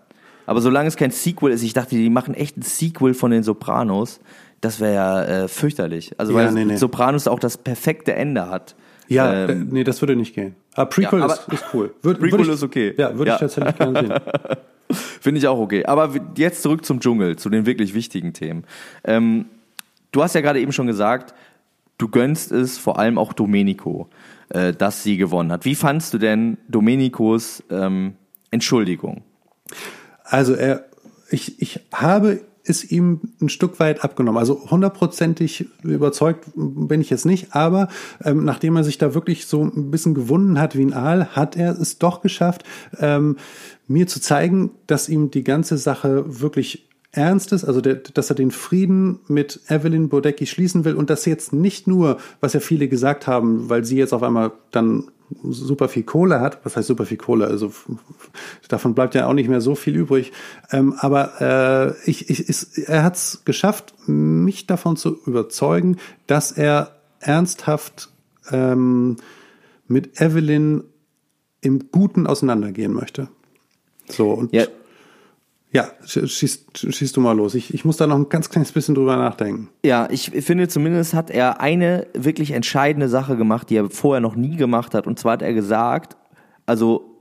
Aber 0.45 0.59
solange 0.61 0.87
es 0.89 0.97
kein 0.97 1.11
Sequel 1.11 1.51
ist, 1.53 1.63
ich 1.63 1.73
dachte, 1.73 1.95
die 1.95 2.09
machen 2.09 2.33
echt 2.33 2.57
ein 2.57 2.63
Sequel 2.63 3.13
von 3.13 3.31
den 3.31 3.43
Sopranos, 3.43 4.19
das 4.61 4.79
wäre 4.79 4.93
ja 4.93 5.23
äh, 5.23 5.47
fürchterlich. 5.47 6.11
Also 6.19 6.33
Ja, 6.33 6.39
weil 6.39 6.51
nee, 6.51 6.65
nee. 6.65 6.75
Sopranos 6.75 7.27
auch 7.27 7.39
das 7.39 7.57
perfekte 7.57 8.13
Ende 8.13 8.49
hat. 8.49 8.75
Ja, 9.13 9.45
Ähm, 9.45 9.49
äh, 9.49 9.55
nee, 9.73 9.83
das 9.83 10.01
würde 10.01 10.15
nicht 10.15 10.35
gehen. 10.35 10.55
Aber 10.73 10.89
Prequel 10.89 11.19
Ja, 11.19 11.25
aber- 11.25 11.33
ist, 11.35 11.47
ist 11.53 11.65
cool. 11.73 11.93
Würd, 12.01 12.19
Prequel 12.19 12.39
würd 12.39 12.47
ich, 12.49 12.53
ist 12.53 12.63
okay. 12.63 12.93
Ja, 12.97 13.15
würde 13.17 13.29
Ja. 13.29 13.35
ich 13.35 13.39
tatsächlich 13.41 13.75
gerne 13.77 13.99
sehen. 13.99 14.13
Finde 15.21 15.39
ich 15.39 15.47
auch 15.47 15.59
okay. 15.59 15.85
Aber 15.85 16.11
jetzt 16.37 16.61
zurück 16.61 16.85
zum 16.85 16.99
Dschungel, 16.99 17.35
zu 17.37 17.49
den 17.49 17.65
wirklich 17.65 17.93
wichtigen 17.93 18.33
Themen. 18.33 18.65
Ähm, 19.03 19.45
du 20.11 20.21
hast 20.21 20.35
ja 20.35 20.41
gerade 20.41 20.59
eben 20.59 20.71
schon 20.71 20.87
gesagt, 20.87 21.33
du 21.97 22.09
gönnst 22.09 22.51
es 22.51 22.77
vor 22.77 22.99
allem 22.99 23.17
auch 23.17 23.33
Domenico, 23.33 24.09
äh, 24.49 24.73
dass 24.73 25.01
sie 25.03 25.17
gewonnen 25.17 25.51
hat. 25.51 25.65
Wie 25.65 25.75
fandst 25.75 26.13
du 26.13 26.17
denn 26.17 26.57
Domenicos 26.67 27.63
ähm, 27.71 28.15
Entschuldigung? 28.51 29.23
Also 30.23 30.53
er, 30.53 30.85
ich, 31.29 31.61
ich 31.61 31.79
habe 31.93 32.41
es 32.65 32.89
ihm 32.89 33.19
ein 33.41 33.49
Stück 33.49 33.79
weit 33.79 34.03
abgenommen. 34.03 34.39
Also 34.39 34.69
hundertprozentig 34.69 35.67
überzeugt 35.83 36.45
bin 36.55 37.01
ich 37.01 37.09
jetzt 37.09 37.25
nicht, 37.25 37.53
aber 37.53 37.89
ähm, 38.23 38.45
nachdem 38.45 38.75
er 38.77 38.83
sich 38.83 38.97
da 38.97 39.13
wirklich 39.13 39.45
so 39.45 39.63
ein 39.63 39.91
bisschen 39.91 40.13
gewunden 40.13 40.59
hat 40.59 40.77
wie 40.77 40.85
ein 40.85 40.93
Aal, 40.93 41.27
hat 41.35 41.57
er 41.57 41.79
es 41.79 41.99
doch 41.99 42.21
geschafft, 42.21 42.63
ähm, 42.99 43.37
mir 43.87 44.07
zu 44.07 44.21
zeigen, 44.21 44.71
dass 44.87 45.09
ihm 45.09 45.29
die 45.29 45.43
ganze 45.43 45.77
Sache 45.77 46.41
wirklich 46.41 46.87
ernst 47.11 47.51
ist, 47.53 47.63
also 47.63 47.79
der, 47.79 47.95
dass 47.95 48.29
er 48.29 48.35
den 48.35 48.51
Frieden 48.51 49.19
mit 49.27 49.59
Evelyn 49.67 50.09
Bodecki 50.09 50.47
schließen 50.47 50.83
will 50.83 50.95
und 50.95 51.09
das 51.09 51.25
jetzt 51.25 51.53
nicht 51.53 51.85
nur, 51.85 52.17
was 52.39 52.53
ja 52.53 52.59
viele 52.59 52.87
gesagt 52.87 53.27
haben, 53.27 53.69
weil 53.69 53.85
sie 53.85 53.97
jetzt 53.97 54.13
auf 54.13 54.23
einmal 54.23 54.51
dann 54.71 55.11
super 55.43 55.87
viel 55.87 56.03
Kohle 56.03 56.39
hat, 56.39 56.59
was 56.63 56.75
heißt 56.75 56.87
super 56.87 57.05
viel 57.05 57.17
Kohle, 57.17 57.47
also 57.47 57.71
davon 58.67 58.93
bleibt 58.93 59.15
ja 59.15 59.27
auch 59.27 59.33
nicht 59.33 59.49
mehr 59.49 59.61
so 59.61 59.75
viel 59.75 59.95
übrig, 59.95 60.31
ähm, 60.71 60.95
aber 60.97 61.95
äh, 62.05 62.09
ich, 62.09 62.29
ich, 62.29 62.47
ist, 62.49 62.77
er 62.77 63.03
hat 63.03 63.15
es 63.15 63.41
geschafft, 63.45 63.93
mich 64.07 64.67
davon 64.67 64.97
zu 64.97 65.17
überzeugen, 65.25 65.97
dass 66.27 66.51
er 66.51 66.95
ernsthaft 67.19 68.09
ähm, 68.51 69.17
mit 69.87 70.19
Evelyn 70.21 70.83
im 71.61 71.91
Guten 71.91 72.27
auseinandergehen 72.27 72.93
möchte. 72.93 73.29
So, 74.09 74.31
und 74.31 74.53
Ja, 74.53 74.65
ja, 75.73 75.89
sch- 76.05 76.27
schieß, 76.27 76.65
schieß 76.75 77.11
du 77.13 77.19
mal 77.21 77.35
los. 77.35 77.55
Ich, 77.55 77.73
ich 77.73 77.83
muss 77.83 77.97
da 77.97 78.05
noch 78.07 78.15
ein 78.15 78.29
ganz 78.29 78.49
kleines 78.49 78.71
bisschen 78.71 78.95
drüber 78.95 79.17
nachdenken. 79.17 79.69
Ja, 79.83 80.07
ich 80.11 80.29
finde 80.29 80.67
zumindest 80.67 81.13
hat 81.13 81.29
er 81.31 81.59
eine 81.61 82.07
wirklich 82.13 82.51
entscheidende 82.51 83.09
Sache 83.09 83.35
gemacht, 83.35 83.69
die 83.69 83.77
er 83.77 83.89
vorher 83.89 84.21
noch 84.21 84.35
nie 84.35 84.55
gemacht 84.55 84.93
hat. 84.93 85.07
Und 85.07 85.17
zwar 85.19 85.33
hat 85.33 85.41
er 85.41 85.53
gesagt, 85.53 86.15
also 86.65 87.12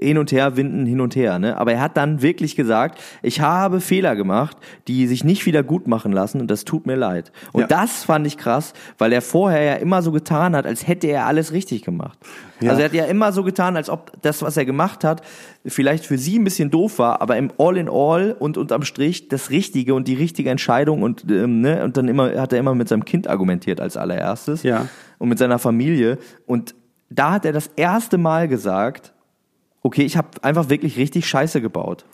hin 0.00 0.18
und 0.18 0.32
her 0.32 0.56
winden, 0.56 0.84
hin 0.84 1.00
und 1.00 1.14
her, 1.14 1.38
ne? 1.38 1.56
Aber 1.58 1.72
er 1.74 1.80
hat 1.80 1.96
dann 1.96 2.22
wirklich 2.22 2.56
gesagt, 2.56 3.00
ich 3.22 3.40
habe 3.40 3.80
Fehler 3.80 4.16
gemacht, 4.16 4.56
die 4.88 5.06
sich 5.06 5.22
nicht 5.22 5.46
wieder 5.46 5.62
gut 5.62 5.86
machen 5.86 6.10
lassen 6.10 6.40
und 6.40 6.50
das 6.50 6.64
tut 6.64 6.86
mir 6.86 6.96
leid. 6.96 7.30
Und 7.52 7.60
Ja. 7.62 7.66
das 7.68 8.02
fand 8.02 8.26
ich 8.26 8.36
krass, 8.36 8.72
weil 8.98 9.12
er 9.12 9.22
vorher 9.22 9.62
ja 9.62 9.74
immer 9.74 10.02
so 10.02 10.10
getan 10.10 10.56
hat, 10.56 10.66
als 10.66 10.88
hätte 10.88 11.06
er 11.06 11.26
alles 11.26 11.52
richtig 11.52 11.82
gemacht. 11.82 12.18
Ja. 12.60 12.70
Also 12.70 12.82
er 12.82 12.86
hat 12.86 12.94
ja 12.94 13.04
immer 13.04 13.30
so 13.32 13.44
getan, 13.44 13.76
als 13.76 13.88
ob 13.88 14.10
das, 14.22 14.42
was 14.42 14.56
er 14.56 14.64
gemacht 14.64 15.04
hat, 15.04 15.22
vielleicht 15.64 16.04
für 16.04 16.18
sie 16.18 16.36
ein 16.36 16.44
bisschen 16.44 16.70
doof 16.72 16.98
war, 16.98 17.22
aber 17.22 17.36
im 17.36 17.52
All 17.58 17.76
in 17.76 17.88
All 17.88 18.34
und 18.36 18.56
unterm 18.58 18.82
Strich 18.82 19.28
das 19.28 19.50
Richtige 19.50 19.94
und 19.94 20.08
die 20.08 20.14
richtige 20.14 20.50
Entscheidung 20.50 21.02
und 21.02 21.24
ähm, 21.30 21.60
ne 21.60 21.84
und 21.84 21.96
dann 21.96 22.08
immer 22.08 22.40
hat 22.40 22.52
er 22.52 22.58
immer 22.58 22.74
mit 22.74 22.88
seinem 22.88 23.04
Kind 23.04 23.28
argumentiert 23.28 23.80
als 23.80 23.96
allererstes 23.96 24.64
Ja. 24.64 24.88
und 25.18 25.28
mit 25.28 25.38
seiner 25.38 25.60
Familie 25.60 26.18
und 26.46 26.74
da 27.08 27.32
hat 27.32 27.44
er 27.44 27.52
das 27.52 27.68
erste 27.76 28.16
Mal 28.18 28.48
gesagt, 28.48 29.11
okay, 29.82 30.02
ich 30.02 30.16
habe 30.16 30.28
einfach 30.42 30.68
wirklich 30.68 30.96
richtig 30.96 31.26
Scheiße 31.26 31.60
gebaut. 31.60 32.04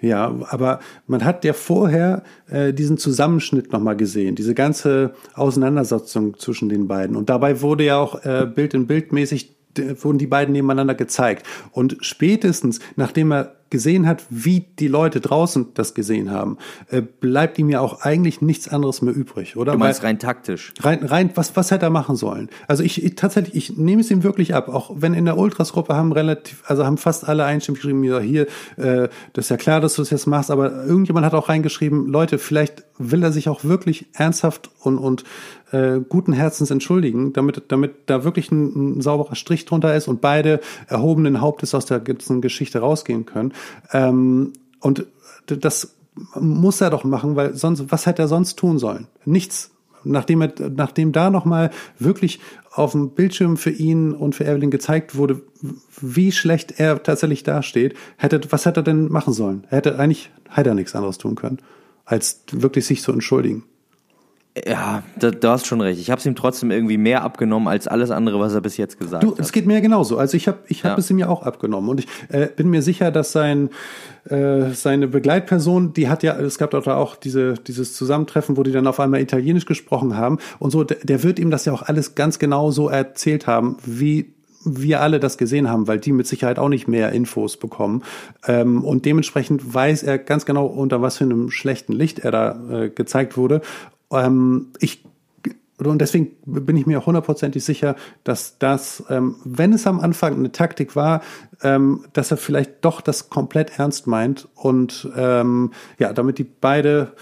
Ja, 0.00 0.34
aber 0.48 0.80
man 1.06 1.24
hat 1.24 1.44
ja 1.44 1.52
vorher 1.52 2.22
äh, 2.48 2.72
diesen 2.72 2.98
Zusammenschnitt 2.98 3.72
nochmal 3.72 3.96
gesehen, 3.96 4.36
diese 4.36 4.54
ganze 4.54 5.14
Auseinandersetzung 5.34 6.38
zwischen 6.38 6.68
den 6.68 6.86
beiden. 6.86 7.16
Und 7.16 7.28
dabei 7.28 7.60
wurde 7.60 7.84
ja 7.84 7.98
auch 7.98 8.24
äh, 8.24 8.46
Bild 8.46 8.74
in 8.74 8.86
Bild 8.86 9.12
mäßig 9.12 9.55
wurden 10.02 10.18
die 10.18 10.26
beiden 10.26 10.52
nebeneinander 10.52 10.94
gezeigt. 10.94 11.46
Und 11.72 11.96
spätestens, 12.00 12.80
nachdem 12.96 13.32
er 13.32 13.56
gesehen 13.70 14.06
hat, 14.06 14.24
wie 14.30 14.60
die 14.78 14.86
Leute 14.86 15.20
draußen 15.20 15.74
das 15.74 15.94
gesehen 15.94 16.30
haben, 16.30 16.56
äh, 16.88 17.02
bleibt 17.02 17.58
ihm 17.58 17.68
ja 17.68 17.80
auch 17.80 18.02
eigentlich 18.02 18.40
nichts 18.40 18.68
anderes 18.68 19.02
mehr 19.02 19.14
übrig, 19.14 19.56
oder? 19.56 19.72
Du 19.72 19.78
meinst 19.78 20.02
Weil- 20.02 20.10
rein 20.10 20.18
taktisch. 20.18 20.72
Rein, 20.80 21.04
rein, 21.04 21.30
was, 21.34 21.56
was 21.56 21.70
hätte 21.70 21.86
er 21.86 21.90
machen 21.90 22.14
sollen? 22.14 22.48
Also 22.68 22.84
ich, 22.84 23.02
ich 23.04 23.16
tatsächlich, 23.16 23.56
ich 23.56 23.76
nehme 23.76 24.02
es 24.02 24.10
ihm 24.10 24.22
wirklich 24.22 24.54
ab. 24.54 24.68
Auch 24.68 24.92
wenn 24.96 25.14
in 25.14 25.24
der 25.24 25.36
Ultras-Gruppe 25.36 25.96
haben 25.96 26.12
relativ, 26.12 26.62
also 26.66 26.86
haben 26.86 26.96
fast 26.96 27.28
alle 27.28 27.44
einstimmig 27.44 27.80
geschrieben, 27.80 28.04
ja, 28.04 28.20
hier, 28.20 28.42
äh, 28.76 29.08
das 29.32 29.46
ist 29.46 29.48
ja 29.50 29.56
klar, 29.56 29.80
dass 29.80 29.96
du 29.96 30.02
das 30.02 30.10
jetzt 30.10 30.26
machst, 30.26 30.50
aber 30.52 30.84
irgendjemand 30.84 31.26
hat 31.26 31.34
auch 31.34 31.48
reingeschrieben, 31.48 32.06
Leute, 32.06 32.38
vielleicht 32.38 32.84
will 32.98 33.22
er 33.22 33.32
sich 33.32 33.48
auch 33.48 33.64
wirklich 33.64 34.06
ernsthaft 34.14 34.70
und, 34.80 34.98
und 34.98 35.24
äh, 35.72 36.00
guten 36.08 36.32
Herzens 36.32 36.70
entschuldigen, 36.70 37.32
damit, 37.32 37.64
damit 37.68 37.94
da 38.06 38.24
wirklich 38.24 38.50
ein, 38.50 38.98
ein 38.98 39.00
sauberer 39.00 39.34
Strich 39.34 39.64
drunter 39.64 39.94
ist 39.94 40.08
und 40.08 40.20
beide 40.20 40.60
erhobenen 40.86 41.40
Hauptes 41.40 41.74
aus 41.74 41.86
der 41.86 42.00
ganzen 42.00 42.40
Geschichte 42.40 42.80
rausgehen 42.80 43.26
können. 43.26 43.52
Ähm, 43.92 44.52
und 44.80 45.06
das 45.46 45.96
muss 46.34 46.80
er 46.80 46.90
doch 46.90 47.04
machen, 47.04 47.36
weil 47.36 47.54
sonst, 47.54 47.90
was 47.90 48.06
hätte 48.06 48.22
er 48.22 48.28
sonst 48.28 48.56
tun 48.58 48.78
sollen? 48.78 49.06
Nichts. 49.24 49.70
Nachdem 50.04 50.40
er, 50.40 50.52
nachdem 50.70 51.10
da 51.10 51.30
nochmal 51.30 51.70
wirklich 51.98 52.38
auf 52.70 52.92
dem 52.92 53.10
Bildschirm 53.10 53.56
für 53.56 53.70
ihn 53.70 54.12
und 54.12 54.36
für 54.36 54.44
Evelyn 54.44 54.70
gezeigt 54.70 55.16
wurde, 55.16 55.42
wie 56.00 56.30
schlecht 56.30 56.78
er 56.78 57.02
tatsächlich 57.02 57.42
dasteht, 57.42 57.96
hätte, 58.16 58.40
was 58.50 58.66
hätte 58.66 58.80
er 58.80 58.84
denn 58.84 59.08
machen 59.08 59.32
sollen? 59.32 59.66
Er 59.68 59.78
hätte 59.78 59.98
eigentlich, 59.98 60.30
hätte 60.48 60.68
er 60.68 60.74
nichts 60.76 60.94
anderes 60.94 61.18
tun 61.18 61.34
können, 61.34 61.58
als 62.04 62.42
wirklich 62.52 62.86
sich 62.86 63.02
zu 63.02 63.10
entschuldigen. 63.10 63.64
Ja, 64.66 65.02
da, 65.18 65.30
du 65.30 65.48
hast 65.48 65.66
schon 65.66 65.80
recht. 65.82 66.00
Ich 66.00 66.10
habe 66.10 66.18
es 66.18 66.24
ihm 66.24 66.34
trotzdem 66.34 66.70
irgendwie 66.70 66.96
mehr 66.96 67.22
abgenommen 67.22 67.68
als 67.68 67.86
alles 67.88 68.10
andere, 68.10 68.40
was 68.40 68.54
er 68.54 68.62
bis 68.62 68.76
jetzt 68.78 68.98
gesagt 68.98 69.22
Du, 69.22 69.32
hat. 69.32 69.40
es 69.40 69.52
geht 69.52 69.66
mir 69.66 69.80
genauso. 69.82 70.16
Also 70.16 70.36
ich 70.36 70.48
habe 70.48 70.58
ich 70.68 70.84
hab 70.84 70.92
Ja. 70.92 70.98
es 70.98 71.10
ihm 71.10 71.18
ja 71.18 71.28
auch 71.28 71.42
abgenommen 71.42 71.90
und 71.90 72.00
ich 72.00 72.06
äh, 72.30 72.46
bin 72.46 72.70
mir 72.70 72.80
sicher, 72.80 73.10
dass 73.10 73.32
sein 73.32 73.68
äh, 74.30 74.70
seine 74.72 75.08
Begleitperson, 75.08 75.92
die 75.92 76.08
hat 76.08 76.22
ja, 76.22 76.36
es 76.38 76.56
gab 76.58 76.70
dort 76.70 76.88
auch 76.88 77.16
diese 77.16 77.54
dieses 77.54 77.94
Zusammentreffen, 77.94 78.56
wo 78.56 78.62
die 78.62 78.72
dann 78.72 78.86
auf 78.86 78.98
einmal 78.98 79.20
Italienisch 79.20 79.66
gesprochen 79.66 80.16
haben 80.16 80.38
und 80.58 80.70
so. 80.70 80.84
Der, 80.84 80.96
der 81.02 81.22
wird 81.22 81.38
ihm 81.38 81.50
das 81.50 81.64
ja 81.66 81.72
auch 81.74 81.82
alles 81.82 82.14
ganz 82.14 82.38
genau 82.38 82.70
so 82.70 82.88
erzählt 82.88 83.46
haben, 83.46 83.76
wie 83.84 84.32
wir 84.68 85.00
alle 85.00 85.20
das 85.20 85.38
gesehen 85.38 85.70
haben, 85.70 85.86
weil 85.86 86.00
die 86.00 86.10
mit 86.10 86.26
Sicherheit 86.26 86.58
auch 86.58 86.68
nicht 86.68 86.88
mehr 86.88 87.12
Infos 87.12 87.56
bekommen. 87.56 88.02
Ähm, 88.48 88.82
und 88.82 89.04
dementsprechend 89.04 89.74
weiß 89.74 90.02
er 90.02 90.18
ganz 90.18 90.44
genau, 90.44 90.66
unter 90.66 91.00
was 91.02 91.18
für 91.18 91.24
einem 91.24 91.50
schlechten 91.50 91.92
Licht 91.92 92.18
er 92.20 92.32
da 92.32 92.58
äh, 92.84 92.88
gezeigt 92.90 93.36
wurde. 93.36 93.60
Ähm, 94.10 94.68
ich 94.80 95.04
und 95.78 95.98
deswegen 95.98 96.30
bin 96.46 96.76
ich 96.76 96.86
mir 96.86 96.98
auch 96.98 97.06
hundertprozentig 97.06 97.62
sicher, 97.62 97.96
dass 98.24 98.58
das, 98.58 99.04
ähm, 99.10 99.36
wenn 99.44 99.74
es 99.74 99.86
am 99.86 100.00
Anfang 100.00 100.34
eine 100.34 100.50
Taktik 100.50 100.96
war, 100.96 101.22
ähm, 101.62 102.06
dass 102.14 102.30
er 102.30 102.38
vielleicht 102.38 102.84
doch 102.84 103.02
das 103.02 103.28
komplett 103.28 103.78
ernst 103.78 104.06
meint 104.06 104.48
und 104.54 105.08
ähm, 105.16 105.72
ja, 105.98 106.12
damit 106.14 106.38
die 106.38 106.44
beide 106.44 107.12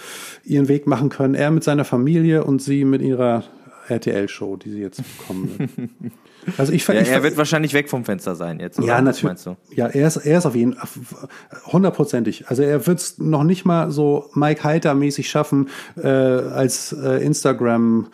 ihren 0.45 0.69
Weg 0.69 0.87
machen 0.87 1.09
können. 1.09 1.35
Er 1.35 1.51
mit 1.51 1.65
seiner 1.65 1.85
Familie 1.85 2.45
und 2.45 2.63
sie 2.63 2.85
mit 2.85 3.03
ihrer 3.03 3.43
RTL-Show, 3.89 4.57
die 4.57 4.71
sie 4.71 4.81
jetzt 4.81 5.03
bekommen 5.19 5.51
wird. 5.59 5.71
Also 6.59 6.73
ich, 6.73 6.87
ja, 6.87 6.95
ich, 6.95 7.09
er 7.09 7.23
wird 7.23 7.37
wahrscheinlich 7.37 7.75
weg 7.75 7.89
vom 7.89 8.05
Fenster 8.05 8.35
sein 8.35 8.61
jetzt. 8.61 8.79
Oder? 8.79 8.89
ja, 8.89 9.01
natürlich. 9.01 9.25
Meinst 9.25 9.47
du? 9.47 9.57
Ja, 9.75 9.87
er 9.87 10.07
ist, 10.07 10.17
er 10.17 10.39
ist 10.39 10.47
auf 10.47 10.55
jeden 10.55 10.75
Fall 10.75 11.29
hundertprozentig. 11.67 12.49
Also 12.49 12.63
er 12.63 12.87
wird 12.87 12.99
es 12.99 13.19
noch 13.19 13.45
nicht 13.45 13.65
mal 13.65 13.91
so 13.91 14.31
Mike 14.35 14.65
Heiter 14.65 14.95
mäßig 14.95 15.29
schaffen 15.29 15.69
äh, 15.97 16.09
als 16.09 16.93
äh, 16.93 17.25
Instagram. 17.25 18.09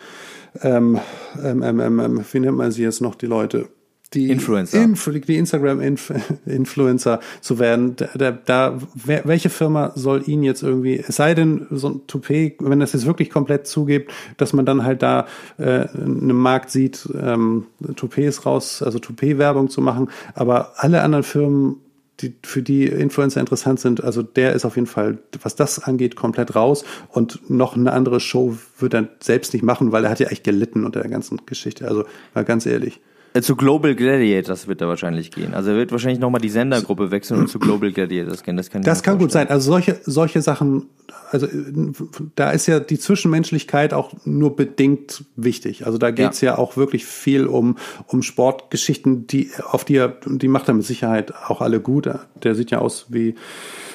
Ähm, 0.61 0.99
ähm, 1.41 1.63
ähm, 1.63 1.99
ähm, 1.99 2.25
wie 2.31 2.39
nennt 2.39 2.57
man 2.57 2.71
sie 2.71 2.83
jetzt 2.83 3.01
noch 3.01 3.15
die 3.15 3.25
Leute? 3.25 3.69
Die 4.13 4.29
Influencer. 4.29 4.81
Influ 4.81 5.13
die 5.19 5.37
Instagram-Influencer 5.37 7.21
zu 7.41 7.59
werden. 7.59 7.95
Da, 7.95 8.09
da, 8.13 8.31
da, 8.31 8.77
wer, 8.93 9.21
welche 9.23 9.49
Firma 9.49 9.93
soll 9.95 10.27
ihn 10.27 10.43
jetzt 10.43 10.63
irgendwie, 10.63 10.97
es 10.97 11.15
sei 11.15 11.33
denn, 11.33 11.67
so 11.69 11.87
ein 11.89 12.07
Toupet, 12.07 12.57
wenn 12.59 12.81
das 12.81 12.91
jetzt 12.91 13.05
wirklich 13.05 13.29
komplett 13.29 13.67
zugibt, 13.67 14.11
dass 14.35 14.51
man 14.51 14.65
dann 14.65 14.83
halt 14.83 15.01
da 15.01 15.27
äh, 15.57 15.87
einen 15.87 16.35
Markt 16.35 16.71
sieht, 16.71 17.07
ähm, 17.17 17.67
Toupets 17.95 18.45
raus, 18.45 18.83
also 18.83 18.99
Toupet-Werbung 18.99 19.69
zu 19.69 19.79
machen. 19.79 20.09
Aber 20.33 20.73
alle 20.75 21.03
anderen 21.03 21.23
Firmen, 21.23 21.77
die, 22.19 22.35
für 22.43 22.61
die 22.61 22.87
Influencer 22.87 23.39
interessant 23.39 23.79
sind, 23.79 24.03
also 24.03 24.23
der 24.23 24.51
ist 24.53 24.65
auf 24.65 24.75
jeden 24.75 24.87
Fall, 24.87 25.19
was 25.41 25.55
das 25.55 25.79
angeht, 25.79 26.17
komplett 26.17 26.53
raus. 26.53 26.83
Und 27.07 27.49
noch 27.49 27.77
eine 27.77 27.93
andere 27.93 28.19
Show 28.19 28.57
wird 28.77 28.93
er 28.93 29.07
selbst 29.21 29.53
nicht 29.53 29.63
machen, 29.63 29.93
weil 29.93 30.03
er 30.03 30.11
hat 30.11 30.19
ja 30.19 30.27
echt 30.27 30.43
gelitten 30.43 30.83
unter 30.83 30.99
der 30.99 31.09
ganzen 31.09 31.45
Geschichte. 31.45 31.87
Also 31.87 32.03
mal 32.33 32.43
ganz 32.43 32.65
ehrlich. 32.65 32.99
Äh, 33.33 33.41
zu 33.41 33.55
Global 33.55 33.95
Gladiators 33.95 34.67
wird 34.67 34.81
er 34.81 34.87
wahrscheinlich 34.87 35.31
gehen. 35.31 35.53
Also 35.53 35.71
er 35.71 35.77
wird 35.77 35.91
wahrscheinlich 35.91 36.19
nochmal 36.19 36.41
die 36.41 36.49
Sendergruppe 36.49 37.11
wechseln 37.11 37.39
und 37.39 37.47
zu 37.47 37.59
Global 37.59 37.91
Gladiators 37.91 38.43
gehen. 38.43 38.57
Das 38.57 38.69
kann, 38.69 38.81
Das 38.81 39.03
kann 39.03 39.17
gut 39.17 39.31
sein. 39.31 39.49
Also 39.49 39.71
solche, 39.71 39.99
solche 40.03 40.41
Sachen, 40.41 40.87
also 41.31 41.45
äh, 41.45 41.91
da 42.35 42.51
ist 42.51 42.67
ja 42.67 42.81
die 42.81 42.99
Zwischenmenschlichkeit 42.99 43.93
auch 43.93 44.11
nur 44.25 44.55
bedingt 44.55 45.23
wichtig. 45.37 45.85
Also 45.85 45.97
da 45.97 46.11
geht's 46.11 46.41
ja. 46.41 46.57
auch 46.57 46.75
wirklich 46.75 47.05
viel 47.05 47.47
um, 47.47 47.77
um 48.07 48.21
Sportgeschichten, 48.21 49.27
die, 49.27 49.49
auf 49.63 49.85
die 49.85 49.95
er, 49.95 50.17
die 50.25 50.49
macht 50.49 50.67
er 50.67 50.73
mit 50.73 50.85
Sicherheit 50.85 51.33
auch 51.33 51.61
alle 51.61 51.79
gut. 51.79 52.09
Der 52.43 52.55
sieht 52.55 52.71
ja 52.71 52.79
aus 52.79 53.05
wie, 53.09 53.35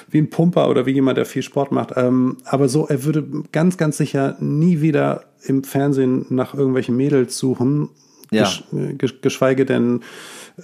wie 0.08 0.18
ein 0.18 0.30
Pumper 0.30 0.70
oder 0.70 0.86
wie 0.86 0.92
jemand, 0.92 1.18
der 1.18 1.26
viel 1.26 1.42
Sport 1.42 1.72
macht. 1.72 1.92
Ähm, 1.96 2.38
aber 2.46 2.70
so, 2.70 2.86
er 2.86 3.04
würde 3.04 3.26
ganz, 3.52 3.76
ganz 3.76 3.98
sicher 3.98 4.36
nie 4.40 4.80
wieder 4.80 5.24
im 5.42 5.62
Fernsehen 5.62 6.24
nach 6.30 6.54
irgendwelchen 6.54 6.96
Mädels 6.96 7.36
suchen. 7.36 7.90
Ja. 8.36 8.44
Gesch, 8.44 8.64
gesch- 8.98 9.20
geschweige 9.20 9.64
denn 9.66 10.00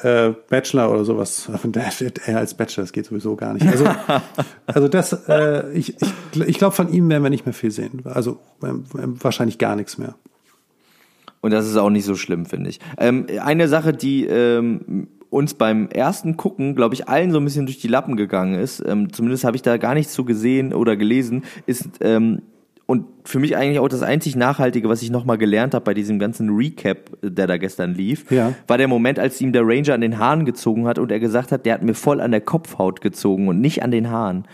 äh, 0.03 0.31
Bachelor 0.49 0.91
oder 0.91 1.05
sowas. 1.05 1.51
Er 2.27 2.39
als 2.39 2.55
Bachelor, 2.55 2.85
das 2.85 2.93
geht 2.93 3.07
sowieso 3.07 3.37
gar 3.37 3.55
nicht. 3.55 3.67
Also, 3.67 3.87
also 4.67 4.89
das, 4.89 5.13
äh, 5.29 5.71
ich, 5.73 5.97
ich, 6.01 6.41
ich 6.49 6.59
glaube, 6.59 6.75
von 6.75 6.93
ihm 6.93 7.09
werden 7.09 7.23
wir 7.23 7.31
nicht 7.31 7.47
mehr 7.47 7.53
viel 7.53 7.71
sehen. 7.71 8.03
Also 8.05 8.39
ähm, 8.63 8.85
wahrscheinlich 8.95 9.59
gar 9.59 9.77
nichts 9.77 9.99
mehr. 9.99 10.15
Und 11.41 11.51
das 11.53 11.67
ist 11.67 11.77
auch 11.77 11.91
nicht 11.91 12.05
so 12.05 12.15
schlimm, 12.15 12.47
finde 12.47 12.71
ich. 12.71 12.79
Ähm, 12.99 13.27
eine 13.43 13.67
Sache, 13.69 13.93
die 13.93 14.25
ähm, 14.27 15.09
uns 15.29 15.55
beim 15.55 15.89
ersten 15.89 16.37
Gucken, 16.37 16.77
glaube 16.77 16.95
ich, 16.95 17.09
allen 17.09 17.33
so 17.33 17.39
ein 17.39 17.45
bisschen 17.45 17.67
durch 17.67 17.81
die 17.81 17.89
Lappen 17.89 18.17
gegangen 18.17 18.55
ist, 18.55 18.83
ähm, 18.87 19.13
zumindest 19.13 19.45
habe 19.45 19.57
ich 19.57 19.63
da 19.63 19.77
gar 19.79 19.95
nichts 19.95 20.13
zu 20.13 20.25
gesehen 20.25 20.73
oder 20.73 20.95
gelesen, 20.97 21.43
ist 21.67 21.89
ähm, 22.01 22.43
und 22.87 23.07
für 23.25 23.39
mich 23.39 23.57
eigentlich 23.57 23.79
auch 23.79 23.89
das 23.89 24.03
einzig 24.03 24.37
Nachhaltige, 24.37 24.89
was 24.89 25.03
ich 25.03 25.11
nochmal 25.11 25.39
gelernt 25.39 25.75
habe 25.75 25.85
bei 25.85 25.95
diesem 25.95 26.19
ganzen 26.19 26.51
Recap, 26.51 27.11
der 27.23 27.47
da 27.47 27.57
gestern 27.57 27.95
lief, 27.95 28.31
Ja. 28.31 28.53
war 28.67 28.77
der 28.79 28.89
Moment, 28.89 29.19
als 29.19 29.41
ihm 29.41 29.53
der 29.53 29.63
Ranger 29.65 29.95
an 29.95 30.01
den 30.01 30.19
Haaren 30.19 30.45
gezogen 30.45 30.87
hat 30.87 30.99
und 30.99 31.11
er 31.13 31.21
gesagt 31.21 31.53
hat, 31.53 31.65
der 31.65 31.75
hat 31.75 31.83
mir 31.83 31.95
voll 31.95 32.21
an 32.21 32.33
der 32.33 32.41
Kopfhaut 32.41 33.01
gezogen 33.01 33.49
und 33.49 33.61
nicht 33.61 33.83
an 33.83 33.91
den 33.93 34.11
Haaren. 34.11 34.45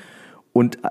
Und 0.52 0.76
äh, 0.84 0.88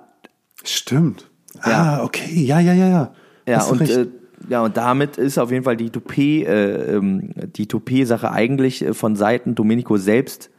Stimmt. 0.64 1.30
Ja. 1.66 2.00
Ah, 2.00 2.04
okay. 2.04 2.30
Ja, 2.44 2.60
ja, 2.60 2.74
ja, 2.74 2.90
ja. 2.90 3.14
Ja, 3.48 3.58
Hast 3.58 3.72
und, 3.72 3.90
äh, 3.90 4.08
ja, 4.50 4.62
und 4.64 4.76
damit 4.76 5.18
ist 5.18 5.38
auf 5.38 5.52
jeden 5.52 5.64
Fall 5.64 5.78
die 5.78 5.90
Toupet, 5.90 6.46
äh, 6.46 6.96
ähm, 6.96 7.32
die 7.56 7.68
Toupet-Sache 7.68 8.32
eigentlich 8.32 8.84
äh, 8.84 8.94
von 8.94 9.16
Seiten 9.16 9.56
Domenico 9.56 9.98
selbst 9.98 10.50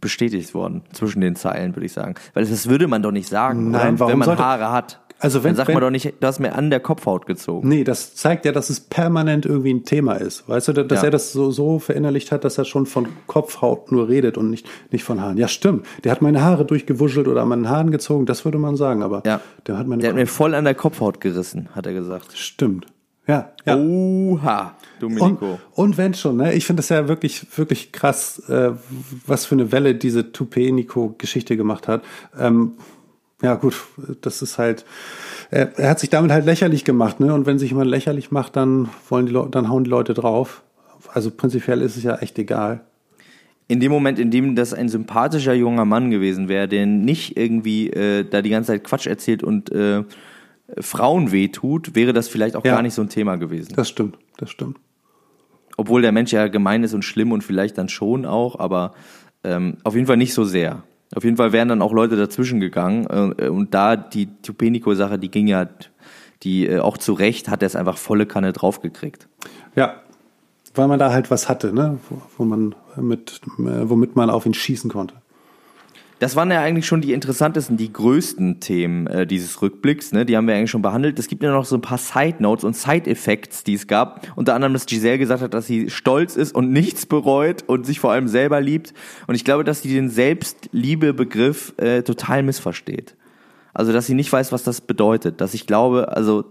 bestätigt 0.00 0.54
worden, 0.54 0.82
zwischen 0.92 1.20
den 1.22 1.34
Zeilen, 1.36 1.74
würde 1.74 1.86
ich 1.86 1.92
sagen. 1.92 2.14
Weil 2.34 2.44
das 2.44 2.68
würde 2.68 2.86
man 2.86 3.02
doch 3.02 3.10
nicht 3.12 3.28
sagen, 3.28 3.70
Nein, 3.70 3.94
oder? 3.94 4.08
wenn 4.08 4.18
man 4.18 4.26
sollte- 4.26 4.44
Haare 4.44 4.70
hat. 4.70 5.00
Also 5.18 5.42
wenn- 5.42 5.50
Dann 5.50 5.56
sagt 5.56 5.68
wenn- 5.68 5.74
man 5.74 5.82
doch 5.82 5.90
nicht, 5.90 6.12
du 6.20 6.26
hast 6.26 6.40
mir 6.40 6.54
an 6.54 6.68
der 6.68 6.78
Kopfhaut 6.80 7.24
gezogen. 7.26 7.68
Nee, 7.68 7.84
das 7.84 8.14
zeigt 8.14 8.44
ja, 8.44 8.52
dass 8.52 8.68
es 8.68 8.80
permanent 8.80 9.46
irgendwie 9.46 9.72
ein 9.72 9.84
Thema 9.84 10.14
ist. 10.14 10.46
Weißt 10.48 10.68
du, 10.68 10.72
dass 10.74 11.00
Ja. 11.00 11.04
er 11.06 11.10
das 11.10 11.32
so, 11.32 11.50
so 11.50 11.78
verinnerlicht 11.78 12.32
hat, 12.32 12.44
dass 12.44 12.58
er 12.58 12.66
schon 12.66 12.84
von 12.86 13.08
Kopfhaut 13.26 13.90
nur 13.92 14.08
redet 14.08 14.36
und 14.36 14.50
nicht, 14.50 14.66
nicht 14.90 15.04
von 15.04 15.20
Haaren. 15.22 15.38
Ja, 15.38 15.48
stimmt. 15.48 15.86
Der 16.04 16.12
hat 16.12 16.20
meine 16.20 16.42
Haare 16.42 16.66
durchgewuschelt 16.66 17.28
oder 17.28 17.42
an 17.42 17.48
meinen 17.48 17.68
Haaren 17.70 17.90
gezogen, 17.90 18.26
das 18.26 18.44
würde 18.44 18.58
man 18.58 18.76
sagen, 18.76 19.02
aber 19.02 19.22
Ja. 19.24 19.40
der 19.66 19.78
hat 19.78 19.86
meine 19.86 20.02
Der 20.02 20.10
hat 20.10 20.16
mir 20.16 20.26
voll 20.26 20.54
an 20.54 20.64
der 20.64 20.74
Kopfhaut 20.74 21.20
gerissen, 21.22 21.68
hat 21.74 21.86
er 21.86 21.94
gesagt. 21.94 22.36
Stimmt. 22.36 22.86
Ja, 23.28 23.50
ja. 23.64 23.76
Oha, 23.76 24.76
Und, 25.02 25.18
Domenico. 25.18 25.58
und 25.72 25.98
wenn 25.98 26.14
schon, 26.14 26.36
ne? 26.36 26.52
Ich 26.54 26.64
finde 26.64 26.80
das 26.82 26.90
ja 26.90 27.08
wirklich, 27.08 27.44
wirklich 27.58 27.90
krass, 27.90 28.38
äh, 28.48 28.70
was 29.26 29.46
für 29.46 29.56
eine 29.56 29.72
Welle 29.72 29.96
diese 29.96 30.20
Toupé-Nico-Geschichte 30.32 31.56
gemacht 31.56 31.88
hat. 31.88 32.02
Ähm, 32.38 32.72
ja, 33.42 33.54
gut, 33.54 33.74
das 34.22 34.40
ist 34.42 34.58
halt, 34.58 34.84
er, 35.50 35.78
er 35.78 35.90
hat 35.90 36.00
sich 36.00 36.10
damit 36.10 36.30
halt 36.30 36.44
lächerlich 36.46 36.84
gemacht, 36.84 37.20
ne? 37.20 37.34
Und 37.34 37.46
wenn 37.46 37.58
sich 37.58 37.70
jemand 37.70 37.90
lächerlich 37.90 38.30
macht, 38.30 38.56
dann 38.56 38.88
wollen 39.08 39.26
die 39.26 39.32
Leute, 39.32 39.50
dann 39.50 39.68
hauen 39.68 39.84
die 39.84 39.90
Leute 39.90 40.14
drauf. 40.14 40.62
Also 41.12 41.30
prinzipiell 41.30 41.82
ist 41.82 41.96
es 41.96 42.02
ja 42.02 42.16
echt 42.16 42.38
egal. 42.38 42.80
In 43.68 43.80
dem 43.80 43.90
Moment, 43.92 44.18
in 44.18 44.30
dem 44.30 44.54
das 44.54 44.72
ein 44.72 44.88
sympathischer 44.88 45.52
junger 45.54 45.84
Mann 45.84 46.10
gewesen 46.10 46.48
wäre, 46.48 46.68
der 46.68 46.86
nicht 46.86 47.36
irgendwie 47.36 47.90
äh, 47.90 48.24
da 48.28 48.40
die 48.40 48.50
ganze 48.50 48.72
Zeit 48.72 48.84
Quatsch 48.84 49.06
erzählt 49.06 49.42
und 49.42 49.70
äh, 49.72 50.04
Frauen 50.80 51.32
wehtut, 51.32 51.94
wäre 51.94 52.12
das 52.12 52.28
vielleicht 52.28 52.56
auch 52.56 52.64
Ja. 52.64 52.74
gar 52.74 52.82
nicht 52.82 52.94
so 52.94 53.02
ein 53.02 53.08
Thema 53.08 53.36
gewesen. 53.36 53.72
Das 53.76 53.88
stimmt, 53.88 54.18
das 54.38 54.50
stimmt. 54.50 54.78
Obwohl 55.76 56.00
der 56.02 56.12
Mensch 56.12 56.32
ja 56.32 56.48
gemein 56.48 56.84
ist 56.84 56.94
und 56.94 57.02
schlimm 57.04 57.32
und 57.32 57.44
vielleicht 57.44 57.76
dann 57.76 57.88
schon 57.88 58.24
auch, 58.24 58.58
aber 58.58 58.94
ähm, 59.44 59.76
auf 59.84 59.94
jeden 59.94 60.06
Fall 60.06 60.16
nicht 60.16 60.32
so 60.32 60.44
sehr. 60.44 60.82
Auf 61.14 61.24
jeden 61.24 61.36
Fall 61.36 61.52
wären 61.52 61.68
dann 61.68 61.82
auch 61.82 61.92
Leute 61.92 62.16
dazwischen 62.16 62.60
gegangen 62.60 63.06
äh, 63.38 63.48
und 63.48 63.74
da 63.74 63.96
die 63.96 64.28
Tupenico-Sache, 64.42 65.18
die 65.18 65.30
ging 65.30 65.46
ja, 65.46 65.68
die 66.42 66.66
äh, 66.66 66.80
auch 66.80 66.98
zu 66.98 67.12
Recht 67.12 67.48
hat 67.48 67.62
er 67.62 67.66
es 67.66 67.76
einfach 67.76 67.96
volle 67.96 68.26
Kanne 68.26 68.52
draufgekriegt. 68.52 69.28
Ja, 69.76 70.02
weil 70.74 70.88
man 70.88 70.98
da 70.98 71.12
halt 71.12 71.30
was 71.30 71.48
hatte, 71.48 71.72
ne? 71.72 71.98
Wo, 72.08 72.22
wo 72.38 72.44
man 72.44 72.74
mit, 72.96 73.40
äh, 73.58 73.88
womit 73.88 74.16
man 74.16 74.30
auf 74.30 74.46
ihn 74.46 74.54
schießen 74.54 74.90
konnte. 74.90 75.14
Das 76.18 76.34
waren 76.34 76.50
ja 76.50 76.62
eigentlich 76.62 76.86
schon 76.86 77.02
die 77.02 77.12
interessantesten, 77.12 77.76
die 77.76 77.92
größten 77.92 78.58
Themen 78.60 79.06
äh, 79.06 79.26
dieses 79.26 79.60
Rückblicks. 79.60 80.12
Ne? 80.12 80.24
Die 80.24 80.34
haben 80.34 80.46
wir 80.48 80.54
eigentlich 80.54 80.70
schon 80.70 80.80
behandelt. 80.80 81.18
Es 81.18 81.28
gibt 81.28 81.42
ja 81.42 81.52
noch 81.52 81.66
so 81.66 81.76
ein 81.76 81.82
paar 81.82 81.98
Side 81.98 82.36
Notes 82.38 82.64
und 82.64 82.74
Side 82.74 83.10
Effects, 83.10 83.64
die 83.64 83.74
es 83.74 83.86
gab. 83.86 84.26
Unter 84.34 84.54
anderem, 84.54 84.72
dass 84.72 84.86
Giselle 84.86 85.18
gesagt 85.18 85.42
hat, 85.42 85.52
dass 85.52 85.66
sie 85.66 85.90
stolz 85.90 86.36
ist 86.36 86.54
und 86.54 86.72
nichts 86.72 87.04
bereut 87.04 87.64
und 87.66 87.84
sich 87.84 88.00
vor 88.00 88.12
allem 88.12 88.28
selber 88.28 88.62
liebt. 88.62 88.94
Und 89.26 89.34
ich 89.34 89.44
glaube, 89.44 89.62
dass 89.62 89.82
sie 89.82 89.92
den 89.92 90.08
Selbstliebe-Begriff 90.08 91.74
äh, 91.76 92.02
total 92.02 92.42
missversteht. 92.42 93.14
Also, 93.74 93.92
dass 93.92 94.06
sie 94.06 94.14
nicht 94.14 94.32
weiß, 94.32 94.52
was 94.52 94.62
das 94.62 94.80
bedeutet. 94.80 95.42
Dass 95.42 95.52
ich 95.52 95.66
glaube, 95.66 96.16
also, 96.16 96.44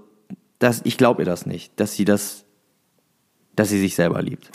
dass 0.59 0.81
ich 0.83 0.95
glaube 0.95 1.23
ihr 1.23 1.25
das 1.25 1.47
nicht, 1.47 1.79
dass 1.79 1.93
sie 1.93 2.05
das, 2.05 2.45
dass 3.55 3.69
sie 3.69 3.79
sich 3.79 3.95
selber 3.95 4.21
liebt. 4.21 4.51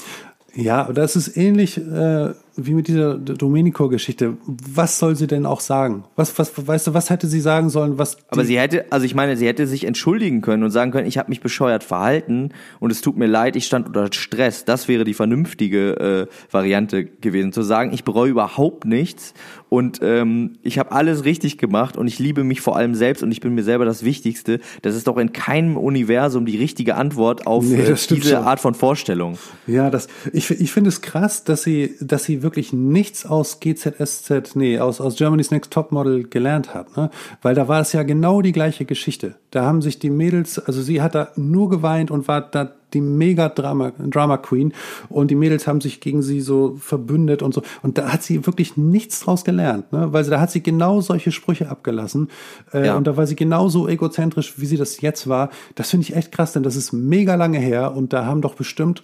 Ja, 0.54 0.92
das 0.92 1.16
ist 1.16 1.36
ähnlich 1.36 1.78
äh, 1.78 2.32
wie 2.57 2.74
mit 2.74 2.88
dieser 2.88 3.16
Domenico-Geschichte. 3.16 4.36
Was 4.46 4.98
soll 4.98 5.16
sie 5.16 5.26
denn 5.26 5.46
auch 5.46 5.61
sagen? 5.61 6.05
Was, 6.16 6.38
was, 6.38 6.53
weißt 6.66 6.88
du, 6.88 6.94
was 6.94 7.11
hätte 7.11 7.26
sie 7.26 7.40
sagen 7.40 7.70
sollen? 7.70 7.98
Was 7.98 8.18
Aber 8.28 8.44
sie 8.44 8.59
hätte, 8.59 8.86
also 8.90 9.07
ich 9.07 9.14
meine, 9.14 9.36
sie 9.36 9.46
hätte 9.46 9.66
sich 9.66 9.84
entschuldigen 9.84 10.40
können 10.40 10.62
und 10.62 10.70
sagen 10.70 10.90
können, 10.90 11.07
ich 11.07 11.18
habe 11.18 11.28
mich 11.28 11.40
bescheuert 11.40 11.84
verhalten 11.84 12.51
und 12.78 12.90
es 12.90 13.01
tut 13.01 13.16
mir 13.16 13.26
leid, 13.26 13.57
ich 13.57 13.66
stand 13.66 13.86
unter 13.86 14.12
Stress. 14.12 14.64
Das 14.64 14.88
wäre 14.88 15.05
die 15.05 15.14
vernünftige 15.14 16.28
äh, 16.28 16.53
Variante 16.53 17.05
gewesen, 17.05 17.53
zu 17.53 17.62
sagen, 17.62 17.92
ich 17.92 18.05
bereue 18.05 18.30
überhaupt 18.30 18.84
nichts 18.84 19.34
und 19.70 20.01
ähm, 20.03 20.59
ich 20.62 20.80
habe 20.80 20.90
alles 20.90 21.24
richtig 21.24 21.57
gemacht 21.57 21.96
und 21.96 22.09
ich 22.09 22.18
liebe 22.18 22.42
mich 22.42 22.61
vor 22.61 22.76
allem 22.76 22.96
selbst 22.96 23.22
und 23.22 23.30
ich 23.30 23.40
bin 23.40 23.55
mir 23.55 23.62
selber 23.62 23.84
das 23.84 24.05
Wichtigste. 24.05 24.59
Das 24.82 24.96
ist 24.96 25.07
doch 25.07 25.16
in 25.16 25.32
keinem 25.32 25.76
Universum 25.76 26.44
die 26.44 26.59
richtige 26.59 26.96
Antwort 26.96 27.46
auf 27.46 27.64
Nee, 27.64 27.76
äh, 27.76 27.94
diese 27.94 28.30
schon. 28.30 28.44
Art 28.44 28.59
von 28.59 28.74
Vorstellung. 28.74 29.38
Ja, 29.68 29.88
das, 29.88 30.09
ich, 30.32 30.51
ich 30.51 30.72
finde 30.72 30.88
es 30.88 31.03
krass, 31.03 31.44
dass 31.44 31.62
sie, 31.62 31.94
dass 32.01 32.24
sie 32.24 32.39
wirklich 32.43 32.72
nichts 32.72 33.26
aus 33.26 33.61
GZSZ, 33.61 34.55
nee, 34.57 34.78
aus, 34.78 35.01
aus 35.01 35.16
Germany's 35.16 35.51
Next 35.51 35.72
Topmodel 35.72 36.24
gelernt 36.24 36.74
hat, 36.74 36.97
ne? 36.97 37.11
Weil 37.43 37.55
da 37.55 37.68
war 37.68 37.80
es 37.80 37.93
ja 37.93 38.03
genau 38.03 38.43
die 38.43 38.53
gleiche 38.53 38.84
Geschichte. 38.84 39.36
Da 39.51 39.64
haben 39.64 39.82
sich 39.82 39.99
die 39.99 40.11
Mädels, 40.11 40.59
also 40.59 40.80
sie 40.82 41.03
hat 41.03 41.14
da 41.14 41.28
nur 41.36 41.68
geweint 41.70 42.11
und 42.11 42.28
war 42.28 42.41
da 42.41 42.72
die 42.93 43.01
mega 43.01 43.49
Drama, 43.49 43.93
Drama 43.99 44.36
Queen 44.36 44.72
und 45.09 45.30
die 45.30 45.36
Mädels 45.36 45.68
haben 45.68 45.80
sich 45.80 46.01
gegen 46.01 46.22
sie 46.22 46.41
so 46.41 46.76
verbündet 46.80 47.41
und 47.41 47.55
so. 47.55 47.62
Und 47.82 47.99
da 47.99 48.12
hat 48.12 48.24
sie 48.24 48.47
wirklich 48.47 48.76
nichts 48.76 49.20
draus 49.20 49.45
gelernt, 49.45 49.93
ne? 49.93 50.12
Weil 50.12 50.24
sie, 50.24 50.30
da 50.30 50.41
hat 50.41 50.51
sie 50.51 50.62
genau 50.62 51.01
solche 51.01 51.30
Sprüche 51.32 51.68
abgelassen. 51.70 52.28
Äh, 52.72 52.86
Ja. 52.86 52.97
Und 52.97 53.07
da 53.07 53.16
war 53.16 53.26
sie 53.26 53.36
genauso 53.36 53.86
egozentrisch, 53.88 54.55
wie 54.59 54.66
sie 54.66 54.76
das 54.76 55.01
jetzt 55.01 55.28
war. 55.28 55.51
Das 55.76 55.91
finde 55.91 56.03
ich 56.05 56.16
echt 56.16 56.32
krass, 56.32 56.53
denn 56.53 56.62
das 56.64 56.74
ist 56.76 56.93
mega 56.93 57.36
lange 57.36 57.59
her 57.59 57.95
und 57.95 58.12
da 58.12 58.26
haben 58.26 58.41
doch 58.41 58.55
bestimmt 58.55 59.03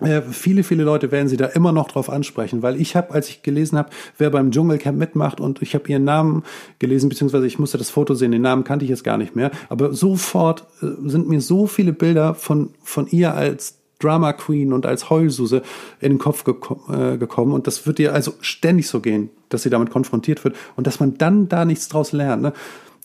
äh, 0.00 0.20
viele, 0.20 0.62
viele 0.62 0.84
Leute 0.84 1.10
werden 1.10 1.28
sie 1.28 1.38
da 1.38 1.46
immer 1.46 1.72
noch 1.72 1.88
drauf 1.88 2.10
ansprechen, 2.10 2.62
weil 2.62 2.78
ich 2.78 2.96
habe, 2.96 3.12
als 3.12 3.30
ich 3.30 3.42
gelesen 3.42 3.78
habe, 3.78 3.88
wer 4.18 4.28
beim 4.30 4.50
Dschungelcamp 4.50 4.98
mitmacht 4.98 5.40
und 5.40 5.62
ich 5.62 5.74
habe 5.74 5.88
ihren 5.88 6.04
Namen 6.04 6.42
gelesen, 6.78 7.08
beziehungsweise 7.08 7.46
ich 7.46 7.58
musste 7.58 7.78
das 7.78 7.88
Foto 7.88 8.14
sehen, 8.14 8.32
den 8.32 8.42
Namen 8.42 8.64
kannte 8.64 8.84
ich 8.84 8.90
jetzt 8.90 9.04
gar 9.04 9.16
nicht 9.16 9.34
mehr, 9.34 9.50
aber 9.70 9.94
sofort 9.94 10.66
äh, 10.82 10.86
sind 11.08 11.28
mir 11.28 11.40
so 11.40 11.66
viele 11.66 11.94
Bilder 11.94 12.34
von, 12.34 12.70
von 12.82 13.06
ihr 13.06 13.34
als 13.34 13.78
Drama 13.98 14.34
Queen 14.34 14.74
und 14.74 14.84
als 14.84 15.08
Heulsuse 15.08 15.62
in 16.00 16.12
den 16.12 16.18
Kopf 16.18 16.44
geko 16.44 16.78
äh, 16.92 17.16
gekommen 17.16 17.52
und 17.52 17.66
das 17.66 17.86
wird 17.86 17.98
ihr 17.98 18.12
also 18.12 18.34
ständig 18.42 18.88
so 18.88 19.00
gehen, 19.00 19.30
dass 19.48 19.62
sie 19.62 19.70
damit 19.70 19.88
konfrontiert 19.88 20.44
wird 20.44 20.56
und 20.76 20.86
dass 20.86 21.00
man 21.00 21.16
dann 21.16 21.48
da 21.48 21.64
nichts 21.64 21.88
draus 21.88 22.12
lernt. 22.12 22.42
Ne? 22.42 22.52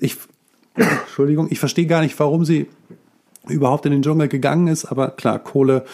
Ich, 0.02 0.18
Entschuldigung, 0.76 1.48
ich 1.50 1.60
verstehe 1.60 1.86
gar 1.86 2.02
nicht, 2.02 2.20
warum 2.20 2.44
sie 2.44 2.68
überhaupt 3.48 3.86
in 3.86 3.92
den 3.92 4.02
Dschungel 4.04 4.28
gegangen 4.28 4.68
ist. 4.68 4.86
Aber 4.86 5.10
klar, 5.10 5.40
Kohle 5.40 5.86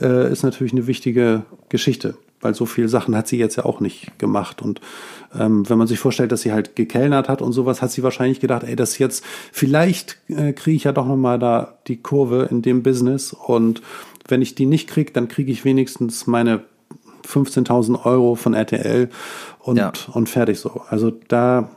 äh, 0.00 0.30
ist 0.30 0.42
natürlich 0.42 0.72
eine 0.72 0.86
wichtige 0.86 1.42
Geschichte, 1.68 2.16
weil 2.40 2.54
so 2.54 2.66
viele 2.66 2.88
Sachen 2.88 3.16
hat 3.16 3.28
sie 3.28 3.38
jetzt 3.38 3.56
ja 3.56 3.64
auch 3.64 3.80
nicht 3.80 4.18
gemacht. 4.18 4.60
Und 4.62 4.80
ähm, 5.38 5.68
wenn 5.68 5.78
man 5.78 5.86
sich 5.86 5.98
vorstellt, 5.98 6.32
dass 6.32 6.42
sie 6.42 6.52
halt 6.52 6.76
gekellnert 6.76 7.28
hat 7.28 7.42
und 7.42 7.52
sowas, 7.52 7.82
hat 7.82 7.90
sie 7.92 8.02
wahrscheinlich 8.02 8.40
gedacht, 8.40 8.64
ey, 8.64 8.76
das 8.76 8.98
jetzt, 8.98 9.24
vielleicht 9.52 10.18
äh, 10.28 10.52
kriege 10.52 10.76
ich 10.76 10.84
ja 10.84 10.92
doch 10.92 11.06
nochmal 11.06 11.38
da 11.38 11.74
die 11.86 11.96
Kurve 11.98 12.48
in 12.50 12.62
dem 12.62 12.82
Business. 12.82 13.32
Und 13.32 13.82
wenn 14.28 14.42
ich 14.42 14.54
die 14.54 14.66
nicht 14.66 14.88
kriege, 14.88 15.12
dann 15.12 15.28
kriege 15.28 15.52
ich 15.52 15.64
wenigstens 15.64 16.26
meine 16.26 16.62
15.000 17.26 18.04
Euro 18.04 18.34
von 18.36 18.54
RTL 18.54 19.08
und, 19.60 19.76
Ja. 19.76 19.92
und 20.12 20.28
fertig 20.28 20.58
so. 20.60 20.82
Also 20.88 21.12
da, 21.28 21.70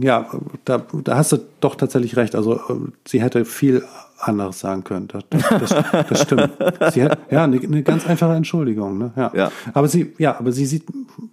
ja, 0.00 0.26
da, 0.64 0.84
da 1.04 1.16
hast 1.16 1.32
du 1.32 1.38
doch 1.60 1.76
tatsächlich 1.76 2.16
recht. 2.16 2.34
Also 2.34 2.54
äh, 2.56 2.60
sie 3.06 3.22
hätte 3.22 3.44
viel 3.44 3.84
anderes 4.18 4.60
sagen 4.60 4.84
können. 4.84 5.08
Das, 5.08 5.24
das, 5.30 5.74
das, 6.08 6.22
stimmt. 6.22 6.50
Sie 6.92 7.02
hat, 7.02 7.18
ja, 7.30 7.44
eine, 7.44 7.60
eine 7.60 7.82
ganz 7.82 8.06
einfache 8.06 8.34
Entschuldigung. 8.34 8.98
Ne? 8.98 9.12
Ja. 9.16 9.32
Ja. 9.34 9.52
Aber 9.74 9.88
sie, 9.88 10.12
ja, 10.18 10.38
aber 10.38 10.52
sie 10.52 10.66
sieht, 10.66 10.84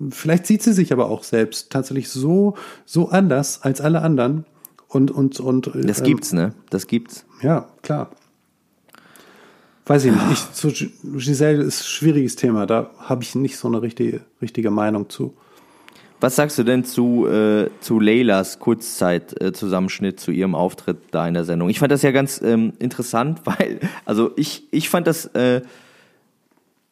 vielleicht 0.09 0.45
sieht 0.45 0.61
sie 0.63 0.73
sich 0.73 0.93
aber 0.93 1.09
auch 1.09 1.23
selbst 1.23 1.71
tatsächlich 1.71 2.09
so, 2.09 2.55
so 2.85 3.09
anders 3.09 3.61
als 3.63 3.81
alle 3.81 4.01
anderen. 4.01 4.45
Und, 4.87 5.11
und, 5.11 5.39
und. 5.39 5.71
Das 5.73 5.99
ähm, 5.99 6.05
gibt's, 6.05 6.31
ne? 6.31 6.53
Das 6.69 6.87
gibt's. 6.87 7.25
Ja, 7.41 7.67
klar. 7.81 8.11
Weiß 9.87 10.05
ich 10.05 10.11
nicht. 10.11 10.23
Ich, 10.31 10.51
zu 10.53 10.69
Gi- 10.69 10.91
Giselle 11.03 11.63
ist 11.63 11.81
ein 11.81 11.85
schwieriges 11.85 12.35
Thema. 12.35 12.65
Da 12.65 12.89
habe 12.99 13.23
ich 13.23 13.35
nicht 13.35 13.57
so 13.57 13.67
eine 13.67 13.81
richtige, 13.81 14.21
richtige 14.41 14.71
Meinung 14.71 15.09
zu. 15.09 15.35
Was 16.25 16.37
sagst 16.37 16.57
du 16.57 16.63
denn 16.63 16.83
zu, 16.83 17.27
äh, 17.27 17.69
zu 17.81 17.99
Leylas 17.99 18.57
Kurzzeit-Zusammenschnitt 18.57 20.19
zu 20.19 20.31
ihrem 20.31 20.55
Auftritt 20.55 20.97
da 21.11 21.27
in 21.27 21.35
der 21.35 21.43
Sendung? 21.43 21.69
Ich 21.69 21.77
fand 21.77 21.91
das 21.91 22.01
ja 22.01 22.09
ganz 22.09 22.41
ähm, 22.41 22.73
interessant, 22.79 23.41
weil, 23.45 23.79
also 24.05 24.31
ich, 24.35 24.63
ich 24.71 24.89
fand 24.89 25.05
das, 25.05 25.27
äh, 25.35 25.61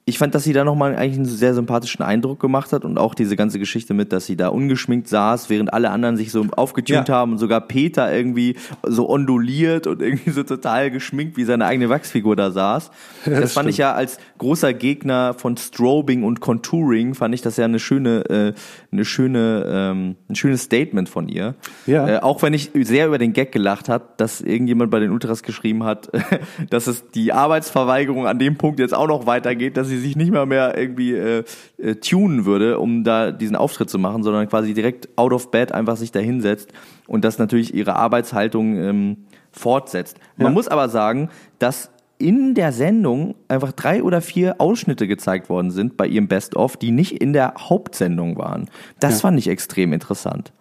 ich 0.06 0.18
fand, 0.18 0.36
dass 0.36 0.44
sie 0.44 0.52
da 0.52 0.66
nochmal 0.66 0.96
eigentlich 0.98 1.16
einen 1.16 1.26
sehr 1.26 1.54
sympathischen 1.54 2.04
Eindruck 2.04 2.40
gemacht 2.42 2.74
hat 2.74 2.84
und 2.84 2.98
auch 2.98 3.16
diese 3.16 3.38
ganze 3.38 3.58
Geschichte 3.58 3.94
mit, 3.94 4.12
dass 4.12 4.26
sie 4.26 4.36
da 4.36 4.50
ungeschminkt 4.50 5.08
saß, 5.08 5.50
während 5.50 5.74
alle 5.74 5.92
anderen 5.92 6.18
sich 6.18 6.30
so 6.32 6.46
aufgetunt 6.58 7.08
Ja. 7.08 7.16
haben 7.16 7.34
und 7.34 7.38
sogar 7.38 7.62
Peter 7.62 8.14
irgendwie 8.14 8.58
so 8.86 9.10
onduliert 9.10 9.88
und 9.88 10.02
irgendwie 10.02 10.32
so 10.32 10.44
total 10.44 10.92
geschminkt 10.92 11.38
wie 11.38 11.46
seine 11.46 11.66
eigene 11.66 11.88
Wachsfigur 11.88 12.36
da 12.36 12.52
saß. 12.52 12.92
das 13.26 13.54
fand 13.54 13.70
ich 13.70 13.78
ja 13.78 13.94
als 13.94 14.18
großer 14.40 14.74
Gegner 14.74 15.36
von 15.36 15.56
Strobing 15.56 16.24
und 16.24 16.42
Contouring, 16.42 17.16
fand 17.16 17.34
ich 17.34 17.42
das 17.42 17.56
ja 17.56 17.64
eine 17.64 17.80
schöne, 17.80 18.26
äh, 18.30 18.54
eine 18.92 19.06
schöne, 19.06 19.66
ähm, 19.68 20.16
ein 20.28 20.36
schönes 20.36 20.64
Statement 20.64 21.08
von 21.08 21.30
ihr. 21.30 21.56
Ja. 21.86 22.08
Äh, 22.08 22.20
auch 22.20 22.42
wenn 22.42 22.54
ich 22.54 22.72
sehr 22.82 23.08
über 23.08 23.20
den 23.20 23.32
Gag 23.32 23.54
gelacht 23.54 23.88
hat, 23.88 24.20
dass 24.20 24.42
irgendjemand 24.42 24.92
bei 24.92 25.00
den 25.00 25.12
Ultras 25.12 25.44
geschrieben 25.44 25.86
hat, 25.86 26.12
dass 26.70 26.88
es 26.88 27.10
die 27.12 27.32
Arbeitsverweigerung 27.32 28.28
an 28.28 28.38
dem 28.38 28.58
Punkt 28.58 28.80
jetzt 28.80 28.94
auch 28.94 29.08
noch 29.08 29.26
weitergeht, 29.26 29.78
dass 29.78 29.88
sie 29.88 29.93
sich 29.98 30.16
nicht 30.16 30.32
mal 30.32 30.46
mehr 30.46 30.78
irgendwie 30.78 31.14
äh, 31.14 31.44
äh, 31.78 31.96
tunen 31.96 32.46
würde, 32.46 32.80
um 32.80 33.04
da 33.04 33.32
diesen 33.32 33.56
Auftritt 33.56 33.90
zu 33.90 34.00
machen, 34.00 34.24
sondern 34.24 34.48
quasi 34.50 34.74
direkt 34.74 35.10
out 35.18 35.34
of 35.34 35.52
bed 35.52 35.72
einfach 35.72 35.98
sich 35.98 36.12
da 36.12 36.20
hinsetzt 36.20 36.72
und 37.08 37.24
das 37.26 37.38
natürlich 37.38 37.74
ihre 37.74 37.96
Arbeitshaltung 37.96 38.78
ähm, 38.78 39.18
fortsetzt. 39.52 40.18
Man 40.38 40.48
Ja. 40.48 40.54
muss 40.54 40.68
aber 40.68 40.90
sagen, 40.90 41.30
dass 41.60 41.90
in 42.20 42.54
der 42.56 42.72
Sendung 42.72 43.36
einfach 43.50 43.72
drei 43.74 44.02
oder 44.02 44.22
vier 44.22 44.56
Ausschnitte 44.62 45.08
gezeigt 45.08 45.50
worden 45.50 45.72
sind 45.72 45.98
bei 45.98 46.08
ihrem 46.08 46.28
Best-of, 46.28 46.78
die 46.78 46.92
nicht 46.92 47.12
in 47.22 47.34
der 47.34 47.54
Hauptsendung 47.58 48.38
waren. 48.38 48.70
Das 49.00 49.16
Ja. 49.16 49.20
fand 49.22 49.40
ich 49.40 49.48
extrem 49.50 49.92
interessant. 49.92 50.54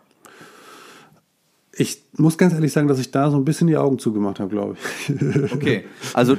Ich 1.75 2.05
muss 2.19 2.37
ganz 2.37 2.53
ehrlich 2.53 2.71
sagen, 2.71 2.87
dass 2.87 2.99
ich 2.99 3.11
da 3.11 3.31
so 3.31 3.39
ein 3.39 3.47
bisschen 3.47 3.67
die 3.67 3.79
Augen 3.79 3.99
zugemacht 3.99 4.41
habe, 4.41 4.51
glaube 4.51 4.77
ich. 4.77 5.15
Okay. 5.53 5.85
Also 6.13 6.37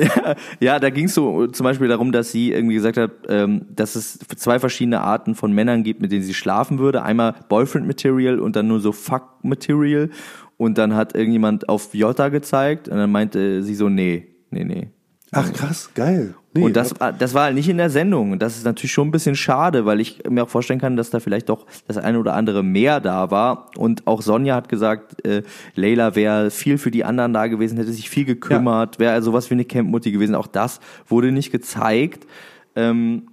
ja, 0.60 0.78
da 0.78 0.90
ging 0.90 1.04
es 1.04 1.14
so 1.14 1.46
zum 1.48 1.64
Beispiel 1.64 1.88
darum, 1.88 2.12
dass 2.12 2.32
sie 2.32 2.52
irgendwie 2.52 2.76
gesagt 2.76 2.96
hat, 2.96 3.10
ähm, 3.28 3.66
dass 3.74 3.94
es 3.94 4.18
zwei 4.36 4.58
verschiedene 4.58 5.00
Arten 5.02 5.34
von 5.34 5.52
Männern 5.52 5.82
gibt, 5.82 6.00
mit 6.00 6.12
denen 6.12 6.22
sie 6.22 6.34
schlafen 6.34 6.78
würde. 6.78 7.02
Einmal 7.02 7.34
Boyfriend 7.48 7.86
Material 7.86 8.38
und 8.38 8.56
dann 8.56 8.68
nur 8.68 8.80
so 8.80 8.92
Fuck 8.92 9.24
Material. 9.42 10.08
Und 10.56 10.78
dann 10.78 10.94
hat 10.94 11.14
irgendjemand 11.14 11.68
auf 11.68 11.92
Jota 11.94 12.28
gezeigt 12.28 12.88
und 12.88 12.96
dann 12.96 13.10
meinte 13.10 13.62
sie 13.62 13.74
so, 13.74 13.88
nee, 13.88 14.28
nee, 14.50 14.64
nee. 14.64 14.88
Ach 15.32 15.52
krass, 15.52 15.90
geil. 15.94 16.34
Nee, 16.52 16.64
und 16.64 16.74
das, 16.74 16.92
das 17.18 17.34
war 17.34 17.44
halt 17.44 17.54
nicht 17.54 17.68
in 17.68 17.76
der 17.76 17.90
Sendung. 17.90 18.40
Das 18.40 18.56
ist 18.56 18.64
natürlich 18.64 18.90
schon 18.90 19.08
ein 19.08 19.10
bisschen 19.12 19.36
schade, 19.36 19.86
weil 19.86 20.00
ich 20.00 20.24
mir 20.28 20.42
auch 20.42 20.48
vorstellen 20.48 20.80
kann, 20.80 20.96
dass 20.96 21.10
da 21.10 21.20
vielleicht 21.20 21.48
doch 21.48 21.66
das 21.86 21.96
eine 21.96 22.18
oder 22.18 22.34
andere 22.34 22.64
mehr 22.64 22.98
da 22.98 23.30
war. 23.30 23.70
Und 23.76 24.08
auch 24.08 24.20
Sonja 24.20 24.56
hat 24.56 24.68
gesagt, 24.68 25.24
äh, 25.24 25.44
Leila 25.76 26.16
wäre 26.16 26.50
viel 26.50 26.76
für 26.76 26.90
die 26.90 27.04
anderen 27.04 27.32
da 27.32 27.46
gewesen, 27.46 27.78
hätte 27.78 27.92
sich 27.92 28.10
viel 28.10 28.24
gekümmert, 28.24 28.98
wäre 28.98 29.12
also 29.12 29.32
was 29.32 29.48
wie 29.50 29.54
eine 29.54 29.64
Campmutti 29.64 30.10
gewesen. 30.10 30.34
Auch 30.34 30.48
das 30.48 30.80
wurde 31.06 31.30
nicht 31.30 31.52
gezeigt. 31.52 32.26
Ähm, 32.74 33.28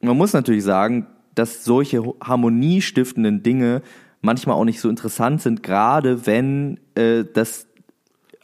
man 0.00 0.16
muss 0.16 0.32
natürlich 0.32 0.64
sagen, 0.64 1.06
dass 1.36 1.64
solche 1.64 2.02
harmoniestiftenden 2.20 3.44
Dinge 3.44 3.82
manchmal 4.22 4.56
auch 4.56 4.64
nicht 4.64 4.80
so 4.80 4.88
interessant 4.88 5.40
sind, 5.40 5.62
gerade 5.62 6.26
wenn 6.26 6.80
äh, 6.96 7.24
das 7.32 7.68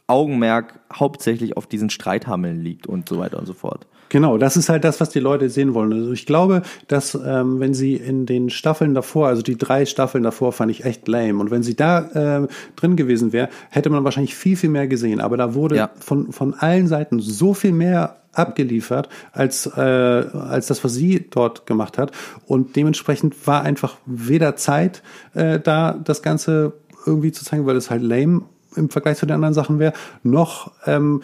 Augenmerk 0.07 0.79
hauptsächlich 0.93 1.57
auf 1.57 1.67
diesen 1.67 1.89
Streithammeln 1.89 2.61
liegt 2.61 2.87
und 2.87 3.07
so 3.09 3.17
weiter 3.19 3.37
und 3.39 3.45
so 3.45 3.53
fort. 3.53 3.85
Genau, 4.09 4.37
das 4.37 4.55
ist 4.55 4.69
halt 4.69 4.85
das, 4.85 5.01
was 5.01 5.09
die 5.09 5.19
Leute 5.19 5.49
sehen 5.49 5.73
wollen. 5.73 5.91
Also 5.91 6.13
ich 6.13 6.25
glaube, 6.25 6.61
dass 6.87 7.13
ähm, 7.13 7.59
wenn 7.59 7.73
sie 7.73 7.95
in 7.95 8.25
den 8.25 8.49
Staffeln 8.49 8.93
davor, 8.93 9.27
also 9.27 9.41
die 9.41 9.57
drei 9.57 9.85
Staffeln 9.85 10.23
davor, 10.23 10.53
fand 10.53 10.71
ich 10.71 10.85
echt 10.85 11.09
lame. 11.09 11.39
Und 11.39 11.51
wenn 11.51 11.61
sie 11.61 11.75
da 11.75 12.43
äh, 12.43 12.47
drin 12.77 12.95
gewesen 12.95 13.33
wäre, 13.33 13.49
hätte 13.69 13.89
man 13.89 14.05
wahrscheinlich 14.05 14.33
viel, 14.33 14.55
viel 14.55 14.69
mehr 14.69 14.87
gesehen. 14.87 15.19
Aber 15.19 15.35
da 15.35 15.53
wurde 15.55 15.75
Ja. 15.75 15.89
von, 15.99 16.31
von 16.31 16.53
allen 16.53 16.87
Seiten 16.87 17.19
so 17.19 17.53
viel 17.53 17.73
mehr 17.73 18.21
abgeliefert, 18.31 19.09
als, 19.33 19.65
äh, 19.65 19.79
als 19.81 20.67
das, 20.67 20.83
was 20.85 20.93
sie 20.93 21.27
dort 21.29 21.65
gemacht 21.65 21.97
hat. 21.97 22.11
Und 22.45 22.77
dementsprechend 22.77 23.45
war 23.45 23.63
einfach 23.63 23.97
weder 24.05 24.55
Zeit 24.55 25.03
äh, 25.33 25.59
da, 25.59 25.93
das 26.01 26.21
Ganze 26.21 26.73
irgendwie 27.05 27.33
zu 27.33 27.43
zeigen, 27.43 27.65
weil 27.65 27.75
es 27.75 27.89
halt 27.89 28.03
lame 28.03 28.43
im 28.77 28.89
Vergleich 28.89 29.17
zu 29.17 29.25
den 29.25 29.35
anderen 29.35 29.53
Sachen 29.53 29.79
wäre, 29.79 29.93
noch 30.23 30.71
ähm, 30.85 31.21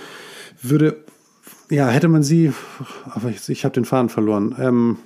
würde 0.62 0.98
ja, 1.70 1.88
hätte 1.88 2.08
man 2.08 2.24
sie, 2.24 2.54
aber 3.06 3.30
ich, 3.30 3.48
ich 3.50 3.66
habe 3.66 3.74
den 3.74 3.86
Faden 3.86 4.10
verloren. 4.10 4.56
Ähm, 4.60 4.98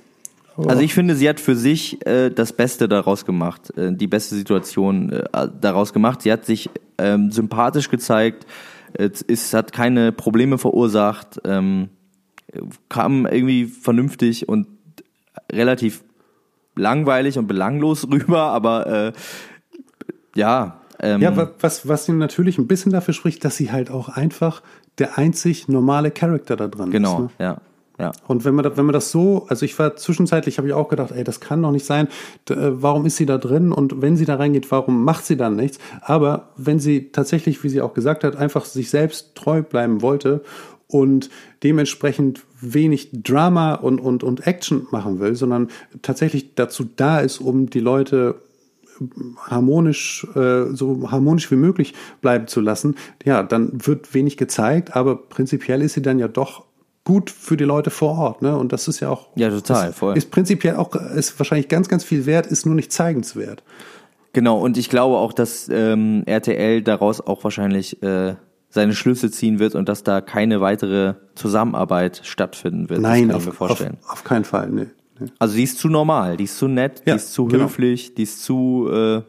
Also 0.56 0.82
ich 0.82 0.92
finde, 0.92 1.14
sie 1.14 1.28
hat 1.28 1.40
für 1.40 1.56
sich 1.56 2.04
äh, 2.06 2.30
das 2.30 2.52
Beste 2.52 2.88
daraus 2.88 3.24
gemacht, 3.24 3.76
äh, 3.76 3.92
die 3.94 4.06
beste 4.06 4.34
Situation 4.34 5.12
äh, 5.12 5.48
daraus 5.60 5.92
gemacht. 5.92 6.22
Sie 6.22 6.32
hat 6.32 6.44
sich 6.44 6.68
ähm, 6.98 7.30
sympathisch 7.30 7.88
gezeigt, 7.88 8.46
es 8.94 9.52
hat 9.52 9.72
keine 9.72 10.12
Probleme 10.12 10.56
verursacht, 10.56 11.40
ähm, 11.44 11.90
kam 12.88 13.26
irgendwie 13.26 13.66
vernünftig 13.66 14.48
und 14.48 14.66
relativ 15.52 16.02
langweilig 16.74 17.38
und 17.38 17.46
belanglos 17.46 18.08
rüber, 18.10 18.44
aber 18.44 18.86
äh, 18.86 19.12
ja. 20.34 20.80
Ähm, 21.00 21.20
ja, 21.22 21.36
wa- 21.36 21.50
was, 21.60 21.86
was 21.88 22.08
ihm 22.08 22.18
natürlich 22.18 22.58
ein 22.58 22.66
bisschen 22.66 22.92
dafür 22.92 23.14
spricht, 23.14 23.44
dass 23.44 23.56
sie 23.56 23.70
halt 23.72 23.90
auch 23.90 24.08
einfach 24.08 24.62
der 24.98 25.16
einzig 25.18 25.68
normale 25.68 26.10
Charakter 26.10 26.56
da 26.56 26.66
dran 26.68 26.88
ist. 26.88 26.92
genau, 26.92 27.18
Ne? 27.20 27.30
ja. 27.38 27.56
Ja. 28.00 28.12
Und 28.28 28.44
wenn 28.44 28.54
man, 28.54 28.62
da, 28.62 28.76
wenn 28.76 28.84
man 28.86 28.92
das 28.92 29.10
so, 29.10 29.46
also 29.48 29.64
ich 29.64 29.76
war 29.76 29.96
zwischenzeitlich, 29.96 30.58
habe 30.58 30.68
ich 30.68 30.74
auch 30.74 30.88
gedacht, 30.88 31.10
ey, 31.10 31.24
das 31.24 31.40
kann 31.40 31.60
doch 31.60 31.72
nicht 31.72 31.84
sein. 31.84 32.06
D 32.48 32.54
äh, 32.54 32.80
warum 32.80 33.06
ist 33.06 33.16
sie 33.16 33.26
da 33.26 33.38
drin? 33.38 33.72
Und 33.72 34.00
wenn 34.00 34.16
sie 34.16 34.24
da 34.24 34.36
reingeht, 34.36 34.70
warum 34.70 35.02
macht 35.04 35.26
sie 35.26 35.36
dann 35.36 35.56
nichts? 35.56 35.80
Aber 36.02 36.50
wenn 36.56 36.78
sie 36.78 37.10
tatsächlich, 37.10 37.64
wie 37.64 37.68
sie 37.68 37.80
auch 37.80 37.94
gesagt 37.94 38.22
hat, 38.22 38.36
einfach 38.36 38.66
sich 38.66 38.90
selbst 38.90 39.34
treu 39.34 39.62
bleiben 39.62 40.00
wollte 40.00 40.44
und 40.86 41.28
dementsprechend 41.64 42.42
wenig 42.60 43.10
Drama 43.12 43.74
und, 43.74 44.00
und, 44.00 44.22
und 44.22 44.46
Action 44.46 44.86
machen 44.92 45.18
will, 45.18 45.34
sondern 45.34 45.66
tatsächlich 46.00 46.54
dazu 46.54 46.84
da 46.96 47.18
ist, 47.18 47.40
um 47.40 47.68
die 47.68 47.80
Leute 47.80 48.36
harmonisch, 49.46 50.26
äh, 50.34 50.66
so 50.72 51.10
harmonisch 51.10 51.50
wie 51.50 51.56
möglich 51.56 51.94
bleiben 52.20 52.46
zu 52.46 52.60
lassen, 52.60 52.96
ja, 53.24 53.42
dann 53.42 53.86
wird 53.86 54.14
wenig 54.14 54.36
gezeigt, 54.36 54.96
aber 54.96 55.16
prinzipiell 55.16 55.82
ist 55.82 55.94
sie 55.94 56.02
dann 56.02 56.18
ja 56.18 56.28
doch 56.28 56.64
gut 57.04 57.30
für 57.30 57.56
die 57.56 57.64
Leute 57.64 57.90
vor 57.90 58.18
Ort, 58.18 58.42
ne? 58.42 58.56
Und 58.56 58.72
das 58.72 58.86
ist 58.86 59.00
ja 59.00 59.08
auch 59.08 59.28
Ja, 59.34 59.48
total, 59.48 59.92
voll. 59.92 60.16
Ist 60.16 60.30
prinzipiell 60.30 60.76
auch 60.76 60.94
ist 60.94 61.38
wahrscheinlich 61.40 61.68
ganz 61.68 61.88
ganz 61.88 62.04
viel 62.04 62.26
wert, 62.26 62.46
ist 62.46 62.66
nur 62.66 62.74
nicht 62.74 62.92
zeigenswert. 62.92 63.62
Genau, 64.34 64.58
und 64.58 64.76
ich 64.76 64.90
glaube 64.90 65.16
auch, 65.16 65.32
dass 65.32 65.68
ähm, 65.70 66.22
RTL 66.26 66.82
daraus 66.82 67.20
auch 67.20 67.42
wahrscheinlich 67.44 68.02
äh, 68.02 68.34
seine 68.68 68.94
Schlüsse 68.94 69.30
ziehen 69.30 69.58
wird 69.58 69.74
und 69.74 69.88
dass 69.88 70.04
da 70.04 70.20
keine 70.20 70.60
weitere 70.60 71.14
Zusammenarbeit 71.34 72.20
stattfinden 72.24 72.90
wird. 72.90 73.00
Nein, 73.00 73.32
auf, 73.32 73.48
auf, 73.48 73.54
vorstellen. 73.54 73.96
auf 74.06 74.24
keinen 74.24 74.44
Fall, 74.44 74.68
nee. 74.68 74.86
Also 75.38 75.56
die 75.56 75.62
ist 75.64 75.78
zu 75.78 75.88
normal, 75.88 76.36
die 76.36 76.44
ist 76.44 76.58
zu 76.58 76.68
nett, 76.68 77.02
Ja, 77.06 77.14
die 77.14 77.16
ist 77.16 77.32
zu 77.32 77.46
genau. 77.46 77.64
höflich, 77.64 78.14
die 78.14 78.22
ist 78.22 78.42
zu 78.44 78.88
äh, 78.92 79.22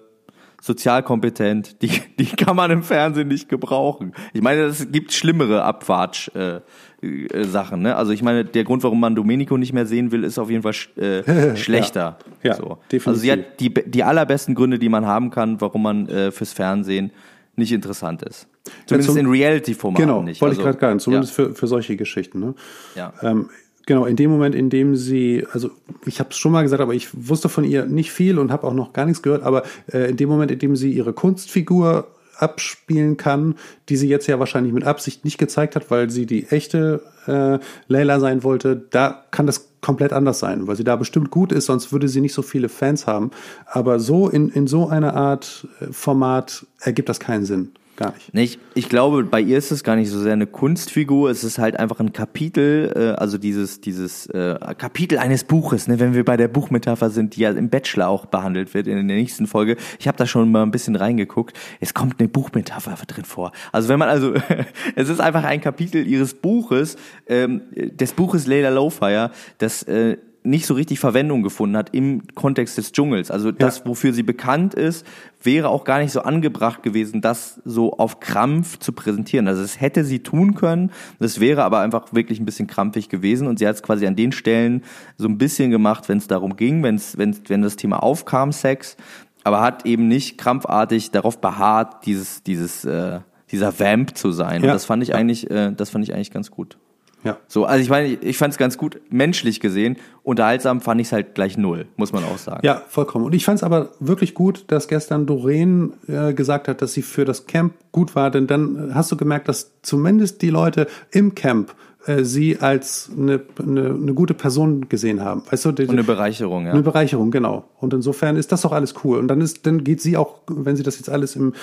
sozialkompetent. 0.62 1.78
Die, 1.82 1.90
die 2.20 2.26
kann 2.26 2.56
man 2.56 2.70
im 2.72 2.84
Fernsehen 2.84 3.28
nicht 3.30 3.48
gebrauchen. 3.50 4.14
Ich 4.34 4.42
meine, 4.42 4.64
es 4.64 4.92
gibt 4.92 5.14
schlimmere 5.14 5.64
Abwatsch. 5.64 6.30
Äh, 6.36 6.60
äh, 7.02 7.46
Sachen, 7.46 7.82
ne? 7.82 7.96
Also 7.96 8.12
ich 8.12 8.22
meine, 8.22 8.44
der 8.44 8.66
Grund, 8.66 8.84
warum 8.84 9.00
man 9.00 9.16
Domenico 9.16 9.58
nicht 9.58 9.72
mehr 9.72 9.86
sehen 9.86 10.12
will, 10.12 10.26
ist 10.26 10.38
auf 10.38 10.50
jeden 10.50 10.64
Fall 10.64 10.74
sch 10.74 10.90
äh, 10.98 11.56
schlechter. 11.56 12.18
Ja, 12.44 12.56
so. 12.56 12.78
definitiv. 12.92 13.08
Also 13.08 13.20
sie 13.22 13.32
hat 13.32 13.60
die, 13.62 13.74
die 13.74 14.04
allerbesten 14.04 14.54
Gründe, 14.54 14.78
die 14.80 14.90
man 14.90 15.06
haben 15.06 15.30
kann, 15.32 15.62
warum 15.62 15.84
man 15.84 16.10
äh, 16.10 16.32
fürs 16.32 16.52
Fernsehen 16.52 17.12
nicht 17.56 17.72
interessant 17.72 18.22
ist. 18.24 18.48
Zumindest 18.86 19.12
zum- 19.12 19.18
in 19.18 19.28
Reality-Formaten 19.28 20.06
Genau, 20.06 20.22
nicht. 20.22 20.42
wollte 20.42 20.54
ich 20.56 20.60
Also, 20.60 20.72
gerade 20.78 20.80
sagen, 20.88 21.00
zumindest 21.00 21.38
ja, 21.38 21.46
für, 21.46 21.56
für 21.56 21.68
solche 21.68 21.96
Geschichten, 21.96 22.40
ne? 22.42 22.54
ja. 22.96 23.14
Ähm, 23.22 23.50
genau, 23.90 24.06
in 24.06 24.16
dem 24.16 24.30
Moment, 24.30 24.54
in 24.54 24.70
dem 24.70 24.96
sie, 24.96 25.48
also 25.52 25.72
ich 26.06 26.20
habe 26.20 26.30
es 26.30 26.38
schon 26.38 26.52
mal 26.52 26.62
gesagt, 26.62 26.80
aber 26.80 26.94
ich 26.94 27.10
wusste 27.28 27.50
von 27.50 27.64
ihr 27.64 27.86
nicht 27.86 28.12
viel 28.12 28.38
und 28.38 28.52
habe 28.52 28.68
auch 28.68 28.74
noch 28.76 28.94
gar 28.94 29.08
nichts 29.08 29.24
gehört, 29.24 29.42
aber 29.42 29.64
äh, 29.92 30.12
in 30.12 30.16
dem 30.16 30.30
Moment, 30.30 30.52
in 30.52 30.60
dem 30.60 30.76
sie 30.76 30.92
ihre 30.94 31.12
Kunstfigur 31.12 32.08
abspielen 32.38 33.18
kann, 33.18 33.56
die 33.90 33.98
sie 33.98 34.08
jetzt 34.08 34.28
ja 34.28 34.38
wahrscheinlich 34.38 34.74
mit 34.74 34.84
Absicht 34.84 35.26
nicht 35.26 35.40
gezeigt 35.40 35.76
hat, 35.76 35.90
weil 35.90 36.12
sie 36.12 36.28
die 36.28 36.46
echte 36.50 37.02
äh, 37.26 37.58
Layla 37.88 38.20
sein 38.20 38.44
wollte, 38.44 38.80
da 38.92 39.26
kann 39.32 39.48
das 39.48 39.70
komplett 39.82 40.14
anders 40.14 40.38
sein, 40.38 40.68
weil 40.68 40.76
sie 40.76 40.84
da 40.84 40.96
bestimmt 40.96 41.32
gut 41.32 41.52
ist, 41.52 41.66
sonst 41.66 41.92
würde 41.92 42.08
sie 42.08 42.22
nicht 42.22 42.36
so 42.36 42.44
viele 42.44 42.70
Fans 42.70 43.08
haben. 43.08 43.32
Aber 43.66 44.00
so 44.00 44.30
in, 44.30 44.50
in 44.50 44.68
so 44.68 44.88
einer 44.88 45.16
Art 45.16 45.68
äh, 45.82 45.92
Format 45.92 46.68
ergibt 46.80 47.10
das 47.10 47.20
keinen 47.20 47.46
Sinn. 47.46 47.72
Gar 48.00 48.14
nicht. 48.32 48.60
Ich, 48.74 48.84
ich 48.86 48.90
glaube, 48.90 49.24
bei 49.24 49.42
ihr 49.42 49.58
ist 49.58 49.72
es 49.72 49.84
gar 49.84 49.96
nicht 49.96 50.10
so 50.10 50.20
sehr 50.20 50.34
eine 50.34 50.48
Kunstfigur, 50.48 51.30
es 51.30 51.44
ist 51.44 51.60
halt 51.60 51.78
einfach 51.78 52.00
ein 52.00 52.14
Kapitel, 52.14 52.92
äh, 52.96 53.20
also 53.20 53.38
dieses, 53.38 53.82
dieses 53.82 54.26
äh, 54.28 54.58
Kapitel 54.78 55.18
eines 55.18 55.44
Buches, 55.44 55.88
ne, 55.88 56.00
wenn 56.00 56.14
wir 56.14 56.26
bei 56.26 56.38
der 56.38 56.48
Buchmetapher 56.48 57.10
sind, 57.10 57.36
die 57.36 57.42
ja 57.42 57.52
im 57.52 57.70
Bachelor 57.70 58.08
auch 58.08 58.26
behandelt 58.26 58.74
wird 58.74 58.88
in 58.88 58.96
der 59.08 59.18
nächsten 59.18 59.46
Folge. 59.46 59.76
Ich 60.00 60.08
habe 60.08 60.18
da 60.18 60.26
schon 60.26 60.52
mal 60.52 60.64
ein 60.64 60.72
bisschen 60.72 60.96
reingeguckt. 60.96 61.58
Es 61.80 61.94
kommt 61.94 62.20
eine 62.20 62.30
Buchmetapher 62.30 62.96
drin 63.06 63.26
vor. 63.26 63.52
Also 63.72 63.90
wenn 63.90 64.00
man 64.00 64.10
also, 64.10 64.34
es 64.96 65.10
ist 65.10 65.20
einfach 65.20 65.44
ein 65.44 65.62
Kapitel 65.62 66.08
ihres 66.08 66.34
Buches, 66.34 66.96
ähm, 67.28 67.62
des 67.76 68.14
Buches 68.14 68.48
Layla 68.48 68.70
Lowfire, 68.70 69.32
das 69.58 69.84
äh, 69.84 70.18
nicht 70.50 70.66
so 70.66 70.74
richtig 70.74 71.00
Verwendung 71.00 71.44
gefunden 71.44 71.78
hat 71.78 71.94
im 71.94 72.24
Kontext 72.34 72.78
des 72.78 72.92
Dschungels. 72.92 73.30
Also 73.32 73.52
das, 73.52 73.86
wofür 73.86 74.14
sie 74.14 74.24
bekannt 74.24 74.74
ist, 74.74 75.06
wäre 75.42 75.70
auch 75.70 75.84
gar 75.84 76.00
nicht 76.00 76.12
so 76.12 76.22
angebracht 76.22 76.84
gewesen, 76.84 77.22
das 77.22 77.62
so 77.66 77.94
auf 77.94 78.20
Krampf 78.20 78.80
zu 78.80 78.92
präsentieren. 78.92 79.48
Also 79.48 79.62
es 79.62 79.80
hätte 79.80 80.04
sie 80.04 80.20
tun 80.20 80.56
können, 80.56 80.92
das 81.20 81.40
wäre 81.40 81.64
aber 81.64 81.80
einfach 81.80 82.14
wirklich 82.14 82.40
ein 82.40 82.46
bisschen 82.46 82.68
krampfig 82.68 83.10
gewesen 83.10 83.48
und 83.48 83.60
sie 83.60 83.68
hat 83.68 83.76
es 83.76 83.84
quasi 83.84 84.08
an 84.08 84.16
den 84.16 84.32
Stellen 84.32 84.84
so 85.18 85.28
ein 85.28 85.38
bisschen 85.38 85.72
gemacht, 85.72 86.10
wenn 86.10 86.18
es 86.18 86.28
darum 86.28 86.56
ging, 86.56 86.84
wenn's, 86.84 87.18
wenn, 87.18 87.36
wenn 87.48 87.62
das 87.62 87.76
Thema 87.76 88.02
aufkam, 88.02 88.52
Sex, 88.52 88.98
aber 89.44 89.62
hat 89.62 89.86
eben 89.86 90.08
nicht 90.08 90.38
krampfartig 90.38 91.12
darauf 91.12 91.40
beharrt, 91.40 92.06
dieses, 92.06 92.44
dieses, 92.44 92.86
äh, 92.86 93.20
dieser 93.52 93.80
Vamp 93.80 94.18
zu 94.18 94.32
sein. 94.32 94.64
Ja. 94.64 94.70
Und 94.70 94.74
das 94.74 94.86
fand 94.86 95.04
ich 95.04 95.14
eigentlich, 95.14 95.50
äh, 95.50 95.72
das 95.72 95.92
fand 95.92 96.04
ich 96.04 96.14
eigentlich 96.14 96.32
ganz 96.32 96.52
gut. 96.52 96.78
Ja. 97.24 97.38
So, 97.48 97.66
also 97.66 97.82
ich 97.82 97.90
meine, 97.90 98.08
ich 98.08 98.38
fand 98.38 98.54
es 98.54 98.58
ganz 98.58 98.78
gut, 98.78 99.02
menschlich 99.10 99.60
gesehen. 99.60 99.98
Unterhaltsam 100.24 100.82
fand 100.82 101.02
ich 101.02 101.08
es 101.08 101.14
halt 101.14 101.36
gleich 101.36 101.58
null, 101.58 101.88
muss 101.98 102.14
man 102.14 102.24
auch 102.24 102.38
sagen. 102.38 102.66
Ja, 102.66 102.84
vollkommen. 102.88 103.26
Und 103.26 103.34
ich 103.34 103.46
fand 103.46 103.58
es 103.58 103.64
aber 103.64 103.90
wirklich 104.00 104.34
gut, 104.34 104.66
dass 104.68 104.88
gestern 104.88 105.26
Doreen 105.26 105.94
äh, 106.08 106.34
gesagt 106.34 106.68
hat, 106.68 106.82
dass 106.82 106.94
sie 106.94 107.02
für 107.02 107.26
das 107.26 107.46
Camp 107.46 107.74
gut 107.92 108.16
war, 108.16 108.32
denn 108.32 108.48
dann 108.48 108.92
äh, 108.92 108.94
hast 108.94 109.12
du 109.12 109.18
gemerkt, 109.18 109.50
dass 109.50 109.74
zumindest 109.82 110.42
die 110.42 110.50
Leute 110.50 110.88
im 111.12 111.36
Camp 111.36 111.76
äh, 112.10 112.26
sie 112.26 112.58
als 112.60 113.12
eine, 113.16 113.42
eine, 113.60 113.90
eine 113.90 114.14
gute 114.14 114.34
Person 114.34 114.90
gesehen 114.90 115.24
haben. 115.24 115.44
Weißt 115.50 115.66
du, 115.66 115.72
die, 115.72 115.84
Und 115.84 115.92
eine 115.92 116.04
Bereicherung, 116.04 116.66
ja. 116.66 116.72
Eine 116.72 116.82
Bereicherung, 116.82 117.30
genau. 117.30 117.66
Und 117.80 117.94
insofern 117.94 118.36
ist 118.36 118.52
das 118.52 118.62
doch 118.62 118.72
alles 118.72 118.96
cool. 119.04 119.20
Und 119.20 119.28
dann 119.28 119.42
ist, 119.42 119.68
dann 119.68 119.84
geht 119.84 120.02
sie 120.02 120.18
auch, 120.18 120.40
wenn 120.48 120.76
sie 120.76 120.84
das 120.84 120.98
jetzt 120.98 121.10
alles 121.10 121.36
im, 121.36 121.54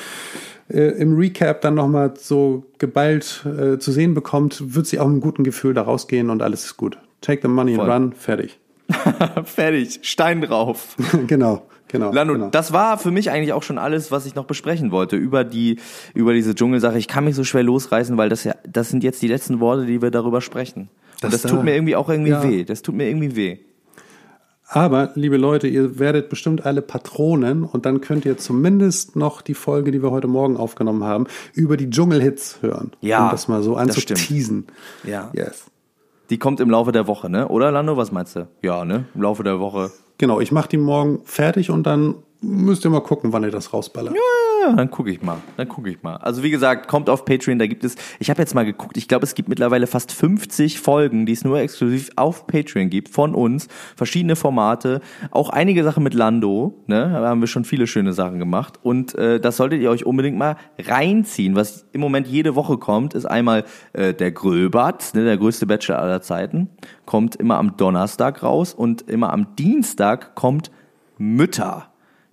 äh, 0.68 1.00
im 1.00 1.16
Recap 1.16 1.60
dann 1.62 1.74
nochmal 1.74 2.14
so 2.16 2.64
geballt 2.78 3.44
äh, 3.44 3.78
zu 3.78 3.90
sehen 3.90 4.14
bekommt, 4.14 4.74
wird 4.74 4.86
sie 4.86 5.00
auch 5.00 5.06
mit 5.06 5.14
einem 5.14 5.20
guten 5.20 5.42
Gefühl 5.42 5.74
da 5.74 5.82
rausgehen 5.82 6.30
und 6.30 6.42
alles 6.42 6.64
ist 6.64 6.76
gut. 6.76 6.96
Take 7.22 7.40
the 7.42 7.48
money 7.48 7.74
Voll. 7.74 7.90
and 7.90 8.04
run, 8.04 8.12
fertig. 8.12 8.58
Fertig, 9.44 9.98
Stein 10.02 10.42
drauf. 10.42 10.96
genau, 11.26 11.66
genau. 11.98 12.12
Lando, 12.12 12.34
genau. 12.34 12.48
das 12.50 12.72
war 12.72 12.98
für 12.98 13.10
mich 13.10 13.30
eigentlich 13.30 13.52
auch 13.52 13.62
schon 13.62 13.78
alles, 13.78 14.10
was 14.10 14.26
ich 14.26 14.34
noch 14.34 14.44
besprechen 14.44 14.90
wollte 14.90 15.16
über 15.16 15.44
die, 15.44 15.78
über 16.14 16.32
diese 16.32 16.54
Dschungelsache. 16.54 16.98
Ich 16.98 17.08
kann 17.08 17.24
mich 17.24 17.34
so 17.34 17.44
schwer 17.44 17.62
losreißen, 17.62 18.16
weil 18.16 18.28
das 18.28 18.44
ja, 18.44 18.54
das 18.66 18.90
sind 18.90 19.02
jetzt 19.04 19.22
die 19.22 19.28
letzten 19.28 19.60
Worte, 19.60 19.86
die 19.86 20.02
wir 20.02 20.10
darüber 20.10 20.40
sprechen. 20.40 20.88
Und 21.22 21.32
Das 21.32 21.42
das, 21.42 21.50
tut 21.50 21.64
mir 21.64 21.74
irgendwie 21.74 21.96
auch 21.96 22.08
irgendwie 22.08 22.30
ja. 22.30 22.42
weh. 22.42 22.64
Das 22.64 22.82
tut 22.82 22.94
mir 22.94 23.08
irgendwie 23.08 23.36
weh. 23.36 23.58
Aber, 24.68 25.12
liebe 25.14 25.36
Leute, 25.36 25.68
ihr 25.68 25.98
werdet 26.00 26.28
bestimmt 26.28 26.66
alle 26.66 26.82
Patronen 26.82 27.62
und 27.62 27.86
dann 27.86 28.00
könnt 28.00 28.24
ihr 28.24 28.36
zumindest 28.36 29.14
noch 29.14 29.40
die 29.40 29.54
Folge, 29.54 29.92
die 29.92 30.02
wir 30.02 30.10
heute 30.10 30.26
Morgen 30.26 30.56
aufgenommen 30.56 31.04
haben, 31.04 31.26
über 31.54 31.76
die 31.76 31.88
Dschungelhits 31.88 32.58
hören. 32.62 32.90
Ja, 33.00 33.26
Um 33.26 33.30
das 33.30 33.46
mal 33.46 33.62
so 33.62 33.74
das 33.74 33.82
anzuteasen. 33.82 34.66
Ja. 35.04 35.30
Yes. 35.32 35.66
Die 36.30 36.38
kommt 36.38 36.58
im 36.58 36.68
Laufe 36.68 36.90
der 36.90 37.06
Woche, 37.06 37.30
ne? 37.30 37.46
Oder 37.46 37.70
Lando, 37.70 37.96
was 37.96 38.10
meinst 38.10 38.34
du? 38.34 38.48
Ja, 38.60 38.84
ne? 38.84 39.04
Im 39.14 39.22
Laufe 39.22 39.44
der 39.44 39.60
Woche. 39.60 39.92
Genau, 40.18 40.40
ich 40.40 40.52
mache 40.52 40.68
die 40.68 40.78
morgen 40.78 41.20
fertig 41.24 41.70
und 41.70 41.84
dann 41.84 42.14
müsst 42.46 42.84
ihr 42.84 42.90
mal 42.90 43.00
gucken, 43.00 43.32
wann 43.32 43.42
ihr 43.42 43.50
das 43.50 43.72
rausballert. 43.72 44.14
Ja, 44.14 44.72
dann 44.74 44.90
gucke 44.90 45.10
ich 45.10 45.22
mal. 45.22 45.38
Dann 45.56 45.68
gucke 45.68 45.90
ich 45.90 46.02
mal. 46.02 46.16
Also 46.16 46.42
wie 46.42 46.50
gesagt, 46.50 46.88
kommt 46.88 47.10
auf 47.10 47.24
Patreon, 47.24 47.58
da 47.58 47.66
gibt 47.66 47.84
es, 47.84 47.96
ich 48.18 48.30
habe 48.30 48.40
jetzt 48.40 48.54
mal 48.54 48.64
geguckt, 48.64 48.96
ich 48.96 49.08
glaube, 49.08 49.24
es 49.24 49.34
gibt 49.34 49.48
mittlerweile 49.48 49.86
fast 49.86 50.12
50 50.12 50.80
Folgen, 50.80 51.26
die 51.26 51.32
es 51.32 51.44
nur 51.44 51.58
exklusiv 51.58 52.10
auf 52.16 52.46
Patreon 52.46 52.90
gibt, 52.90 53.08
von 53.08 53.34
uns, 53.34 53.68
verschiedene 53.96 54.36
Formate, 54.36 55.00
auch 55.30 55.50
einige 55.50 55.84
Sachen 55.84 56.02
mit 56.02 56.14
Lando, 56.14 56.82
ne, 56.86 57.10
da 57.12 57.28
haben 57.28 57.40
wir 57.40 57.48
schon 57.48 57.64
viele 57.64 57.86
schöne 57.86 58.12
Sachen 58.12 58.38
gemacht 58.38 58.78
und 58.82 59.14
äh, 59.16 59.40
das 59.40 59.56
solltet 59.56 59.80
ihr 59.80 59.90
euch 59.90 60.06
unbedingt 60.06 60.38
mal 60.38 60.56
reinziehen. 60.78 61.56
Was 61.56 61.86
im 61.92 62.00
Moment 62.00 62.26
jede 62.26 62.54
Woche 62.54 62.78
kommt, 62.78 63.14
ist 63.14 63.26
einmal 63.26 63.64
äh, 63.92 64.14
der 64.14 64.30
Gröbert, 64.30 65.14
ne, 65.14 65.24
der 65.24 65.36
größte 65.36 65.66
Bachelor 65.66 65.98
aller 65.98 66.22
Zeiten, 66.22 66.68
kommt 67.04 67.36
immer 67.36 67.58
am 67.58 67.76
Donnerstag 67.76 68.42
raus 68.42 68.74
und 68.74 69.02
immer 69.02 69.32
am 69.32 69.54
Dienstag 69.56 70.34
kommt 70.34 70.70
Mütter 71.18 71.90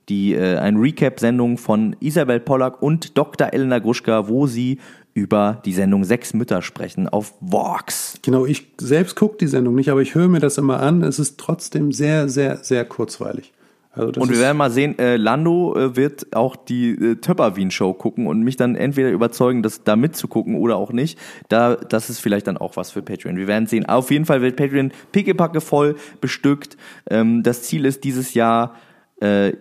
die 0.09 0.33
äh, 0.33 0.57
eine 0.57 0.79
Recap-Sendung 0.79 1.57
von 1.57 1.95
Isabel 1.99 2.39
Pollack 2.39 2.81
und 2.81 3.17
Dr. 3.17 3.53
Elena 3.53 3.79
Gruschka, 3.79 4.27
wo 4.27 4.47
sie 4.47 4.79
über 5.13 5.61
die 5.65 5.73
Sendung 5.73 6.03
Sechs 6.03 6.33
Mütter 6.33 6.61
sprechen 6.61 7.07
auf 7.07 7.33
Vox. 7.39 8.17
Genau, 8.23 8.45
ich 8.45 8.67
selbst 8.79 9.15
gucke 9.15 9.37
die 9.37 9.47
Sendung 9.47 9.75
nicht, 9.75 9.89
aber 9.89 10.01
ich 10.01 10.15
höre 10.15 10.27
mir 10.27 10.39
das 10.39 10.57
immer 10.57 10.79
an. 10.79 11.03
Es 11.03 11.19
ist 11.19 11.39
trotzdem 11.39 11.91
sehr, 11.91 12.29
sehr, 12.29 12.57
sehr 12.57 12.83
kurzweilig. 12.85 13.53
Also 13.95 14.11
das 14.11 14.23
Und 14.23 14.31
wir 14.31 14.39
werden 14.39 14.57
mal 14.57 14.71
sehen, 14.71 14.97
äh, 14.97 15.17
Lando 15.17 15.75
äh, 15.77 15.95
wird 15.95 16.35
auch 16.35 16.55
die 16.55 16.91
äh, 16.91 17.15
Töpperwien-Show 17.15 17.93
gucken 17.93 18.25
und 18.25 18.41
mich 18.41 18.57
dann 18.57 18.75
entweder 18.75 19.11
überzeugen, 19.11 19.61
das 19.61 19.83
da 19.83 19.95
mitzugucken 19.95 20.55
oder 20.55 20.77
auch 20.77 20.91
nicht. 20.91 21.19
Da, 21.47 21.75
das 21.75 22.09
ist 22.09 22.19
vielleicht 22.19 22.47
dann 22.47 22.57
auch 22.57 22.75
was 22.75 22.89
für 22.89 23.03
Patreon. 23.03 23.37
Wir 23.37 23.47
werden 23.47 23.67
sehen. 23.67 23.85
Auf 23.85 24.09
jeden 24.09 24.25
Fall 24.25 24.41
wird 24.41 24.55
Patreon 24.55 24.91
pickepacke 25.11 25.61
voll 25.61 25.95
bestückt. 26.21 26.75
Ähm, 27.07 27.43
das 27.43 27.61
Ziel 27.63 27.85
ist 27.85 28.03
dieses 28.03 28.33
Jahr, 28.33 28.75
äh, 29.21 29.53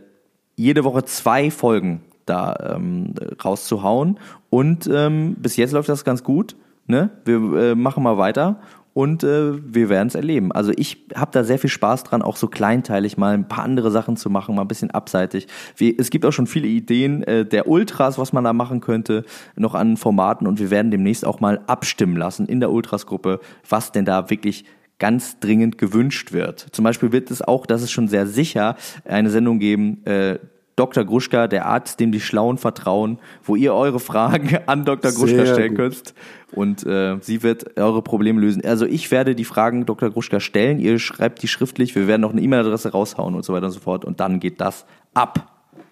jede 0.62 0.84
Woche 0.84 1.04
zwei 1.04 1.50
Folgen 1.50 2.02
da 2.26 2.74
ähm, 2.76 3.14
rauszuhauen. 3.44 4.18
Und 4.50 4.88
ähm, 4.92 5.36
bis 5.38 5.56
jetzt 5.56 5.72
läuft 5.72 5.88
das 5.88 6.04
ganz 6.04 6.22
gut. 6.22 6.56
Ne? 6.86 7.10
Wir 7.24 7.36
äh, 7.36 7.74
machen 7.74 8.02
mal 8.02 8.16
weiter 8.18 8.60
und 8.94 9.24
äh, 9.24 9.52
wir 9.74 9.88
werden 9.88 10.08
es 10.08 10.14
erleben. 10.14 10.52
Also 10.52 10.72
ich 10.76 11.06
habe 11.14 11.30
da 11.32 11.44
sehr 11.44 11.58
viel 11.58 11.70
Spaß 11.70 12.04
dran, 12.04 12.22
auch 12.22 12.36
so 12.36 12.48
kleinteilig 12.48 13.16
mal 13.16 13.34
ein 13.34 13.48
paar 13.48 13.64
andere 13.64 13.90
Sachen 13.90 14.16
zu 14.16 14.28
machen, 14.30 14.54
mal 14.54 14.62
ein 14.62 14.68
bisschen 14.68 14.90
abseitig. 14.90 15.46
Wir, 15.76 15.94
es 15.98 16.10
gibt 16.10 16.26
auch 16.26 16.32
schon 16.32 16.46
viele 16.46 16.68
Ideen 16.68 17.22
äh, 17.22 17.46
der 17.46 17.68
Ultras, 17.68 18.18
was 18.18 18.32
man 18.32 18.44
da 18.44 18.52
machen 18.52 18.80
könnte, 18.80 19.24
noch 19.56 19.74
an 19.74 19.96
Formaten 19.96 20.46
und 20.46 20.60
wir 20.60 20.70
werden 20.70 20.90
demnächst 20.90 21.24
auch 21.24 21.40
mal 21.40 21.60
abstimmen 21.66 22.16
lassen 22.16 22.46
in 22.46 22.60
der 22.60 22.70
Ultras-Gruppe, 22.70 23.40
was 23.68 23.92
denn 23.92 24.04
da 24.04 24.28
wirklich 24.30 24.64
ganz 24.98 25.40
dringend 25.40 25.78
gewünscht 25.78 26.32
wird. 26.32 26.66
Zum 26.70 26.84
Beispiel 26.84 27.10
wird 27.10 27.30
es 27.32 27.42
auch, 27.42 27.66
das 27.66 27.82
ist 27.82 27.90
schon 27.90 28.06
sehr 28.06 28.26
sicher, 28.26 28.76
eine 29.04 29.30
Sendung 29.30 29.58
geben, 29.58 30.04
äh, 30.04 30.38
Dr. 30.76 31.04
Gruschka, 31.04 31.48
der 31.48 31.66
Arzt, 31.66 32.00
dem 32.00 32.12
die 32.12 32.20
Schlauen 32.20 32.58
vertrauen, 32.58 33.18
wo 33.44 33.56
ihr 33.56 33.74
eure 33.74 34.00
Fragen 34.00 34.58
an 34.66 34.84
Dr. 34.84 35.12
Gruschka 35.12 35.44
Sehr 35.44 35.54
stellen 35.54 35.74
könnt 35.74 36.14
und 36.52 36.84
äh, 36.86 37.16
sie 37.20 37.42
wird 37.42 37.78
eure 37.78 38.02
Probleme 38.02 38.40
lösen. 38.40 38.64
Also 38.64 38.86
ich 38.86 39.10
werde 39.10 39.34
die 39.34 39.44
Fragen 39.44 39.86
Dr. 39.86 40.10
Gruschka 40.10 40.40
stellen, 40.40 40.78
ihr 40.78 40.98
schreibt 40.98 41.42
die 41.42 41.48
schriftlich, 41.48 41.94
wir 41.94 42.06
werden 42.06 42.22
noch 42.22 42.32
eine 42.32 42.40
E-Mail-Adresse 42.40 42.92
raushauen 42.92 43.34
und 43.34 43.44
so 43.44 43.52
weiter 43.52 43.66
und 43.66 43.72
so 43.72 43.80
fort 43.80 44.04
und 44.04 44.20
dann 44.20 44.40
geht 44.40 44.60
das 44.60 44.84
ab. 45.14 45.48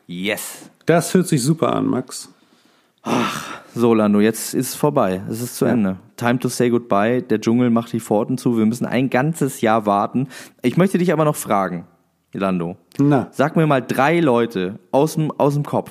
Yes. 0.07 0.71
das 0.87 1.15
hört 1.15 1.29
sich 1.29 1.43
super 1.43 1.75
an, 1.75 1.87
Max. 1.87 2.31
So, 3.75 3.95
Lando, 3.95 4.21
jetzt 4.21 4.55
ist 4.55 4.71
es 4.71 4.75
vorbei. 4.75 5.23
Es 5.31 5.41
ist 5.41 5.57
zu 5.57 5.65
Ende. 5.65 5.97
Time 6.17 6.39
to 6.39 6.49
say 6.49 6.69
goodbye. 6.69 7.23
Der 7.23 7.41
Dschungel 7.41 7.71
macht 7.71 7.93
die 7.93 8.01
Pforten 8.01 8.37
zu. 8.37 8.59
Wir 8.59 8.67
müssen 8.67 8.85
ein 8.85 9.09
ganzes 9.09 9.61
Jahr 9.61 9.87
warten. 9.87 10.29
Ich 10.63 10.77
möchte 10.77 10.99
dich 10.99 11.13
aber 11.13 11.25
noch 11.25 11.37
fragen, 11.37 11.87
Lando. 12.33 12.77
Na. 12.99 13.29
Sag 13.33 13.57
mir 13.57 13.67
mal 13.67 13.81
drei 13.81 14.21
Leute 14.21 14.79
aus 14.93 15.15
dem, 15.15 15.31
aus 15.33 15.55
dem 15.55 15.65
Kopf, 15.65 15.91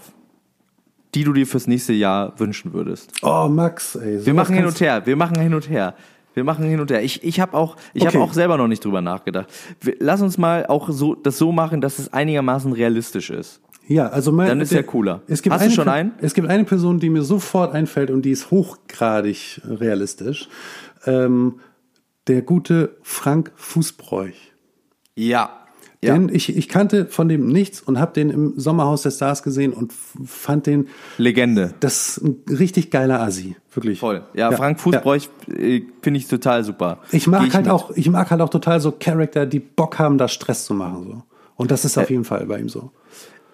die 1.15 1.23
du 1.23 1.33
dir 1.33 1.45
fürs 1.47 1.67
nächste 1.67 1.93
Jahr 1.93 2.39
wünschen 2.39 2.73
würdest. 2.73 3.11
Oh, 3.23 3.47
Max, 3.49 3.95
ey. 3.95 4.25
Wir 4.25 4.33
machen 4.33 4.55
hin 4.55 4.65
und 4.65 4.79
her. 4.79 5.05
Wir 5.05 5.15
machen 5.15 5.39
hin 5.39 5.53
und 5.53 5.69
her. 5.69 5.95
Wir 6.35 6.43
machen 6.43 6.63
hin 6.65 6.79
und 6.79 6.91
her. 6.91 7.03
Ich, 7.03 7.23
ich 7.23 7.39
habe 7.39 7.57
auch, 7.57 7.75
ich 7.93 8.03
Okay. 8.03 8.13
habe 8.15 8.23
auch 8.23 8.33
selber 8.33 8.57
noch 8.57 8.67
nicht 8.67 8.85
drüber 8.85 9.01
nachgedacht. 9.01 9.47
Wir, 9.81 9.95
lass 9.99 10.21
uns 10.21 10.37
mal 10.37 10.65
auch 10.67 10.89
so 10.91 11.15
das 11.15 11.37
so 11.37 11.51
machen, 11.51 11.81
dass 11.81 11.99
es 11.99 12.13
einigermaßen 12.13 12.71
realistisch 12.71 13.29
ist. 13.31 13.59
Ja, 13.87 14.07
also 14.09 14.31
mein, 14.31 14.47
Dann 14.47 14.61
ist 14.61 14.71
ja 14.71 14.83
cooler. 14.83 15.21
Es 15.27 15.41
gibt 15.41 15.51
Hast 15.55 15.61
du 15.61 15.65
eine, 15.65 15.73
schon 15.73 15.85
Per- 15.85 15.93
einen? 15.93 16.11
Es 16.21 16.35
gibt 16.35 16.47
eine 16.47 16.63
Person, 16.63 16.99
die 16.99 17.09
mir 17.09 17.23
sofort 17.23 17.73
einfällt 17.73 18.11
und 18.11 18.21
die 18.23 18.29
ist 18.31 18.51
hochgradig 18.51 19.59
realistisch. 19.65 20.47
Ähm, 21.07 21.59
der 22.27 22.43
gute 22.43 22.95
Frank 23.01 23.51
Fußbräuch. 23.55 24.35
Ja. 25.15 25.59
Ja. 26.02 26.14
Den 26.14 26.34
ich, 26.34 26.56
ich 26.56 26.70
kannte 26.70 27.08
von 27.08 27.28
dem 27.28 27.47
nichts 27.47 27.82
und 27.82 28.00
habe 28.00 28.14
den 28.14 28.30
im 28.30 28.54
Sommerhaus 28.58 29.02
der 29.02 29.12
Stars 29.12 29.43
gesehen 29.43 29.74
und 29.74 29.91
fand 29.91 30.66
den, 30.66 30.88
Legende. 31.18 31.74
das 31.82 32.18
ist 32.18 32.24
ein 32.24 32.43
richtig 32.50 32.89
geiler 32.89 33.20
Assi, 33.22 33.58
wirklich. 33.74 34.00
Voll. 34.00 34.24
Ja, 34.34 34.52
Frank 34.54 34.78
ja. 34.78 34.84
Fußbräuch 34.84 35.30
äh, 35.50 35.82
finde 36.02 36.20
ich 36.20 36.28
total 36.28 36.64
super. 36.64 37.00
Ich 37.12 37.28
mag 37.28 37.54
halt 37.54 37.66
mit. 37.66 37.74
auch, 37.74 37.91
ich 37.95 38.10
mag 38.10 38.32
halt 38.32 38.39
auch 38.39 38.50
total 38.50 38.80
so 38.80 38.93
Charakter, 38.93 39.45
die 39.45 39.60
Bock 39.60 40.00
haben, 40.00 40.18
da 40.18 40.30
Stress 40.30 40.64
zu 40.66 40.74
machen 40.74 41.04
so. 41.04 41.24
Und 41.58 41.72
das 41.72 41.84
ist 41.84 41.97
Äh, 41.97 42.02
auf 42.02 42.10
jeden 42.10 42.24
Fall 42.24 42.45
bei 42.45 42.60
ihm 42.60 42.70
so. 42.70 42.91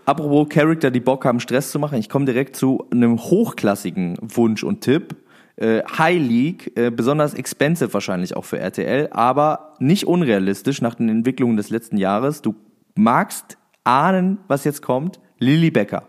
Apropos 0.06 0.48
Charakter, 0.50 0.92
die 0.92 1.00
Bock 1.00 1.26
haben, 1.26 1.40
Stress 1.40 1.72
zu 1.72 1.80
machen, 1.80 1.98
ich 1.98 2.10
komme 2.10 2.26
direkt 2.26 2.56
zu 2.56 2.86
einem 2.92 3.18
hochklassigen 3.20 4.18
Wunsch 4.22 4.64
und 4.64 4.82
Tipp. 4.82 5.16
Äh, 5.58 5.84
High 5.84 6.22
League, 6.22 6.72
äh, 6.76 6.92
besonders 6.92 7.34
expensive 7.34 7.94
wahrscheinlich 7.94 8.36
auch 8.36 8.46
für 8.46 8.60
RTL, 8.60 9.10
aber 9.12 9.76
nicht 9.80 10.06
unrealistisch 10.06 10.82
nach 10.82 10.96
den 10.96 11.10
Entwicklungen 11.10 11.56
des 11.56 11.70
letzten 11.70 11.98
Jahres. 11.98 12.42
Du 12.42 12.56
magst 12.96 13.58
ahnen, 13.84 14.40
was 14.48 14.64
jetzt 14.66 14.82
kommt. 14.82 15.20
Lilly 15.40 15.72
Becker. 15.72 16.04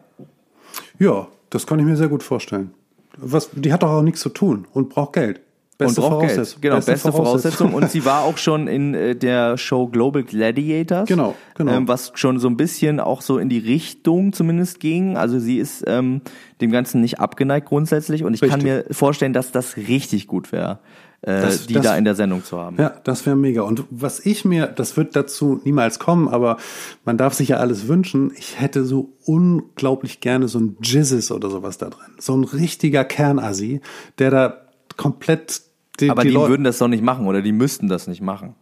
Ja, 0.98 1.28
das 1.50 1.66
kann 1.66 1.78
ich 1.78 1.84
mir 1.84 1.96
sehr 1.96 2.08
gut 2.08 2.22
vorstellen. 2.22 2.72
Was, 3.16 3.50
die 3.52 3.72
hat 3.72 3.82
doch 3.82 3.90
auch 3.90 4.02
nichts 4.02 4.20
zu 4.20 4.28
tun 4.28 4.66
und 4.72 4.88
braucht 4.88 5.14
Geld. 5.14 5.40
Beste 5.78 6.00
und. 6.00 6.08
Voraussetzung. 6.08 6.60
Genau, 6.62 6.76
beste, 6.80 7.12
Voraussetzung. 7.12 7.74
Und 7.74 7.90
sie 7.90 8.04
war 8.04 8.22
auch 8.24 8.38
schon 8.38 8.66
in 8.66 8.94
äh, 8.94 9.14
der 9.14 9.58
Show 9.58 9.88
Global 9.88 10.22
Gladiators. 10.22 11.06
Genau, 11.08 11.34
genau. 11.54 11.72
Ähm, 11.72 11.86
was 11.88 12.12
schon 12.14 12.38
so 12.38 12.48
ein 12.48 12.56
bisschen 12.56 12.98
auch 12.98 13.20
so 13.20 13.36
in 13.38 13.48
die 13.48 13.58
Richtung 13.58 14.32
zumindest 14.32 14.80
ging. 14.80 15.16
Also 15.18 15.38
sie 15.38 15.58
ist 15.58 15.84
ähm, 15.86 16.22
dem 16.62 16.70
Ganzen 16.70 17.02
nicht 17.02 17.20
abgeneigt 17.20 17.68
grundsätzlich. 17.68 18.24
Und 18.24 18.32
ich 18.34 18.40
kann 18.40 18.60
Richtig. 18.62 18.86
mir 18.88 18.94
vorstellen, 18.94 19.34
dass 19.34 19.52
das 19.52 19.76
richtig 19.76 20.26
gut 20.28 20.50
wäre, 20.50 20.78
äh, 21.20 21.42
Das- 21.42 21.66
die 21.66 21.74
das- 21.74 21.84
da 21.84 21.96
in 21.98 22.04
der 22.04 22.14
Sendung 22.14 22.42
zu 22.42 22.56
haben. 22.58 22.76
Ja, 22.78 22.94
das 23.04 23.26
wäre 23.26 23.36
mega. 23.36 23.60
Und 23.60 23.84
was 23.90 24.24
ich 24.24 24.46
mir, 24.46 24.68
das 24.68 24.96
wird 24.96 25.14
dazu 25.14 25.60
niemals 25.64 25.98
kommen, 25.98 26.26
aber 26.28 26.56
man 27.04 27.18
darf 27.18 27.34
sich 27.34 27.48
ja 27.48 27.58
alles 27.58 27.86
wünschen. 27.86 28.32
Ich 28.38 28.58
hätte 28.58 28.86
so 28.86 29.10
unglaublich 29.26 30.20
gerne 30.20 30.48
so 30.48 30.58
ein 30.58 30.76
Jizzes 30.82 31.30
oder 31.30 31.50
sowas 31.50 31.76
da 31.76 31.90
drin. 31.90 32.14
So 32.18 32.34
ein 32.34 32.44
richtiger 32.44 33.04
Kernassi, 33.04 33.82
der 34.18 34.30
da 34.30 34.56
komplett 34.96 35.60
die, 36.00 36.10
Aber 36.10 36.22
die 36.22 36.30
die, 36.30 36.36
würden 36.36 36.64
das 36.64 36.78
doch 36.78 36.88
nicht 36.88 37.02
machen 37.02 37.26
oder 37.26 37.42
die 37.42 37.52
müssten 37.52 37.88
das 37.88 38.06
nicht 38.06 38.22
machen. 38.22 38.54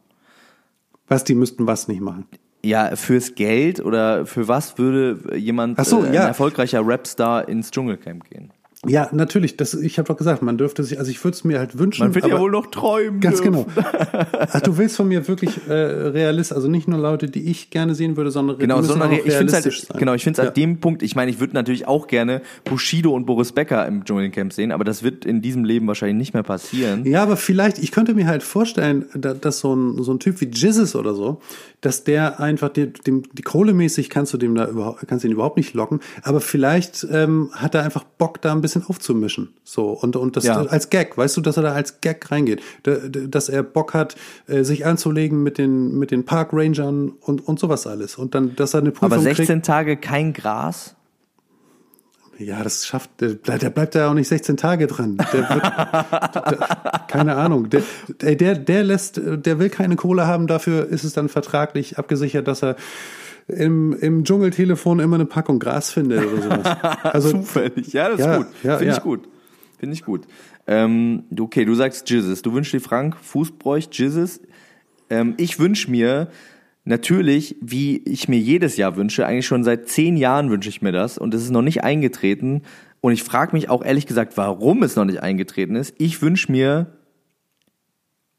was, 1.07 1.25
die 1.25 1.35
müssten 1.35 1.67
was 1.67 1.89
nicht 1.89 2.01
machen. 2.01 2.27
Ja, 2.65 2.97
fürs 2.97 3.35
Geld 3.35 3.85
oder 3.85 4.25
für 4.25 4.49
was 4.49 4.79
würde 4.79 5.37
jemand, 5.37 5.85
so, 5.85 6.03
äh, 6.03 6.09
ein 6.09 6.15
ja. 6.15 6.27
erfolgreicher 6.27 6.81
Rapstar 6.83 7.47
ins 7.47 7.71
Dschungelcamp 7.71 8.25
gehen? 8.31 8.54
Ja, 8.87 9.09
natürlich. 9.13 9.57
Das, 9.57 9.75
ich 9.75 9.99
habe 9.99 10.07
doch 10.09 10.17
gesagt, 10.17 10.43
man 10.43 10.59
dürfte 10.59 10.83
sich, 10.85 10.99
also 10.99 11.11
ich 11.11 11.23
würde 11.25 11.35
es 11.37 11.45
mir 11.45 11.59
halt 11.59 11.79
wünschen. 11.79 12.03
Man 12.05 12.15
wird 12.15 12.27
ja 12.27 12.39
wohl 12.39 12.51
noch 12.51 12.67
träumen. 12.67 13.21
Ganz 13.21 13.41
dürfen. 13.41 13.67
genau. 13.75 13.87
Ach, 14.53 14.61
du 14.61 14.77
willst 14.79 14.97
von 14.97 15.09
mir 15.09 15.27
wirklich 15.29 15.67
äh, 15.69 15.73
Realist, 15.73 16.53
also 16.53 16.69
nicht 16.69 16.89
nur 16.89 16.99
Leute, 16.99 17.29
die 17.29 17.51
ich 17.51 17.71
gerne 17.71 17.95
sehen 17.95 18.17
würde, 18.17 18.31
sondern 18.31 18.59
Genau, 18.59 18.83
sondern 18.83 19.09
auch 19.09 19.13
ich 19.13 19.23
finde 19.23 19.35
realistisch 19.53 19.79
halt, 19.81 19.89
sein. 19.89 19.99
genau, 19.99 20.15
ich 20.15 20.23
finde 20.25 20.41
es 20.41 20.45
Ja. 20.45 20.49
an 20.51 20.55
dem 20.55 20.81
Punkt, 20.81 21.03
ich 21.03 21.17
meine, 21.17 21.31
ich 21.31 21.41
würde 21.41 21.55
natürlich 21.55 21.87
auch 21.89 22.07
gerne 22.07 22.43
Bushido 22.65 23.13
und 23.15 23.27
Boris 23.27 23.53
Becker 23.53 23.87
im 23.87 24.05
Dschungelcamp 24.05 24.53
sehen, 24.53 24.73
aber 24.73 24.85
das 24.85 25.03
wird 25.03 25.25
in 25.25 25.41
diesem 25.43 25.65
Leben 25.65 25.87
wahrscheinlich 25.87 26.17
nicht 26.17 26.35
mehr 26.35 26.43
passieren. 26.43 27.05
Ja, 27.07 27.23
aber 27.23 27.37
vielleicht, 27.37 27.79
ich 27.79 27.91
könnte 27.93 28.15
mir 28.15 28.27
halt 28.27 28.43
vorstellen, 28.43 29.07
da- 29.15 29.35
dass 29.35 29.61
so 29.61 29.75
ein, 29.75 30.03
so 30.03 30.13
ein 30.13 30.19
Typ 30.21 30.41
wie 30.41 30.47
Jizzes 30.47 30.95
oder 30.97 31.15
so, 31.15 31.41
dass 31.85 32.05
der 32.05 32.41
einfach, 32.41 32.69
die, 32.71 32.93
dem, 32.93 33.23
die 33.33 33.43
kohlemäßig 33.43 34.09
kannst 34.11 34.33
du 34.33 34.39
dem 34.39 34.55
da 34.55 34.67
überhaupt, 34.69 35.07
kannst 35.07 35.25
du 35.25 35.29
ihn 35.29 35.33
überhaupt 35.33 35.57
nicht 35.57 35.75
locken, 35.75 36.01
aber 36.23 36.41
vielleicht 36.41 37.07
ähm, 37.11 37.51
hat 37.53 37.75
er 37.75 37.83
einfach 37.83 38.05
Bock, 38.05 38.41
da 38.41 38.53
ein 38.53 38.61
bisschen 38.61 38.85
aufzumischen. 38.87 39.51
So, 39.65 39.91
und, 39.91 40.17
und 40.17 40.37
das 40.37 40.45
Ja. 40.45 40.63
als 40.63 40.91
Gag, 40.91 41.17
weißt 41.19 41.37
du, 41.37 41.41
dass 41.41 41.57
er 41.57 41.63
da 41.65 41.73
als 41.73 42.01
Gag 42.01 42.31
reingeht. 42.31 42.63
Da, 42.85 42.97
da- 42.97 43.21
dass 43.27 43.49
er 43.49 43.63
Bock 43.63 43.95
hat, 43.95 44.17
äh, 44.47 44.63
sich 44.65 44.87
anzulegen 44.87 45.43
mit 45.43 45.59
den, 45.59 45.99
mit 45.99 46.11
den 46.11 46.25
Parkrangern 46.25 47.11
und, 47.21 47.47
und 47.47 47.59
sowas 47.59 47.87
alles. 47.87 48.17
Und 48.17 48.35
dann, 48.35 48.57
dass 48.57 48.75
er 48.75 48.81
eine 48.81 48.91
Prüfung 48.91 49.13
Aber 49.13 49.21
16 49.21 49.47
kriegt. 49.47 49.67
Tage 49.67 49.97
kein 49.97 50.33
Gras? 50.33 50.95
Ja, 52.39 52.63
das 52.63 52.87
schafft, 52.87 53.11
der, 53.21 53.29
bleibt- 53.31 53.63
der 53.63 53.71
bleibt 53.71 53.95
da 53.95 54.11
auch 54.11 54.15
nicht 54.15 54.29
16 54.29 54.57
Tage 54.57 54.87
dran. 54.87 55.17
Der 55.33 55.49
wird, 55.49 55.63
der, 55.63 56.69
keine 57.09 57.37
Ahnung. 57.37 57.69
Der, 57.71 57.83
der, 58.35 58.55
der 58.57 58.83
lässt, 58.85 59.21
der 59.25 59.59
will 59.59 59.69
keine 59.71 59.97
Kohle 59.97 60.27
haben, 60.27 60.47
dafür 60.47 60.87
ist 60.89 61.05
es 61.05 61.13
dann 61.13 61.29
vertraglich 61.29 61.99
abgesichert, 61.99 62.49
dass 62.49 62.63
er 62.63 62.77
im, 63.47 63.93
im 64.01 64.25
Dschungeltelefon 64.25 65.01
immer 65.01 65.17
eine 65.17 65.27
Packung 65.27 65.59
Gras 65.59 65.91
findet 65.91 66.25
oder 66.27 66.43
sowas. 66.43 66.77
Also, 67.05 67.31
Zufällig. 67.31 67.93
Ja, 67.93 68.09
das 68.09 68.21
Ja, 68.21 68.33
ist 68.33 68.39
gut. 68.39 68.47
ja, 68.63 68.79
Finde 68.79 68.91
ja. 68.93 68.97
ich 68.99 69.03
gut. 69.03 69.29
Finde 69.79 69.95
ich 69.95 70.05
gut. 70.05 70.23
Ähm, 70.67 71.25
okay, 71.39 71.65
du 71.67 71.75
sagst 71.75 72.09
Jizzes. 72.09 72.41
Du 72.43 72.55
wünschst 72.55 72.73
dir 72.73 72.81
Frank 72.81 73.17
Fußbräuch, 73.23 73.89
Jizzes. 73.93 74.41
Ähm, 75.11 75.35
ich 75.37 75.59
wünsche 75.59 75.91
mir 75.91 76.29
natürlich, 76.85 77.57
wie 77.61 77.99
ich 77.99 78.29
mir 78.29 78.39
jedes 78.39 78.77
Jahr 78.77 78.97
wünsche, 78.97 79.27
eigentlich 79.27 79.47
schon 79.47 79.65
seit 79.65 79.89
zehn 79.89 80.17
Jahren 80.17 80.51
wünsche 80.51 80.69
ich 80.69 80.83
mir 80.83 80.93
das 80.93 81.19
und 81.19 81.35
es 81.35 81.43
ist 81.43 81.51
noch 81.51 81.63
nicht 81.63 81.85
eingetreten. 81.85 82.63
Und 83.01 83.13
ich 83.13 83.23
frage 83.23 83.55
mich 83.55 83.69
auch 83.69 83.85
ehrlich 83.85 84.07
gesagt, 84.07 84.37
warum 84.37 84.83
es 84.83 84.97
noch 84.97 85.05
nicht 85.05 85.23
eingetreten 85.23 85.77
ist. 85.77 85.95
Ich 85.99 86.23
wünsche 86.23 86.51
mir 86.51 86.87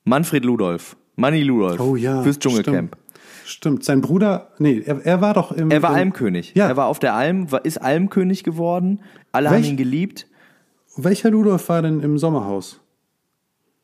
Manfred 0.04 0.44
Ludolf, 0.44 0.96
Manni 1.16 1.44
Ludolf 1.44 1.80
oh 1.80 1.96
ja. 1.96 2.24
fürs 2.24 2.40
Dschungelcamp. 2.40 2.96
Stimmt. 2.96 3.06
Stimmt. 3.48 3.84
Sein 3.84 4.02
Bruder, 4.02 4.50
nee, 4.58 4.82
er, 4.84 5.06
er 5.06 5.22
war 5.22 5.36
doch 5.36 5.52
im. 5.52 5.70
Er 5.70 5.84
war 5.84 5.92
im, 5.92 5.96
Almkönig. 5.98 6.54
Ja. 6.56 6.68
Er 6.68 6.78
war 6.78 6.88
auf 6.88 6.98
der 6.98 7.14
Alm, 7.14 7.52
war, 7.52 7.64
ist 7.64 7.78
Almkönig 7.78 8.44
geworden. 8.44 9.02
Alle 9.32 9.50
Welch- 9.50 9.64
haben 9.64 9.64
ihn 9.72 9.78
geliebt. 9.78 10.28
Welcher 10.98 11.30
Ludolf 11.30 11.70
war 11.70 11.82
denn 11.82 12.00
im 12.00 12.18
Sommerhaus? 12.18 12.80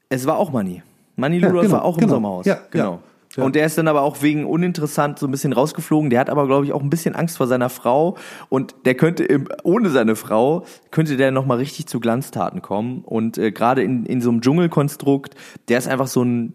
Es 0.10 0.26
war 0.26 0.38
auch 0.38 0.52
Manni. 0.52 0.82
Manni 1.16 1.38
Ja, 1.38 1.48
Ludolf 1.48 1.68
genau, 1.68 1.78
war 1.78 1.86
auch 1.86 1.96
im 1.96 2.02
genau. 2.02 2.14
Sommerhaus. 2.14 2.46
Ja, 2.46 2.60
genau. 2.72 2.94
ja, 2.94 3.00
ja. 3.36 3.44
Und 3.44 3.56
der 3.56 3.66
ist 3.66 3.78
dann 3.78 3.88
aber 3.88 4.02
auch 4.02 4.22
wegen 4.22 4.46
uninteressant 4.46 5.20
so 5.20 5.28
ein 5.28 5.32
bisschen 5.32 5.54
rausgeflogen. 5.54 6.10
Der 6.10 6.20
hat 6.20 6.30
aber, 6.30 6.48
glaube 6.48 6.66
ich, 6.66 6.74
auch 6.74 6.82
ein 6.82 6.90
bisschen 6.90 7.16
Angst 7.16 7.38
vor 7.38 7.48
seiner 7.48 7.70
Frau. 7.70 8.18
Und 8.50 8.76
der 8.86 8.96
könnte 8.96 9.24
im, 9.24 9.48
ohne 9.64 9.90
seine 9.90 10.16
Frau, 10.16 10.66
könnte 10.92 11.16
der 11.18 11.32
nochmal 11.32 11.58
richtig 11.58 11.88
zu 11.88 12.00
Glanztaten 12.00 12.62
kommen. 12.62 13.04
Und 13.06 13.38
äh, 13.38 13.52
gerade 13.52 13.84
in, 13.84 14.06
in 14.06 14.22
so 14.22 14.30
einem 14.30 14.42
Dschungelkonstrukt, 14.42 15.36
der 15.70 15.78
ist 15.78 15.88
einfach 15.88 16.08
so 16.08 16.24
ein, 16.24 16.54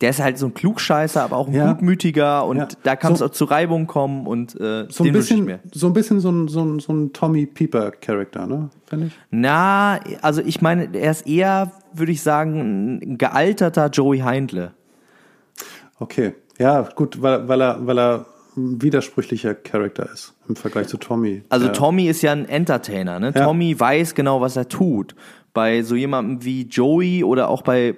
der 0.00 0.10
ist 0.10 0.20
halt 0.22 0.38
so 0.38 0.46
ein 0.46 0.54
Klugscheißer, 0.54 1.22
aber 1.22 1.36
auch 1.36 1.48
ein 1.48 1.54
Ja. 1.54 1.72
Gutmütiger. 1.72 2.46
Und 2.46 2.56
Ja. 2.58 2.68
da 2.84 2.96
kann 2.96 3.12
es 3.14 3.18
So- 3.18 3.26
auch 3.26 3.30
zu 3.30 3.44
Reibung 3.46 3.86
kommen. 3.86 4.26
Und 4.26 4.58
äh, 4.60 4.86
So 4.90 5.04
ein 5.04 5.12
bisschen, 5.12 5.58
so 5.72 5.88
ein 5.88 5.92
bisschen 5.92 6.20
so 6.20 6.30
ein, 6.30 6.48
so 6.48 6.62
ein, 6.64 6.78
so 6.78 6.92
ein 6.92 7.12
Tommy 7.12 7.46
Pieper-Charakter, 7.46 8.46
ne? 8.46 8.70
Finde 8.86 9.06
ich. 9.06 9.12
Na, 9.30 9.98
also 10.22 10.40
ich 10.40 10.62
meine, 10.62 10.88
er 10.94 11.10
ist 11.10 11.26
eher, 11.26 11.72
würde 11.92 12.12
ich 12.12 12.22
sagen, 12.22 13.00
ein 13.02 13.18
gealterter 13.18 13.88
Joey 13.88 14.20
Heindle. 14.20 14.72
Okay. 16.00 16.34
Ja, 16.58 16.82
gut, 16.94 17.22
weil, 17.22 17.46
weil 17.48 17.60
er, 17.62 17.86
weil 17.86 17.98
er 17.98 18.26
ein 18.56 18.82
widersprüchlicher 18.82 19.54
Charakter 19.54 20.10
ist 20.12 20.34
im 20.48 20.56
Vergleich 20.56 20.88
zu 20.88 20.96
Tommy. 20.96 21.42
Also 21.48 21.66
Ja. 21.66 21.72
Tommy 21.72 22.06
ist 22.08 22.20
ja 22.22 22.32
ein 22.32 22.48
Entertainer, 22.48 23.20
ne? 23.20 23.32
Ja. 23.34 23.44
Tommy 23.44 23.78
weiß 23.78 24.14
genau, 24.16 24.40
was 24.40 24.56
er 24.56 24.68
tut. 24.68 25.14
Bei 25.54 25.82
so 25.82 25.94
jemandem 25.94 26.44
wie 26.44 26.62
Joey 26.62 27.22
oder 27.24 27.48
auch 27.48 27.62
bei, 27.62 27.96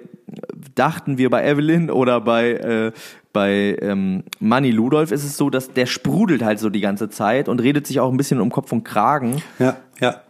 dachten 0.75 1.17
wir 1.17 1.29
bei 1.29 1.43
Evelyn 1.45 1.89
oder 1.89 2.21
bei, 2.21 2.51
äh, 2.53 2.91
bei 3.31 3.77
ähm, 3.81 4.23
Manny 4.39 4.71
Ludolf 4.71 5.11
ist 5.11 5.23
es 5.23 5.37
so, 5.37 5.49
dass 5.49 5.71
der 5.73 5.85
sprudelt 5.87 6.43
halt 6.43 6.59
so 6.59 6.69
die 6.69 6.81
ganze 6.81 7.09
Zeit 7.09 7.49
und 7.49 7.61
redet 7.61 7.85
sich 7.87 7.99
auch 7.99 8.11
ein 8.11 8.17
bisschen 8.17 8.39
um 8.39 8.51
Kopf 8.51 8.71
und 8.71 8.83
Kragen. 8.83 9.41
Ja, 9.59 9.77
ja. 9.99 10.21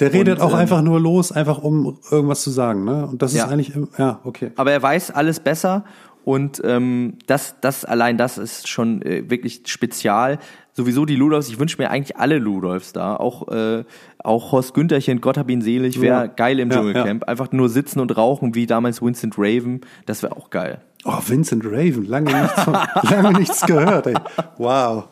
Der 0.00 0.12
redet 0.12 0.38
Und, 0.38 0.44
auch 0.44 0.52
ähm, 0.52 0.58
einfach 0.60 0.80
nur 0.82 1.00
los, 1.00 1.32
einfach 1.32 1.58
um 1.58 1.98
irgendwas 2.10 2.42
zu 2.42 2.50
sagen, 2.50 2.84
ne? 2.84 3.06
Und 3.06 3.20
das 3.20 3.34
Ja. 3.34 3.44
ist 3.46 3.50
eigentlich, 3.50 3.72
ja, 3.98 4.20
okay. 4.24 4.52
Aber 4.56 4.70
er 4.70 4.80
weiß 4.80 5.10
alles 5.10 5.40
besser 5.40 5.84
und 6.28 6.60
ähm, 6.62 7.14
das, 7.26 7.56
das 7.62 7.86
allein 7.86 8.18
das 8.18 8.36
ist 8.36 8.68
schon 8.68 9.00
äh, 9.00 9.30
wirklich 9.30 9.62
spezial. 9.64 10.38
Sowieso 10.74 11.06
die 11.06 11.16
Ludolfs, 11.16 11.48
ich 11.48 11.58
wünsche 11.58 11.80
mir 11.80 11.90
eigentlich 11.90 12.18
alle 12.18 12.36
Ludolfs 12.36 12.92
da. 12.92 13.16
Auch, 13.16 13.48
äh, 13.48 13.84
auch 14.18 14.52
Horst 14.52 14.74
Güntherchen, 14.74 15.22
Gott 15.22 15.38
hab 15.38 15.48
ihn 15.48 15.62
selig, 15.62 16.02
wäre 16.02 16.24
Ja. 16.24 16.26
geil 16.26 16.60
im 16.60 16.70
Ja, 16.70 16.76
Dschungelcamp. 16.76 17.24
Einfach 17.24 17.50
nur 17.52 17.70
sitzen 17.70 17.98
und 18.00 18.14
rauchen, 18.14 18.54
wie 18.54 18.66
damals 18.66 19.00
Vincent 19.00 19.36
Raven. 19.38 19.80
Das 20.04 20.22
wäre 20.22 20.36
auch 20.36 20.50
geil. 20.50 20.82
Oh, 21.06 21.16
Vincent 21.26 21.64
Raven, 21.64 22.04
lange 22.06 22.38
nichts, 22.42 22.62
von, 22.62 22.74
lange 23.10 23.38
nichts 23.38 23.64
gehört, 23.64 24.06
ey. 24.08 24.14
Wow. 24.58 25.04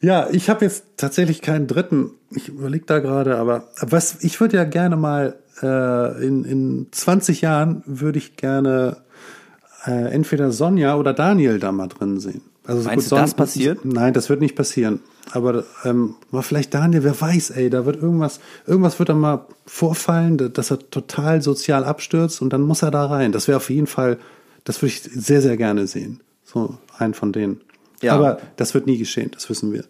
Ja, 0.00 0.28
ich 0.30 0.50
habe 0.50 0.66
jetzt 0.66 0.84
tatsächlich 0.98 1.40
keinen 1.40 1.66
dritten. 1.66 2.10
Ich 2.30 2.48
überlege 2.50 2.84
da 2.84 2.98
gerade, 2.98 3.38
aber 3.38 3.68
was 3.80 4.22
ich 4.22 4.38
würde 4.38 4.58
ja 4.58 4.64
gerne 4.64 4.96
mal 4.96 5.36
äh, 5.62 6.22
in, 6.26 6.44
in 6.44 6.88
20 6.90 7.40
Jahren 7.40 7.82
würde 7.86 8.18
ich 8.18 8.36
gerne 8.36 8.98
äh, 9.86 10.12
entweder 10.12 10.50
Sonja 10.50 10.96
oder 10.96 11.12
Daniel 11.12 11.58
da 11.58 11.72
mal 11.72 11.88
drin 11.88 12.18
sehen. 12.20 12.42
Also 12.66 12.82
so 12.82 12.88
Meinst 12.88 13.10
gut, 13.10 13.18
du, 13.18 13.22
das 13.22 13.34
passiert? 13.34 13.84
Nein, 13.84 14.12
das 14.12 14.28
wird 14.28 14.40
nicht 14.40 14.56
passieren. 14.56 15.00
Aber, 15.32 15.64
ähm, 15.84 16.16
aber 16.32 16.42
vielleicht 16.42 16.74
Daniel, 16.74 17.04
wer 17.04 17.20
weiß, 17.20 17.50
ey, 17.50 17.70
da 17.70 17.86
wird 17.86 17.96
irgendwas, 17.96 18.40
irgendwas 18.66 18.98
wird 18.98 19.08
da 19.08 19.14
mal 19.14 19.46
vorfallen, 19.66 20.52
dass 20.52 20.70
er 20.70 20.78
total 20.90 21.42
sozial 21.42 21.84
abstürzt 21.84 22.42
und 22.42 22.52
dann 22.52 22.62
muss 22.62 22.82
er 22.82 22.90
da 22.90 23.06
rein. 23.06 23.32
Das 23.32 23.48
wäre 23.48 23.56
auf 23.56 23.70
jeden 23.70 23.86
Fall, 23.86 24.18
das 24.64 24.82
würde 24.82 24.92
ich 24.94 25.02
sehr, 25.02 25.42
sehr 25.42 25.56
gerne 25.56 25.86
sehen. 25.86 26.20
So 26.44 26.78
einen 26.98 27.14
von 27.14 27.32
denen. 27.32 27.60
Ja. 28.02 28.14
Aber 28.14 28.38
das 28.56 28.74
wird 28.74 28.86
nie 28.86 28.98
geschehen, 28.98 29.30
das 29.32 29.48
wissen 29.48 29.72
wir. 29.72 29.84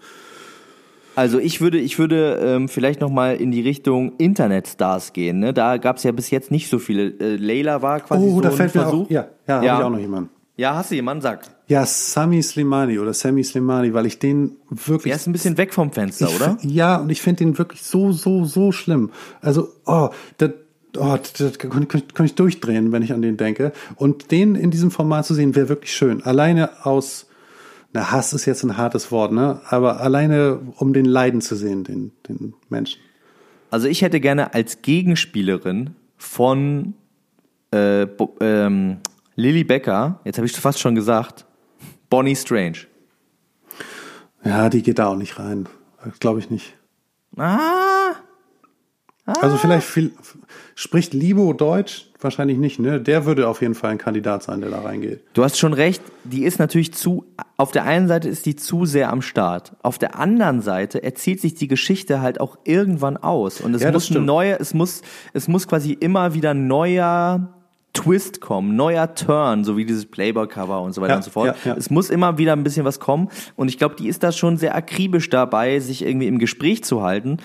Also 1.16 1.38
ich 1.38 1.60
würde, 1.60 1.78
ich 1.78 1.98
würde 1.98 2.38
ähm, 2.42 2.68
vielleicht 2.68 3.00
noch 3.00 3.10
mal 3.10 3.36
in 3.36 3.50
die 3.50 3.62
Richtung 3.62 4.12
Internetstars 4.18 5.12
gehen. 5.12 5.40
Ne? 5.40 5.52
Da 5.54 5.78
gab 5.78 5.96
es 5.96 6.02
ja 6.02 6.12
bis 6.12 6.30
jetzt 6.30 6.50
nicht 6.50 6.68
so 6.68 6.78
viele. 6.78 7.08
Äh, 7.18 7.36
Leila 7.36 7.82
war 7.82 8.00
quasi 8.00 8.24
Oh, 8.24 8.34
so 8.36 8.40
da 8.42 8.50
ein 8.50 8.54
fällt 8.54 8.74
mir 8.74 8.82
Versuch. 8.82 9.06
auch, 9.06 9.10
ja, 9.10 9.26
ja, 9.48 9.62
Ja. 9.62 9.72
habe 9.72 9.80
ich 9.80 9.86
auch 9.86 9.90
noch 9.90 9.98
jemanden. 9.98 10.30
Ja, 10.58 10.74
hast 10.76 10.90
du 10.90 10.94
jemanden? 10.94 11.20
Sag. 11.22 11.40
Ja, 11.68 11.84
Sami 11.84 12.42
Slimani 12.42 12.98
oder 12.98 13.12
Sammy 13.12 13.44
Slimani, 13.44 13.92
weil 13.92 14.06
ich 14.06 14.18
den 14.18 14.56
wirklich. 14.70 15.10
Er 15.12 15.16
ist 15.16 15.26
ein 15.26 15.32
bisschen 15.32 15.58
weg 15.58 15.74
vom 15.74 15.90
Fenster, 15.92 16.28
Ich 16.28 16.36
oder? 16.36 16.56
Ja, 16.62 16.96
und 16.96 17.10
ich 17.10 17.20
finde 17.20 17.44
den 17.44 17.58
wirklich 17.58 17.82
so, 17.82 18.12
so, 18.12 18.44
so 18.44 18.72
schlimm. 18.72 19.10
Also, 19.42 19.68
oh, 19.84 20.08
das, 20.38 20.50
oh, 20.96 21.16
das, 21.38 21.58
kann, 21.58 21.88
kann 21.88 22.24
ich 22.26 22.34
durchdrehen, 22.36 22.90
wenn 22.92 23.02
ich 23.02 23.12
an 23.12 23.20
den 23.20 23.36
denke. 23.36 23.72
Und 23.96 24.30
den 24.30 24.54
in 24.54 24.70
diesem 24.70 24.90
Format 24.90 25.26
zu 25.26 25.34
sehen, 25.34 25.54
wäre 25.54 25.68
wirklich 25.68 25.92
schön. 25.92 26.22
Alleine 26.22 26.70
aus, 26.86 27.26
na, 27.97 28.11
Hass 28.11 28.34
ist 28.34 28.44
jetzt 28.44 28.62
ein 28.62 28.76
hartes 28.76 29.11
Wort, 29.11 29.32
ne? 29.32 29.59
Aber 29.70 30.03
alleine, 30.03 30.61
um 30.76 30.92
den 30.92 31.07
Leiden 31.07 31.40
zu 31.40 31.57
sehen, 31.57 31.82
den, 31.82 32.12
den 32.28 32.53
Menschen. 32.68 33.01
Also 33.70 33.88
ich 33.88 34.03
hätte 34.03 34.20
gerne 34.20 34.53
als 34.53 34.82
Gegenspielerin 34.82 35.94
von 36.18 36.92
äh, 37.72 38.03
ähm, 38.40 38.99
Lily 39.34 39.64
Becker, 39.64 40.20
jetzt 40.24 40.36
habe 40.36 40.47
ich 40.47 40.53
fast 40.53 40.78
schon 40.78 40.94
gesagt, 40.94 41.47
Bonnie 42.11 42.36
Strange. 42.36 42.80
Ja, 44.44 44.68
die 44.68 44.82
geht 44.82 44.99
da 44.99 45.07
auch 45.07 45.16
nicht 45.16 45.38
rein. 45.38 45.66
Glaube 46.20 46.40
ich 46.40 46.51
nicht. 46.51 46.76
Ah, 47.38 47.86
Also 49.27 49.57
vielleicht 49.57 49.87
viel, 49.87 50.12
spricht 50.74 51.12
Libo 51.12 51.53
Deutsch? 51.53 52.07
Wahrscheinlich 52.20 52.59
nicht, 52.59 52.79
ne? 52.79 53.01
Der 53.01 53.27
würde 53.27 53.49
auf 53.49 53.61
jeden 53.61 53.74
Fall 53.74 53.91
ein 53.91 53.99
Kandidat 53.99 54.43
sein, 54.43 54.61
der 54.61 54.70
da 54.70 54.81
reingeht. 54.81 55.20
Du 55.35 55.43
hast 55.45 55.59
schon 55.59 55.72
recht, 55.72 56.01
die 56.24 56.45
ist 56.45 56.59
natürlich 56.59 56.95
zu, 56.95 57.24
auf 57.57 57.72
der 57.72 57.85
einen 57.85 58.09
Seite 58.09 58.29
ist 58.29 58.47
die 58.47 58.57
zu 58.57 58.87
sehr 58.87 59.11
am 59.11 59.20
Start. 59.22 59.72
Auf 59.83 59.99
der 59.99 60.18
anderen 60.18 60.62
Seite 60.62 61.03
erzählt 61.03 61.41
sich 61.41 61.55
die 61.55 61.68
Geschichte 61.68 62.20
halt 62.20 62.41
auch 62.41 62.57
irgendwann 62.64 63.16
aus. 63.16 63.61
Und 63.61 63.74
es 63.74 63.83
Ja, 63.83 63.93
muss 63.93 64.11
ein 64.11 64.24
neuer, 64.24 64.59
es 64.61 64.74
muss, 64.74 65.03
es 65.35 65.49
muss 65.49 65.66
quasi 65.68 65.93
immer 65.93 66.33
wieder 66.35 66.55
neuer 66.55 67.49
Twist 67.93 68.41
kommen, 68.41 68.77
neuer 68.77 69.14
Turn, 69.14 69.64
so 69.64 69.77
wie 69.77 69.85
dieses 69.87 70.07
Playboy-Cover 70.07 70.81
und 70.83 70.93
so 70.93 71.01
weiter 71.01 71.12
Ja, 71.12 71.16
und 71.16 71.22
so 71.24 71.31
fort. 71.31 71.57
ja, 71.64 71.72
ja. 71.72 71.77
Es 71.77 71.91
muss 71.91 72.11
immer 72.11 72.39
wieder 72.39 72.53
ein 72.53 72.62
bisschen 72.62 72.85
was 72.85 73.01
kommen. 73.01 73.29
Und 73.57 73.68
ich 73.68 73.79
glaube, 73.79 73.97
die 73.97 74.09
ist 74.09 74.22
da 74.22 74.33
schon 74.33 74.57
sehr 74.57 74.74
akribisch 74.74 75.29
dabei, 75.31 75.81
sich 75.81 76.05
irgendwie 76.05 76.27
im 76.29 76.39
Gespräch 76.39 76.85
zu 76.85 77.03
halten. 77.03 77.39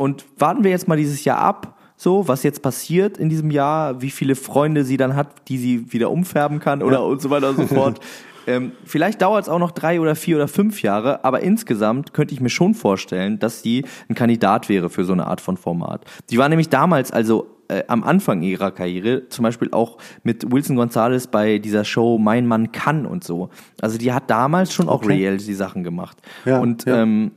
Und 0.00 0.24
warten 0.38 0.64
wir 0.64 0.70
jetzt 0.70 0.88
mal 0.88 0.96
dieses 0.96 1.26
Jahr 1.26 1.36
ab, 1.36 1.76
so, 1.94 2.26
was 2.26 2.42
jetzt 2.42 2.62
passiert 2.62 3.18
in 3.18 3.28
diesem 3.28 3.50
Jahr, 3.50 4.00
wie 4.00 4.08
viele 4.08 4.34
Freunde 4.34 4.82
sie 4.82 4.96
dann 4.96 5.14
hat, 5.14 5.46
die 5.48 5.58
sie 5.58 5.92
wieder 5.92 6.10
umfärben 6.10 6.58
kann 6.58 6.82
oder 6.82 7.04
und 7.06 7.20
so 7.20 7.28
weiter 7.28 7.50
und 7.50 7.56
so 7.56 7.66
fort. 7.66 8.00
Ähm, 8.46 8.72
vielleicht 8.86 9.20
dauert 9.20 9.42
es 9.42 9.50
auch 9.50 9.58
noch 9.58 9.72
drei 9.72 10.00
oder 10.00 10.14
vier 10.14 10.36
oder 10.36 10.48
fünf 10.48 10.80
Jahre, 10.80 11.22
aber 11.22 11.40
insgesamt 11.40 12.14
könnte 12.14 12.32
ich 12.32 12.40
mir 12.40 12.48
schon 12.48 12.72
vorstellen, 12.72 13.38
dass 13.38 13.60
sie 13.60 13.84
ein 14.08 14.14
Kandidat 14.14 14.70
wäre 14.70 14.88
für 14.88 15.04
so 15.04 15.12
eine 15.12 15.26
Art 15.26 15.42
von 15.42 15.58
Format. 15.58 16.06
Die 16.30 16.38
war 16.38 16.48
nämlich 16.48 16.70
damals, 16.70 17.12
also 17.12 17.58
äh, 17.68 17.84
am 17.86 18.02
Anfang 18.02 18.40
ihrer 18.40 18.70
Karriere, 18.70 19.28
zum 19.28 19.42
Beispiel 19.42 19.68
auch 19.72 19.98
mit 20.22 20.50
Wilson 20.50 20.76
Gonzalez 20.76 21.26
bei 21.26 21.58
dieser 21.58 21.84
Show 21.84 22.16
Mein 22.16 22.46
Mann 22.46 22.72
kann 22.72 23.04
und 23.04 23.22
so. 23.22 23.50
Also 23.82 23.98
die 23.98 24.14
hat 24.14 24.30
damals 24.30 24.72
schon 24.72 24.88
auch 24.88 25.02
Okay. 25.02 25.18
Reality-Sachen 25.18 25.84
gemacht. 25.84 26.16
Ja, 26.46 26.60
und 26.60 26.86
ja. 26.86 27.02
Ähm, 27.02 27.32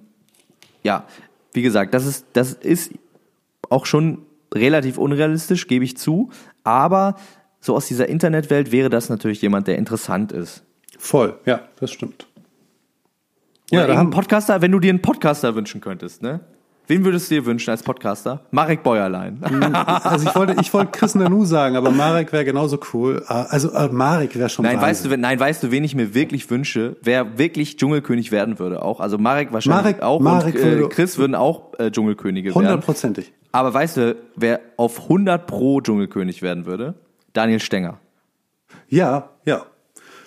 ja, 0.84 1.06
wie 1.54 1.62
gesagt, 1.62 1.94
das 1.94 2.06
ist, 2.06 2.26
das 2.34 2.54
ist 2.54 2.92
auch 3.70 3.86
schon 3.86 4.20
relativ 4.54 4.98
unrealistisch, 4.98 5.68
gebe 5.68 5.86
ich 5.86 5.98
zu. 5.98 6.30
Aber 6.64 7.16
so 7.60 7.76
aus 7.76 7.88
dieser 7.88 8.08
Internetwelt 8.10 8.72
wäre 8.72 8.90
das 8.90 9.10
natürlich 9.10 9.42
jemand, 9.42 9.68
der 9.68 9.78
interessant 9.78 10.32
ist. 10.32 10.64
Voll, 10.98 11.38
ja, 11.46 11.62
das 11.80 11.92
stimmt. 11.92 12.28
Ja, 13.72 13.82
Ja, 13.82 13.88
da 13.88 13.96
haben- 13.98 14.10
Podcaster, 14.12 14.62
wenn 14.62 14.72
du 14.72 14.80
dir 14.80 14.90
einen 14.90 15.02
Podcaster 15.02 15.56
wünschen 15.56 15.82
könntest, 15.82 16.22
ne? 16.22 16.42
Wen 16.86 17.06
würdest 17.06 17.32
du 17.32 17.36
dir 17.36 17.46
wünschen 17.46 17.70
als 17.70 17.82
Podcaster? 17.82 18.42
Marek 18.52 18.84
Bäuerlein. 18.84 19.40
Also 19.74 20.28
ich 20.28 20.36
wollte, 20.36 20.56
ich 20.60 20.74
wollte 20.74 20.92
Chris 20.92 21.16
Nanu 21.16 21.46
sagen, 21.46 21.78
aber 21.78 21.92
Marek 21.92 22.34
wäre 22.34 22.44
genauso 22.44 22.78
cool. 22.94 23.24
Ah, 23.28 23.44
Also 23.50 23.72
äh, 23.72 23.88
Marek 23.88 24.36
wäre 24.38 24.50
schon 24.50 24.66
Nein, 24.66 24.76
weißt 24.78 24.84
Wahnsinn. 24.86 25.04
du, 25.10 25.14
wen- 25.14 25.22
nein, 25.22 25.40
weißt 25.40 25.64
du, 25.64 25.72
wen 25.72 25.84
ich 25.86 25.96
mir 25.96 26.14
wirklich 26.14 26.50
wünsche, 26.50 26.98
wer 27.02 27.38
wirklich 27.38 27.78
Dschungelkönig 27.78 28.34
werden 28.34 28.60
würde 28.60 28.82
auch. 28.82 29.00
Also 29.00 29.18
Marek 29.18 29.54
wahrscheinlich 29.54 29.98
Marek- 29.98 30.02
auch 30.04 30.20
Marek 30.20 30.56
und 30.56 30.62
äh, 30.62 30.88
Chris 30.90 31.18
würden 31.18 31.36
auch 31.36 31.72
äh, 31.80 31.90
Dschungelkönige 31.90 32.50
werden. 32.50 32.56
Hundertprozentig. 32.68 33.32
Aber 33.54 33.74
weißt 33.74 33.98
du, 33.98 34.16
wer 34.36 34.60
auf 34.76 35.04
100 35.04 35.48
pro 35.48 35.80
Dschungelkönig 35.80 36.42
werden 36.42 36.66
würde? 36.66 36.96
Daniel 37.32 37.62
Stenger. 37.62 38.00
Ja, 38.90 39.30
ja. 39.46 39.62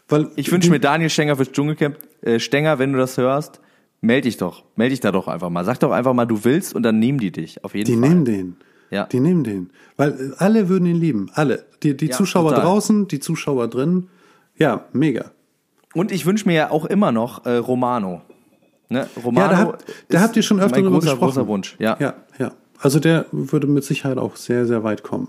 Weil 0.09 0.29
Ich 0.37 0.51
wünsche 0.51 0.71
mir 0.71 0.81
Daniel 0.81 1.11
Stenger 1.11 1.37
fürs 1.37 1.53
Dschungelcamp. 1.53 1.99
Äh, 2.23 2.39
Stenger, 2.41 2.79
wenn 2.79 2.93
du 2.93 2.99
das 2.99 3.19
hörst, 3.19 3.61
meld 4.07 4.25
dich 4.25 4.37
doch. 4.37 4.65
Meld 4.77 4.93
dich 4.93 5.01
da 5.01 5.13
doch 5.13 5.29
einfach 5.29 5.51
mal. 5.51 5.65
Sag 5.65 5.79
doch 5.81 5.91
einfach 5.93 6.15
mal, 6.15 6.25
du 6.27 6.45
willst 6.45 6.75
und 6.75 6.83
dann 6.83 6.99
nehmen 6.99 7.19
die 7.19 7.31
dich. 7.33 7.63
Auf 7.65 7.75
jeden 7.75 7.87
die 7.87 7.93
Fall. 7.99 8.09
nehmen 8.09 8.25
den. 8.25 8.57
Ja. 8.91 9.05
Die 9.07 9.21
nehmen 9.21 9.45
den. 9.45 9.71
Weil 9.97 10.11
äh, 10.13 10.33
alle 10.39 10.69
würden 10.69 10.87
ihn 10.87 10.97
lieben. 10.97 11.31
Alle. 11.35 11.67
Die, 11.83 11.97
die 11.97 12.07
Ja, 12.07 12.17
Zuschauer 12.17 12.51
total. 12.51 12.65
draußen, 12.65 13.09
die 13.09 13.19
Zuschauer 13.21 13.69
drin. 13.69 14.09
Ja, 14.57 14.85
mega. 14.93 15.33
Und 15.95 16.13
ich 16.13 16.25
wünsche 16.27 16.47
mir 16.49 16.55
ja 16.55 16.71
auch 16.71 16.85
immer 16.85 17.11
noch 17.13 17.45
äh, 17.47 17.57
Romano. 17.57 18.23
Ne? 18.89 19.09
Romano 19.25 19.41
Ja, 19.41 19.49
da 19.53 19.59
habt, 19.59 19.85
da 20.09 20.21
habt 20.21 20.37
ihr 20.37 20.43
schon 20.43 20.61
öfter 20.61 20.77
mein 20.77 20.85
drüber 20.85 20.99
großer, 20.99 21.11
gesprochen. 21.13 21.35
großer 21.35 21.49
Wunsch. 21.49 21.77
Ja, 21.79 21.97
ja, 21.99 22.15
ja. 22.39 22.53
Also 22.79 23.01
der 23.01 23.27
würde 23.33 23.67
mit 23.67 23.83
Sicherheit 23.85 24.19
auch 24.19 24.37
sehr, 24.37 24.67
sehr 24.67 24.85
weit 24.85 25.03
kommen. 25.03 25.29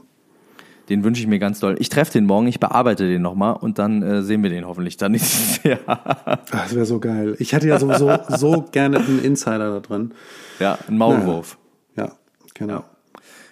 Den 0.90 1.04
wünsche 1.04 1.22
ich 1.22 1.28
mir 1.28 1.40
ganz 1.40 1.60
doll. 1.60 1.76
Ich 1.80 1.90
treffe 1.90 2.14
den 2.14 2.26
morgen, 2.26 2.48
ich 2.48 2.60
bearbeite 2.60 3.08
den 3.08 3.22
nochmal 3.22 3.56
und 3.60 3.78
dann 3.80 4.02
äh, 4.02 4.22
sehen 4.24 4.42
wir 4.44 4.50
den 4.50 4.66
hoffentlich 4.66 4.98
dann 4.98 5.12
nächstes 5.14 5.64
Jahr. 5.64 5.80
Ah, 5.86 6.38
Das 6.52 6.74
wäre 6.76 6.86
so 6.86 7.00
geil. 7.00 7.36
Ich 7.40 7.54
hätte 7.54 7.68
ja 7.68 7.80
sowieso 7.80 8.12
so 8.30 8.66
gerne 8.72 8.98
einen 9.00 9.24
Insider 9.24 9.72
da 9.72 9.80
drin. 9.80 10.12
ja, 10.60 10.78
ein 10.88 10.98
Maulwurf. 10.98 11.58
Ja, 11.98 12.14
genau. 12.54 12.84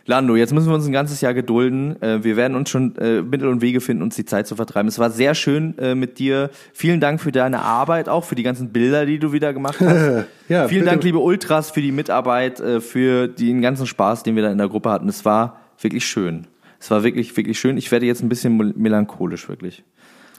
Lando, 0.08 0.36
jetzt 0.36 0.54
müssen 0.54 0.68
wir 0.70 0.76
uns 0.76 0.86
ein 0.86 0.92
ganzes 0.92 1.20
Jahr 1.22 1.34
gedulden. 1.34 2.00
Äh, 2.00 2.24
Wir 2.24 2.36
werden 2.38 2.56
uns 2.56 2.70
schon 2.70 2.96
äh, 2.98 3.24
Mittel 3.24 3.48
und 3.48 3.62
Wege 3.62 3.82
finden, 3.82 4.04
uns 4.04 4.16
die 4.16 4.24
Zeit 4.26 4.46
zu 4.46 4.56
vertreiben. 4.56 4.88
Es 4.88 5.00
war 5.00 5.10
sehr 5.10 5.34
schön 5.34 5.76
äh, 5.80 5.96
mit 5.96 6.20
dir. 6.20 6.52
Vielen 6.74 7.00
Dank 7.00 7.20
für 7.20 7.32
deine 7.32 7.64
Arbeit, 7.64 8.08
auch 8.08 8.24
für 8.24 8.36
die 8.36 8.44
ganzen 8.44 8.70
Bilder, 8.70 9.08
die 9.08 9.18
du 9.18 9.32
wieder 9.34 9.52
gemacht 9.52 9.80
hast. 9.80 10.26
Ja, 10.48 10.68
Vielen 10.68 10.82
bitte. 10.82 10.92
Dank, 10.92 11.04
liebe 11.04 11.18
Ultras, 11.18 11.72
für 11.72 11.82
die 11.82 11.92
Mitarbeit, 11.92 12.62
für 12.82 13.28
den 13.28 13.64
ganzen 13.64 13.88
Spaß, 13.88 14.22
den 14.22 14.36
wir 14.36 14.44
da 14.44 14.52
in 14.52 14.60
der 14.60 14.68
Gruppe 14.70 14.92
hatten. 14.92 15.10
Es 15.10 15.26
war 15.26 15.60
wirklich 15.82 16.06
schön. 16.06 16.46
Es 16.80 16.92
war 16.92 17.04
wirklich, 17.04 17.36
wirklich 17.36 17.60
schön. 17.60 17.78
Ich 17.78 17.92
werde 17.92 18.06
jetzt 18.06 18.22
ein 18.24 18.30
bisschen 18.30 18.58
mel- 18.58 18.74
melancholisch, 18.76 19.48
wirklich. 19.50 19.84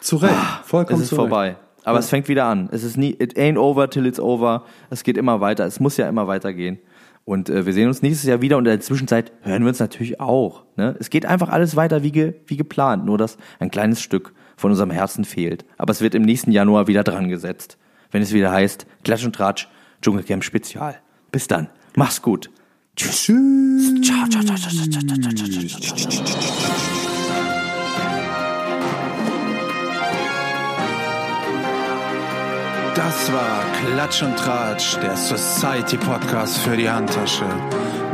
Zu 0.00 0.16
Recht. 0.16 0.34
Vollkommen 0.64 1.00
Ah, 1.00 1.02
Es 1.02 1.06
ist 1.06 1.12
Recht. 1.12 1.20
vorbei. 1.20 1.56
Aber 1.84 1.98
es 2.00 2.08
fängt 2.08 2.28
wieder 2.28 2.46
an. 2.46 2.68
Es 2.72 2.82
ist 2.82 2.96
nie, 2.96 3.10
it 3.18 3.36
ain't 3.38 3.56
over 3.58 3.88
till 3.88 4.06
it's 4.06 4.18
over. 4.20 4.64
Es 4.90 5.04
geht 5.04 5.16
immer 5.16 5.40
weiter. 5.40 5.64
Es 5.66 5.78
muss 5.80 5.96
ja 5.96 6.08
immer 6.08 6.26
weitergehen. 6.26 6.78
Und 7.24 7.48
äh, 7.48 7.64
wir 7.66 7.72
sehen 7.72 7.88
uns 7.88 8.02
nächstes 8.02 8.28
Jahr 8.28 8.40
wieder 8.40 8.56
und 8.56 8.64
in 8.66 8.70
der 8.70 8.80
Zwischenzeit 8.80 9.32
hören 9.42 9.62
wir 9.62 9.68
uns 9.68 9.78
natürlich 9.80 10.20
auch. 10.20 10.64
Ne? 10.76 10.94
Es 11.00 11.10
geht 11.10 11.26
einfach 11.26 11.48
alles 11.48 11.74
weiter 11.76 12.02
wie, 12.02 12.12
ge, 12.12 12.34
wie 12.46 12.56
geplant, 12.56 13.04
nur 13.04 13.18
dass 13.18 13.36
ein 13.58 13.70
kleines 13.70 14.00
Stück 14.00 14.32
von 14.56 14.70
unserem 14.70 14.90
Herzen 14.90 15.24
fehlt. 15.24 15.64
Aber 15.76 15.90
es 15.90 16.00
wird 16.00 16.14
im 16.14 16.22
nächsten 16.22 16.50
Januar 16.52 16.86
wieder 16.86 17.02
dran 17.04 17.28
gesetzt, 17.28 17.78
wenn 18.12 18.22
es 18.22 18.32
wieder 18.32 18.52
heißt 18.52 18.86
Klatsch 19.04 19.24
und 19.24 19.34
Tratsch 19.34 19.68
Dschungelcamp 20.02 20.44
Spezial. 20.44 20.96
Bis 21.32 21.48
dann. 21.48 21.68
Mach's 21.96 22.22
gut. 22.22 22.50
Tschüss. 22.96 23.26
Tschüss. 23.26 24.00
Ciao, 24.02 24.26
ciao, 24.28 24.42
ciao, 24.42 24.56
ciao, 24.56 24.70
ciao, 24.72 24.88
ciao, 24.88 25.02
ciao, 25.02 25.32
ciao, 25.32 25.46
ciao, 25.46 26.08
ciao. 26.08 26.56
Das 32.94 33.32
war 33.32 33.62
Klatsch 33.82 34.22
und 34.22 34.36
Tratsch, 34.36 34.96
der 35.02 35.16
Society 35.16 35.98
Podcast 35.98 36.58
für 36.58 36.76
die 36.76 36.88
Handtasche 36.88 37.44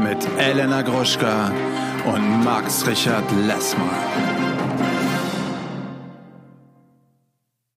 mit 0.02 0.18
Elena 0.38 0.82
Gruschka 0.82 1.52
und 2.04 2.44
Max 2.44 2.84
Richard 2.86 3.24
Lessmann. 3.46 4.51